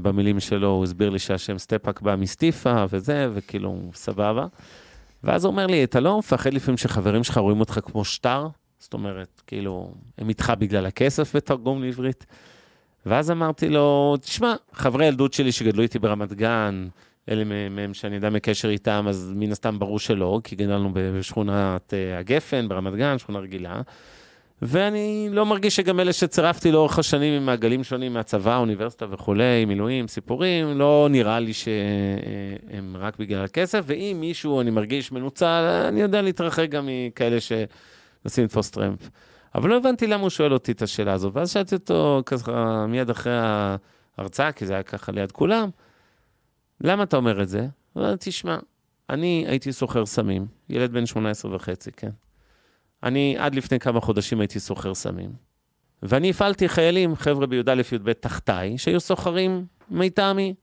במילים 0.02 0.40
שלו, 0.40 0.68
הוא 0.68 0.84
הסביר 0.84 1.10
לי 1.10 1.20
שהשם 1.20 1.58
סטפק 1.58 2.02
בא 2.02 2.16
מסטיפה 2.16 2.86
וזה, 2.90 3.30
וכאילו, 3.34 3.92
סבבה. 3.94 4.46
ואז 5.24 5.46
הוא 5.46 5.52
אומר 5.52 5.68
לי, 5.68 5.84
אתה 5.84 6.00
לא 6.00 6.20
מפחד 6.20 6.54
לפעמים 6.54 6.78
שחברים 6.78 7.24
שלך 7.24 7.38
רואים 7.38 7.60
אותך 7.60 7.80
כמו 7.86 8.06
שטר? 8.06 8.48
זאת 8.80 8.94
אומרת, 8.94 9.42
כאילו, 9.48 9.94
הם 10.18 10.30
איתך 10.30 10.54
בגלל 10.60 10.86
הכסף 10.86 11.36
בתרגום 11.36 11.84
לעברית? 11.84 12.26
ואז 13.06 13.32
אמרתי 13.32 13.70
לו, 13.70 14.18
תשמע, 14.22 14.56
חברי 14.74 15.06
ילדות 15.06 15.34
שלי 15.34 15.52
שגדלו 15.52 15.84
איתי 15.84 16.00
ברמת 16.00 16.34
גן, 16.34 16.88
אלה 17.30 17.70
מהם 17.70 17.94
שאני 17.94 18.16
יודע 18.16 18.30
מקשר 18.30 18.70
איתם, 18.70 19.06
אז 19.10 19.34
מן 19.36 19.52
הסתם 19.52 19.80
ברור 19.80 20.00
שלא, 20.00 20.40
כי 20.44 20.56
גדלנו 20.56 20.92
בשכונת 20.94 21.94
אה, 21.94 22.18
הגפן, 22.20 22.68
ברמת 22.68 22.96
גן, 22.96 23.18
שכונה 23.18 23.40
רגילה. 23.40 23.82
ואני 24.62 25.30
לא 25.32 25.46
מרגיש 25.46 25.76
שגם 25.76 26.00
אלה 26.00 26.14
שצירפתי 26.14 26.72
לאורך 26.72 27.00
השנים 27.00 27.34
עם 27.34 27.46
מעגלים 27.46 27.84
שונים 27.84 28.14
מהצבא, 28.14 28.58
אוניברסיטה 28.58 29.06
וכולי, 29.10 29.66
מילואים, 29.66 30.08
סיפורים, 30.08 30.80
לא 30.80 31.08
נראה 31.12 31.40
לי 31.40 31.54
שהם 31.54 32.98
רק 33.00 33.18
בגלל 33.18 33.44
הכסף, 33.44 33.84
ואם 33.86 34.18
מישהו, 34.20 34.62
אני 34.62 34.72
מרגיש 34.72 35.12
מנוצל, 35.12 35.84
אני 35.88 36.02
יודע 36.02 36.22
להתרחק 36.22 36.70
גם 36.70 36.90
מכאלה 36.92 37.38
שמנסים 37.40 38.44
לתפוס 38.44 38.72
טרמפ. 38.72 39.10
אבל 39.56 39.70
לא 39.70 39.78
הבנתי 39.78 40.08
למה 40.08 40.22
הוא 40.22 40.30
שואל 40.30 40.54
אותי 40.54 40.72
את 40.72 40.82
השאלה 40.82 41.14
הזו, 41.14 41.34
ואז 41.34 41.52
שאלתי 41.52 41.76
אותו 41.76 42.22
ככה 42.26 42.86
מיד 42.88 43.10
אחרי 43.10 43.34
ההרצאה, 44.18 44.52
כי 44.52 44.66
זה 44.66 44.74
היה 44.74 44.84
ככה 44.84 45.12
ליד 45.12 45.32
כולם, 45.32 45.70
למה 46.84 47.04
אתה 47.04 47.18
אומר 47.18 47.42
את 47.42 47.50
זה? 47.50 47.68
הוא 47.94 48.04
אומר, 48.04 48.16
תשמע, 48.20 48.58
אני 49.10 49.46
הייתי 49.48 49.72
סוחר 49.72 50.06
סמים, 50.06 50.46
ילד 50.70 50.92
בן 50.92 51.06
18 51.06 51.56
וחצי, 51.56 51.92
כן. 51.92 52.10
אני 53.04 53.36
עד 53.40 53.56
לפני 53.56 53.80
כמה 53.80 54.02
חודשים 54.02 54.40
הייתי 54.40 54.60
סוחר 54.60 54.94
סמים. 54.94 55.32
ואני 56.04 56.30
הפעלתי 56.30 56.70
חיילים, 56.70 57.16
חבר'ה 57.16 57.48
בי"א 57.48 57.82
י"ב 57.94 58.14
תחתיי, 58.14 58.78
שהיו 58.78 59.00
סוחרים 59.00 59.66
מטעמי. 59.90 60.54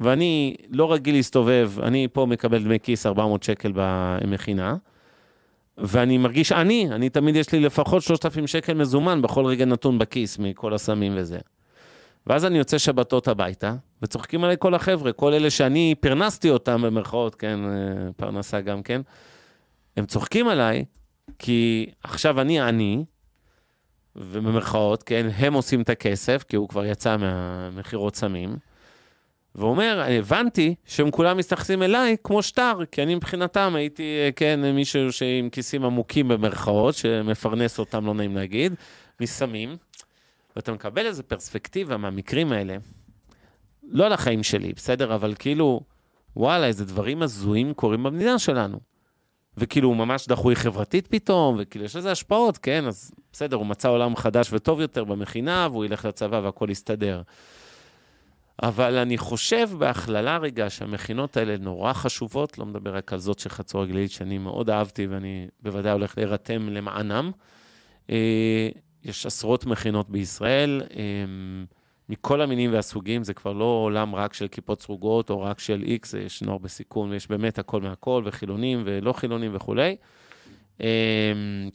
ואני 0.00 0.56
לא 0.70 0.92
רגיל 0.92 1.14
להסתובב, 1.14 1.72
אני 1.82 2.08
פה 2.12 2.26
מקבל 2.26 2.62
דמי 2.64 2.80
כיס 2.80 3.06
400 3.06 3.42
שקל 3.42 3.72
במכינה, 3.74 4.76
ואני 5.78 6.18
מרגיש 6.18 6.52
עני, 6.52 6.88
אני 6.90 7.08
תמיד 7.08 7.36
יש 7.36 7.52
לי 7.52 7.60
לפחות 7.60 8.02
3,000 8.02 8.46
שקל 8.46 8.74
מזומן 8.74 9.22
בכל 9.22 9.46
רגע 9.46 9.64
נתון 9.64 9.98
בכיס 9.98 10.38
מכל 10.38 10.74
הסמים 10.74 11.12
וזה. 11.16 11.38
ואז 12.26 12.44
אני 12.44 12.58
יוצא 12.58 12.78
שבתות 12.78 13.28
הביתה, 13.28 13.74
וצוחקים 14.02 14.44
עליי 14.44 14.56
כל 14.58 14.74
החבר'ה, 14.74 15.12
כל 15.12 15.34
אלה 15.34 15.50
שאני 15.50 15.94
פרנסתי 16.00 16.50
אותם 16.50 16.82
במרכאות, 16.82 17.34
כן, 17.34 17.58
אה, 17.64 18.12
פרנסה 18.16 18.60
גם 18.60 18.82
כן, 18.82 19.00
הם 19.96 20.06
צוחקים 20.06 20.48
עליי, 20.48 20.84
כי 21.38 21.90
עכשיו 22.02 22.40
אני 22.40 22.60
עני, 22.60 23.04
ובמרכאות, 24.16 25.02
כן, 25.02 25.28
הם 25.36 25.54
עושים 25.54 25.82
את 25.82 25.88
הכסף, 25.88 26.44
כי 26.48 26.56
הוא 26.56 26.68
כבר 26.68 26.84
יצא 26.84 27.16
מהמכירות 27.16 28.16
סמים. 28.16 28.56
והוא 29.54 29.70
אומר, 29.70 30.04
הבנתי 30.08 30.74
שהם 30.84 31.10
כולם 31.10 31.36
מסתכסים 31.36 31.82
אליי 31.82 32.16
כמו 32.24 32.42
שטר, 32.42 32.78
כי 32.92 33.02
אני 33.02 33.14
מבחינתם 33.14 33.72
הייתי, 33.76 34.02
אה, 34.02 34.32
כן, 34.36 34.60
מישהו 34.74 35.12
שעם 35.12 35.48
כיסים 35.52 35.84
עמוקים 35.84 36.28
במרכאות, 36.28 36.94
שמפרנס 36.94 37.78
אותם, 37.78 38.06
לא 38.06 38.14
נעים 38.14 38.36
להגיד, 38.36 38.74
מסמים. 39.20 39.76
ואתה 40.56 40.72
מקבל 40.72 41.06
איזו 41.06 41.22
פרספקטיבה 41.22 41.96
מהמקרים 41.96 42.52
האלה, 42.52 42.76
לא 43.82 44.06
על 44.06 44.12
החיים 44.12 44.42
שלי, 44.42 44.72
בסדר? 44.72 45.14
אבל 45.14 45.34
כאילו, 45.38 45.80
וואלה, 46.36 46.66
איזה 46.66 46.84
דברים 46.84 47.22
הזויים 47.22 47.74
קורים 47.74 48.02
במדינה 48.02 48.38
שלנו. 48.38 48.80
וכאילו, 49.56 49.88
הוא 49.88 49.96
ממש 49.96 50.28
דחוי 50.28 50.56
חברתית 50.56 51.06
פתאום, 51.06 51.56
וכאילו, 51.58 51.84
יש 51.84 51.96
לזה 51.96 52.10
השפעות, 52.12 52.58
כן? 52.58 52.86
אז 52.86 53.12
בסדר, 53.32 53.56
הוא 53.56 53.66
מצא 53.66 53.88
עולם 53.88 54.16
חדש 54.16 54.52
וטוב 54.52 54.80
יותר 54.80 55.04
במכינה, 55.04 55.68
והוא 55.70 55.84
ילך 55.84 56.04
לצבא 56.04 56.40
והכול 56.44 56.70
יסתדר. 56.70 57.22
אבל 58.62 58.96
אני 58.96 59.18
חושב 59.18 59.70
בהכללה 59.78 60.38
רגע 60.38 60.70
שהמכינות 60.70 61.36
האלה 61.36 61.56
נורא 61.56 61.92
חשובות, 61.92 62.58
לא 62.58 62.66
מדבר 62.66 62.96
רק 62.96 63.12
על 63.12 63.18
זאת 63.18 63.38
של 63.38 63.50
חצור 63.50 63.82
הגלילית, 63.82 64.10
שאני 64.10 64.38
מאוד 64.38 64.70
אהבתי 64.70 65.06
ואני 65.06 65.48
בוודאי 65.62 65.92
הולך 65.92 66.18
להירתם 66.18 66.68
למענם. 66.68 67.30
יש 69.04 69.26
עשרות 69.26 69.66
מכינות 69.66 70.10
בישראל, 70.10 70.82
אה, 70.96 71.04
מכל 72.08 72.40
המינים 72.40 72.72
והסוגים, 72.72 73.24
זה 73.24 73.34
כבר 73.34 73.52
לא 73.52 73.64
עולם 73.64 74.14
רק 74.14 74.34
של 74.34 74.48
כיפות 74.48 74.82
סרוגות 74.82 75.30
או 75.30 75.40
רק 75.40 75.58
של 75.58 75.82
איקס, 75.86 76.14
יש 76.14 76.42
נוער 76.42 76.58
בסיכון, 76.58 77.10
ויש 77.10 77.28
באמת 77.28 77.58
הכל 77.58 77.80
מהכל, 77.80 78.22
וחילונים 78.26 78.82
ולא 78.84 79.12
חילונים 79.12 79.50
וכולי. 79.54 79.96
אמ, 80.80 80.86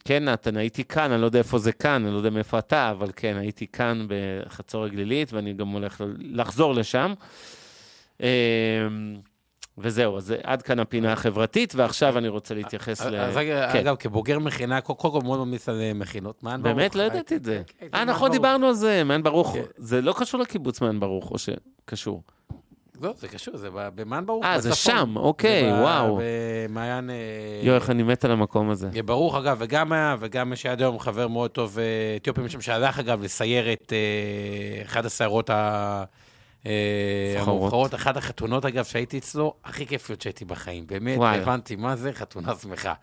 כן, 0.06 0.24
נתן, 0.24 0.58
הייתי 0.58 0.84
כאן, 0.84 1.12
אני 1.12 1.22
לא 1.22 1.26
יודע 1.26 1.40
איפה 1.40 1.58
זה 1.58 1.72
כאן, 1.72 2.04
אני 2.06 2.14
לא 2.14 2.18
יודע 2.18 2.30
מאיפה 2.30 2.60
אתה, 2.60 2.92
אבל 2.92 3.10
כן, 3.16 3.38
הייתי 3.38 3.68
כאן 3.68 4.08
בחצור 4.08 4.86
הגלילית, 4.86 5.34
ואני 5.34 5.54
גם 5.54 5.68
הולך 5.68 6.04
לחזור 6.20 6.74
לשם. 6.74 7.14
וזהו, 9.78 10.18
אז 10.18 10.34
עד 10.44 10.62
כאן 10.62 10.80
הפינה 10.80 11.14
החברתית, 11.14 11.76
ועכשיו 11.76 12.18
אני 12.18 12.28
רוצה 12.28 12.54
להתייחס 12.54 13.02
ל... 13.02 13.16
אז 13.16 13.38
רגע, 13.38 13.70
כן. 13.74 13.80
אגב, 13.80 13.96
כבוגר 13.96 14.40
מכינה, 14.40 14.82
קודם 14.82 15.00
כל 15.00 15.22
מאוד 15.24 15.40
ממליץ 15.40 15.70
על 15.70 15.82
מכינות. 15.96 16.44
מעיין 16.44 16.64
ברוך. 16.64 16.76
באמת? 16.76 16.96
לא 16.96 17.04
ידעתי 17.04 17.36
את 17.36 17.46
זה. 17.46 17.62
כן, 17.68 17.88
כן, 17.92 17.98
אה, 17.98 18.06
נכון. 18.06 18.32
דיברנו 18.32 18.68
על 18.68 18.74
זה, 18.74 19.04
מעיין 19.04 19.24
ברוך. 19.24 19.56
זה 19.78 20.02
לא 20.02 20.14
קשור 20.18 20.42
לקיבוץ 20.42 20.82
מעיין 20.82 21.00
ברוך, 21.00 21.32
או 21.32 21.36
שקשור? 21.38 22.22
לא, 23.02 23.14
זה 23.18 23.28
קשור, 23.28 23.58
זה 23.58 23.70
במעיין 23.96 24.26
ברוך, 24.26 24.46
אה, 24.46 24.60
זה. 24.60 24.76
שם, 24.76 25.14
אוקיי, 25.16 25.74
וואו. 25.82 26.20
במעיין... 26.70 27.10
אה, 27.10 27.16
יואו, 27.64 27.76
איך 27.76 27.90
אני 27.90 28.04
מת 28.04 28.26
על 28.26 28.32
המקום 28.32 28.70
הזה. 28.70 28.90
אה, 28.96 29.04
ברוך, 29.04 29.36
אגב, 29.36 29.58
וגם 29.60 29.92
היה, 29.92 30.16
וגם 30.20 30.54
יש 30.54 30.66
עד 30.66 30.82
היום 30.82 31.00
חבר 31.00 31.28
מאוד 31.28 31.52
טוב, 31.52 31.80
אה, 31.80 31.84
אתיופי 32.22 32.42
משם, 32.42 32.62
שהלך, 32.62 33.00
אגב, 33.00 33.22
לסייר 33.22 33.74
את 33.74 33.94
אה, 33.94 34.86
אחת 34.86 35.06
הסיירות 35.06 35.50
ה... 35.50 36.04
אה. 36.68 37.42
המובחרות, 37.42 37.96
אחת 37.96 38.18
החתונות, 38.18 38.66
אגב, 38.66 38.86
שהייתי 38.86 39.18
אצלו, 39.18 39.54
הכי 39.64 39.88
כיפיות 39.88 40.22
שהייתי 40.22 40.46
בחיים. 40.46 40.88
באמת, 40.88 41.18
וואלה. 41.18 41.42
הבנתי 41.42 41.76
מה 41.76 41.96
זה 41.96 42.14
חתונה 42.14 42.56
שמחה. 42.56 42.94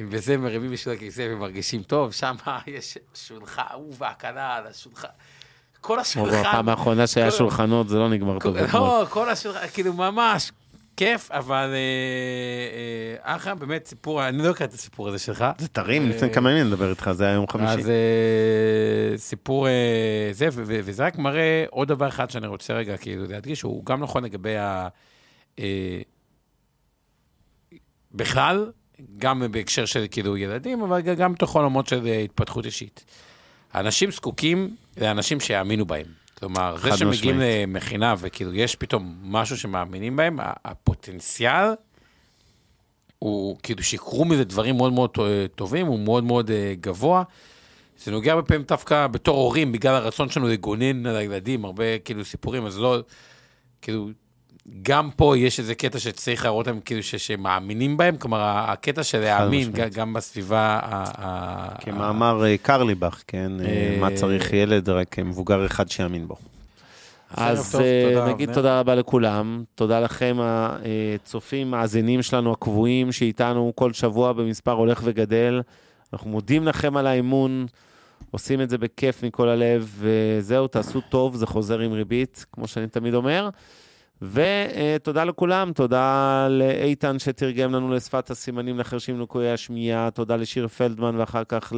אם 0.00 0.10
בזה 0.10 0.36
מרימים 0.36 0.70
בשביל 0.70 0.94
הכיסא 0.94 1.28
ומרגישים 1.30 1.82
טוב, 1.82 2.12
שם 2.12 2.36
יש 2.66 2.98
שולחן, 3.14 3.62
אהוב 3.70 3.96
והקלה 3.98 4.56
על 4.56 4.66
השולחן. 4.66 5.08
כל 5.80 5.92
כמו 5.92 6.00
השולחן. 6.00 6.40
בפעם 6.40 6.68
האחרונה 6.68 7.06
שהיה 7.06 7.30
שולחנות, 7.30 7.88
זה 7.88 7.98
לא 7.98 8.08
נגמר 8.08 8.38
טוב. 8.38 8.56
לא, 8.56 9.06
כל 9.10 9.28
השולחן, 9.28 9.66
כאילו, 9.72 9.92
ממש 9.92 10.52
כיף, 10.96 11.30
אבל 11.30 11.70
אה, 11.72 13.26
אה, 13.26 13.36
אחלה, 13.36 13.54
באמת 13.54 13.86
סיפור, 13.86 14.28
אני 14.28 14.38
לא 14.38 14.50
הכרתי 14.50 14.64
את 14.64 14.78
הסיפור 14.78 15.08
הזה 15.08 15.18
שלך. 15.18 15.44
זה 15.58 15.68
טרים, 15.68 16.08
לפני 16.08 16.32
כמה 16.32 16.50
ימים 16.50 16.66
נדבר 16.66 16.90
איתך, 16.90 17.10
זה 17.12 17.24
היה 17.24 17.34
יום 17.34 17.48
חמישי. 17.48 17.72
אז 17.72 17.90
אה, 17.90 19.16
סיפור 19.16 19.68
אה, 19.68 20.28
זה, 20.32 20.48
ו- 20.52 20.62
ו- 20.66 20.80
וזה 20.84 21.06
רק 21.06 21.18
מראה 21.18 21.64
עוד 21.70 21.88
דבר 21.88 22.08
אחד 22.08 22.30
שאני 22.30 22.46
רוצה 22.46 22.74
רגע 22.74 22.96
כאילו 22.96 23.26
להדגיש, 23.26 23.62
הוא 23.62 23.84
גם 23.84 24.00
נכון 24.00 24.24
לגבי 24.24 24.56
ה... 24.56 24.88
אה, 25.58 26.00
בכלל, 28.12 28.70
גם 29.18 29.42
בהקשר 29.50 29.84
של 29.84 30.06
כאילו 30.10 30.36
ילדים, 30.36 30.82
אבל 30.82 31.00
גם 31.00 31.32
בתוך 31.32 31.56
עולמות 31.56 31.86
של 31.86 32.06
אה, 32.06 32.18
התפתחות 32.18 32.66
אישית. 32.66 33.04
האנשים 33.72 34.10
זקוקים 34.10 34.76
לאנשים 35.00 35.40
שיאמינו 35.40 35.86
בהם. 35.86 36.19
כלומר, 36.40 36.76
זה 36.76 36.96
שמגיעים 36.96 37.10
משמעית. 37.36 37.68
למכינה 37.68 38.14
וכאילו 38.18 38.54
יש 38.54 38.76
פתאום 38.76 39.16
משהו 39.22 39.56
שמאמינים 39.56 40.16
בהם, 40.16 40.40
ה- 40.40 40.52
הפוטנציאל 40.64 41.66
הוא 43.18 43.56
כאילו 43.62 43.82
שיקרו 43.82 44.24
מזה 44.24 44.44
דברים 44.44 44.76
מאוד 44.76 44.92
מאוד 44.92 45.10
טובים, 45.54 45.86
הוא 45.86 45.98
מאוד 45.98 46.24
מאוד 46.24 46.50
אה, 46.50 46.74
גבוה. 46.80 47.22
זה 48.04 48.10
נוגע 48.10 48.32
הרבה 48.32 48.46
פעמים 48.48 48.62
דווקא 48.62 49.06
בתור 49.06 49.36
הורים, 49.38 49.72
בגלל 49.72 49.94
הרצון 49.94 50.28
שלנו 50.28 50.48
לגונן 50.48 51.06
על 51.06 51.16
הילדים, 51.16 51.64
הרבה 51.64 51.98
כאילו 51.98 52.24
סיפורים, 52.24 52.66
אז 52.66 52.78
לא, 52.78 52.98
כאילו, 53.82 54.08
גם 54.82 55.10
פה 55.16 55.38
יש 55.38 55.58
איזה 55.58 55.74
קטע 55.74 55.98
שצריך 55.98 56.44
להראות 56.44 56.66
להם 56.66 56.80
כאילו 56.84 57.02
ש, 57.02 57.14
שמאמינים 57.14 57.96
בהם, 57.96 58.16
כלומר, 58.16 58.40
הקטע 58.42 59.02
של 59.02 59.18
להאמין. 59.20 59.72
גם, 59.72 59.88
גם 59.88 60.12
בסביבה. 60.12 60.80
ה- 60.82 61.74
כמאמר 61.80 62.44
אה, 62.44 62.56
קרליבך, 62.62 63.22
כן, 63.26 63.52
אה, 63.60 63.66
אה, 63.66 63.96
מה 64.00 64.08
צריך 64.16 64.52
ילד, 64.52 64.88
רק 64.88 65.18
מבוגר 65.18 65.66
אחד 65.66 65.88
שיאמין 65.90 66.28
בו. 66.28 66.36
אז 67.36 67.72
טוב, 67.72 67.82
תודה, 68.08 68.26
נגיד 68.28 68.48
אבנר. 68.48 68.54
תודה 68.54 68.80
רבה 68.80 68.94
לכולם, 68.94 69.64
תודה 69.74 70.00
לכם 70.00 70.36
הצופים, 70.40 71.70
מאזינים 71.70 72.22
שלנו 72.22 72.52
הקבועים, 72.52 73.12
שאיתנו 73.12 73.72
כל 73.74 73.92
שבוע 73.92 74.32
במספר 74.32 74.72
הולך 74.72 75.00
וגדל. 75.04 75.60
אנחנו 76.12 76.30
מודים 76.30 76.66
לכם 76.66 76.96
על 76.96 77.06
האמון, 77.06 77.66
עושים 78.30 78.60
את 78.60 78.70
זה 78.70 78.78
בכיף 78.78 79.22
מכל 79.22 79.48
הלב, 79.48 79.90
וזהו, 79.98 80.66
תעשו 80.68 81.00
טוב, 81.00 81.36
זה 81.36 81.46
חוזר 81.46 81.78
עם 81.80 81.92
ריבית, 81.92 82.44
כמו 82.52 82.66
שאני 82.66 82.86
תמיד 82.86 83.14
אומר. 83.14 83.48
ותודה 84.22 85.24
לכולם, 85.24 85.72
תודה 85.72 86.46
לאיתן 86.50 87.18
שתרגם 87.18 87.74
לנו 87.74 87.90
לשפת 87.90 88.30
הסימנים 88.30 88.78
לחרשים 88.78 89.20
לקויי 89.20 89.52
השמיעה, 89.52 90.10
תודה 90.10 90.36
לשיר 90.36 90.68
פלדמן 90.68 91.16
ואחר 91.16 91.42
כך 91.48 91.72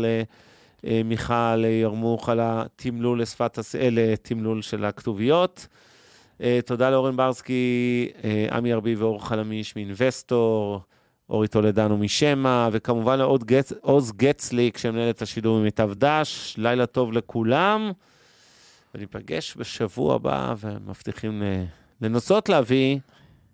למיכל 0.85 1.65
ירמוך 1.65 2.29
על 2.29 2.41
התמלול 2.43 3.23
לשפת, 3.23 3.59
הס... 3.59 3.75
אה, 3.77 3.89
לתמלול 3.91 4.63
של 4.63 4.85
הכתוביות. 4.85 5.67
אה, 6.41 6.61
תודה 6.67 6.91
לאורן 6.91 7.17
ברסקי, 7.17 8.09
אה, 8.25 8.47
עמי 8.53 8.73
ארבי 8.73 8.95
ואור 8.95 9.27
חלמיש 9.27 9.77
מאינבסטור, 9.77 10.81
אורי 11.31 11.49
טולדנו 11.49 11.99
משמע, 11.99 12.69
וכמובן 12.73 13.19
לעוד 13.19 13.45
גצ... 13.45 13.73
עוז 13.81 14.13
גצליק, 14.13 14.79
שמנהל 14.79 15.11
את 15.11 15.23
השידור 15.23 15.59
ממיטב 15.59 15.91
דש. 15.95 16.55
לילה 16.59 16.87
טוב 16.87 17.13
לכולם, 17.13 17.93
וניפגש 18.95 19.57
בשבוע 19.57 20.15
הבא, 20.15 20.55
ומבטיחים 20.61 21.43
לנסות 22.03 22.49
להביא 22.49 22.99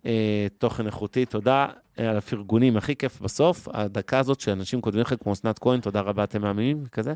אה, 0.06 0.46
תוכן 0.58 0.86
איכותי. 0.86 1.26
תודה 1.26 1.66
אה, 1.98 2.10
על 2.10 2.16
הפרגונים, 2.16 2.76
הכי 2.76 2.96
כיף 2.96 3.20
בסוף, 3.20 3.68
הדקה 3.72 4.18
הזאת 4.18 4.40
שאנשים 4.40 4.80
כותבים 4.80 5.02
לך 5.02 5.14
כמו 5.22 5.32
אסנת 5.32 5.58
כהן, 5.58 5.80
תודה 5.80 6.00
רבה, 6.00 6.24
אתם 6.24 6.42
מאמינים, 6.42 6.86
כזה. 6.92 7.14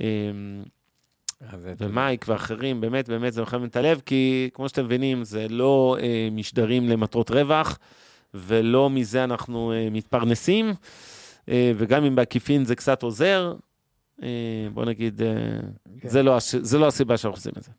אה, 0.00 0.04
זה 1.58 1.74
תודה. 1.76 1.90
ומייק 1.90 2.24
ואחרים, 2.28 2.80
באמת, 2.80 3.08
באמת, 3.08 3.32
זה 3.32 3.42
מחמם 3.42 3.64
את 3.64 3.76
הלב, 3.76 4.00
כי 4.06 4.50
כמו 4.54 4.68
שאתם 4.68 4.84
מבינים, 4.84 5.24
זה 5.24 5.46
לא 5.48 5.96
אה, 6.00 6.28
משדרים 6.32 6.88
למטרות 6.88 7.30
רווח, 7.30 7.78
ולא 8.34 8.90
מזה 8.90 9.24
אנחנו 9.24 9.72
אה, 9.72 9.88
מתפרנסים, 9.90 10.74
אה, 11.48 11.72
וגם 11.76 12.04
אם 12.04 12.14
בעקיפין 12.14 12.64
זה 12.64 12.76
קצת 12.76 13.02
עוזר, 13.02 13.54
אה, 14.22 14.28
בוא 14.74 14.84
נגיד, 14.84 15.22
אה, 15.22 15.26
כן. 16.00 16.08
זה, 16.08 16.22
לא, 16.22 16.36
זה 16.40 16.78
לא 16.78 16.86
הסיבה 16.86 17.16
שאנחנו 17.16 17.36
עושים 17.36 17.52
את 17.58 17.62
זה. 17.62 17.70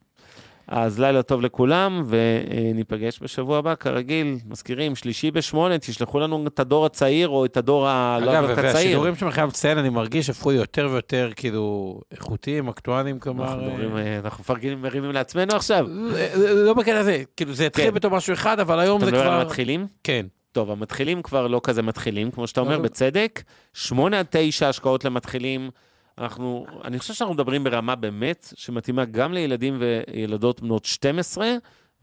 אז 0.68 1.00
לילה 1.00 1.24
טוב 1.24 1.42
לכולם, 1.42 2.04
וניפגש 2.08 3.20
בשבוע 3.22 3.58
הבא, 3.58 3.76
כרגיל, 3.76 4.38
מזכירים, 4.50 4.96
שלישי 4.96 5.32
בשמונה, 5.32 5.78
תשלחו 5.78 6.20
לנו 6.20 6.48
את 6.48 6.60
הדור 6.60 6.86
הצעיר, 6.86 7.28
או 7.30 7.46
את 7.46 7.58
הדור 7.58 7.88
הלא 7.88 8.32
אגב, 8.32 8.44
יותר 8.44 8.56
צעיר. 8.56 8.74
והשידורים 8.76 9.16
שאני 9.16 9.32
חייב 9.32 9.50
לציין, 9.50 9.78
אני 9.78 9.90
מרגיש 9.90 10.30
הפכו 10.30 10.52
יותר 10.52 10.88
ויותר 10.92 11.32
כאילו 11.36 12.00
איכותיים, 12.12 12.68
אקטואליים, 12.68 13.20
כלומר... 13.20 13.54
אנחנו 13.54 13.98
אה, 13.98 14.02
אה, 14.02 14.20
אנחנו 14.24 14.42
מפרגנים, 14.42 14.82
מרימים 14.82 15.12
לעצמנו 15.12 15.56
עכשיו. 15.56 15.88
אה, 16.16 16.28
לא 16.54 16.74
בקטע 16.74 17.00
הזה, 17.00 17.24
כאילו 17.38 17.54
זה 17.54 17.66
התחיל 17.66 17.86
כן. 17.86 17.94
בתור 17.94 18.12
משהו 18.12 18.34
אחד, 18.34 18.60
אבל 18.60 18.80
היום 18.80 18.98
אתה 18.98 19.06
זה 19.06 19.12
מדבר 19.12 19.24
כבר... 19.24 19.34
על 19.34 19.42
המתחילים? 19.42 19.88
כן. 20.04 20.26
טוב, 20.52 20.72
המתחילים 20.72 21.22
כבר 21.22 21.48
לא 21.48 21.62
כזה 21.64 21.82
מתחילים, 21.82 22.32
כמו 22.32 22.48
שאתה 22.48 22.62
אומר. 22.62 22.80
בצדק. 22.80 23.44
שמונה 23.74 24.20
עד 24.20 24.26
תשע 24.30 24.70
השקעות 24.70 25.06
למתחילים. 25.06 25.70
אנחנו, 26.18 26.66
אני 26.84 27.00
חושב 27.00 27.14
שאנחנו 27.14 27.34
מדברים 27.34 27.64
ברמה 27.64 27.96
באמת 27.96 28.54
שמתאימה 28.56 29.06
גם 29.06 29.34
לילדים 29.34 29.80
וילדות 29.80 30.62
בנות 30.62 30.86
12, 30.86 31.54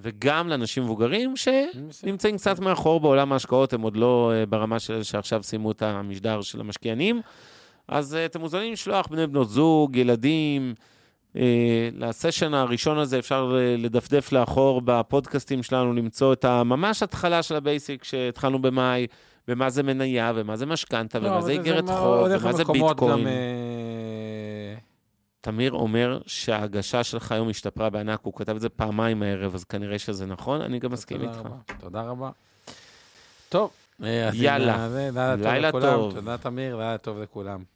וגם 0.01 0.49
לאנשים 0.49 0.83
מבוגרים 0.83 1.35
שנמצאים 1.37 2.37
קצת 2.37 2.59
מאחור 2.59 3.01
בעולם 3.01 3.33
ההשקעות, 3.33 3.73
הם 3.73 3.81
עוד 3.81 3.97
לא 3.97 4.33
אה, 4.35 4.47
ברמה 4.47 4.79
של 4.79 4.95
אלה 4.95 5.05
שעכשיו 5.05 5.43
סיימו 5.43 5.71
את 5.71 5.83
המשדר 5.83 6.43
של 6.43 6.61
המשקיענים. 6.61 7.21
אז 7.89 8.15
אה, 8.15 8.25
אתם 8.25 8.41
מוזמנים 8.41 8.73
לשלוח 8.73 9.07
בני 9.07 9.27
בנות 9.27 9.49
זוג, 9.49 9.97
ילדים. 9.97 10.75
אה, 11.37 11.89
לסשן 11.93 12.55
הראשון 12.55 12.99
הזה 12.99 13.19
אפשר 13.19 13.57
אה, 13.59 13.77
לדפדף 13.79 14.33
לאחור 14.33 14.81
בפודקאסטים 14.85 15.63
שלנו, 15.63 15.93
למצוא 15.93 16.33
את 16.33 16.45
הממש 16.45 17.03
התחלה 17.03 17.43
של 17.43 17.57
ה-basic 17.57 18.05
שהתחלנו 18.05 18.63
במאי, 18.63 19.07
ומה 19.49 19.71
זה 19.71 19.83
מניה, 19.83 20.33
ומה 20.35 20.57
זה 20.57 20.67
משכנתה, 20.67 21.19
לא, 21.19 21.29
ומה 21.29 21.41
זה 21.43 21.53
איגרת 21.53 21.85
חוב, 21.89 22.27
ומה 22.31 22.53
זה 22.53 22.65
ביטקוין. 22.65 23.21
גם, 23.21 23.27
אה, 23.27 24.75
תמיר 25.41 25.73
אומר 25.73 26.21
שההגשה 26.27 27.05
שלך 27.05 27.33
היום 27.33 27.49
השתפרה 27.49 27.91
בענק, 27.91 28.21
הוא 28.23 28.35
כתב 28.37 28.55
את 28.55 28.61
זה 28.61 28.69
פעמיים 28.69 29.23
הערב, 29.23 29.55
אז 29.55 29.65
כנראה 29.65 29.99
שזה 29.99 30.27
נכון, 30.27 30.61
אני 30.61 30.79
גם 30.79 30.93
מסכים 30.93 31.23
איתך. 31.23 31.37
רבה, 31.37 31.57
תודה 31.81 32.03
רבה. 32.03 32.31
טוב. 33.49 33.71
אה, 34.03 34.31
יאללה. 34.33 34.89
לילה. 35.37 35.73
טוב. 35.73 36.15
תודה, 36.15 36.39
תמיר, 36.39 36.77
לילה 36.77 36.99
טוב 36.99 37.19
לכולם. 37.19 37.74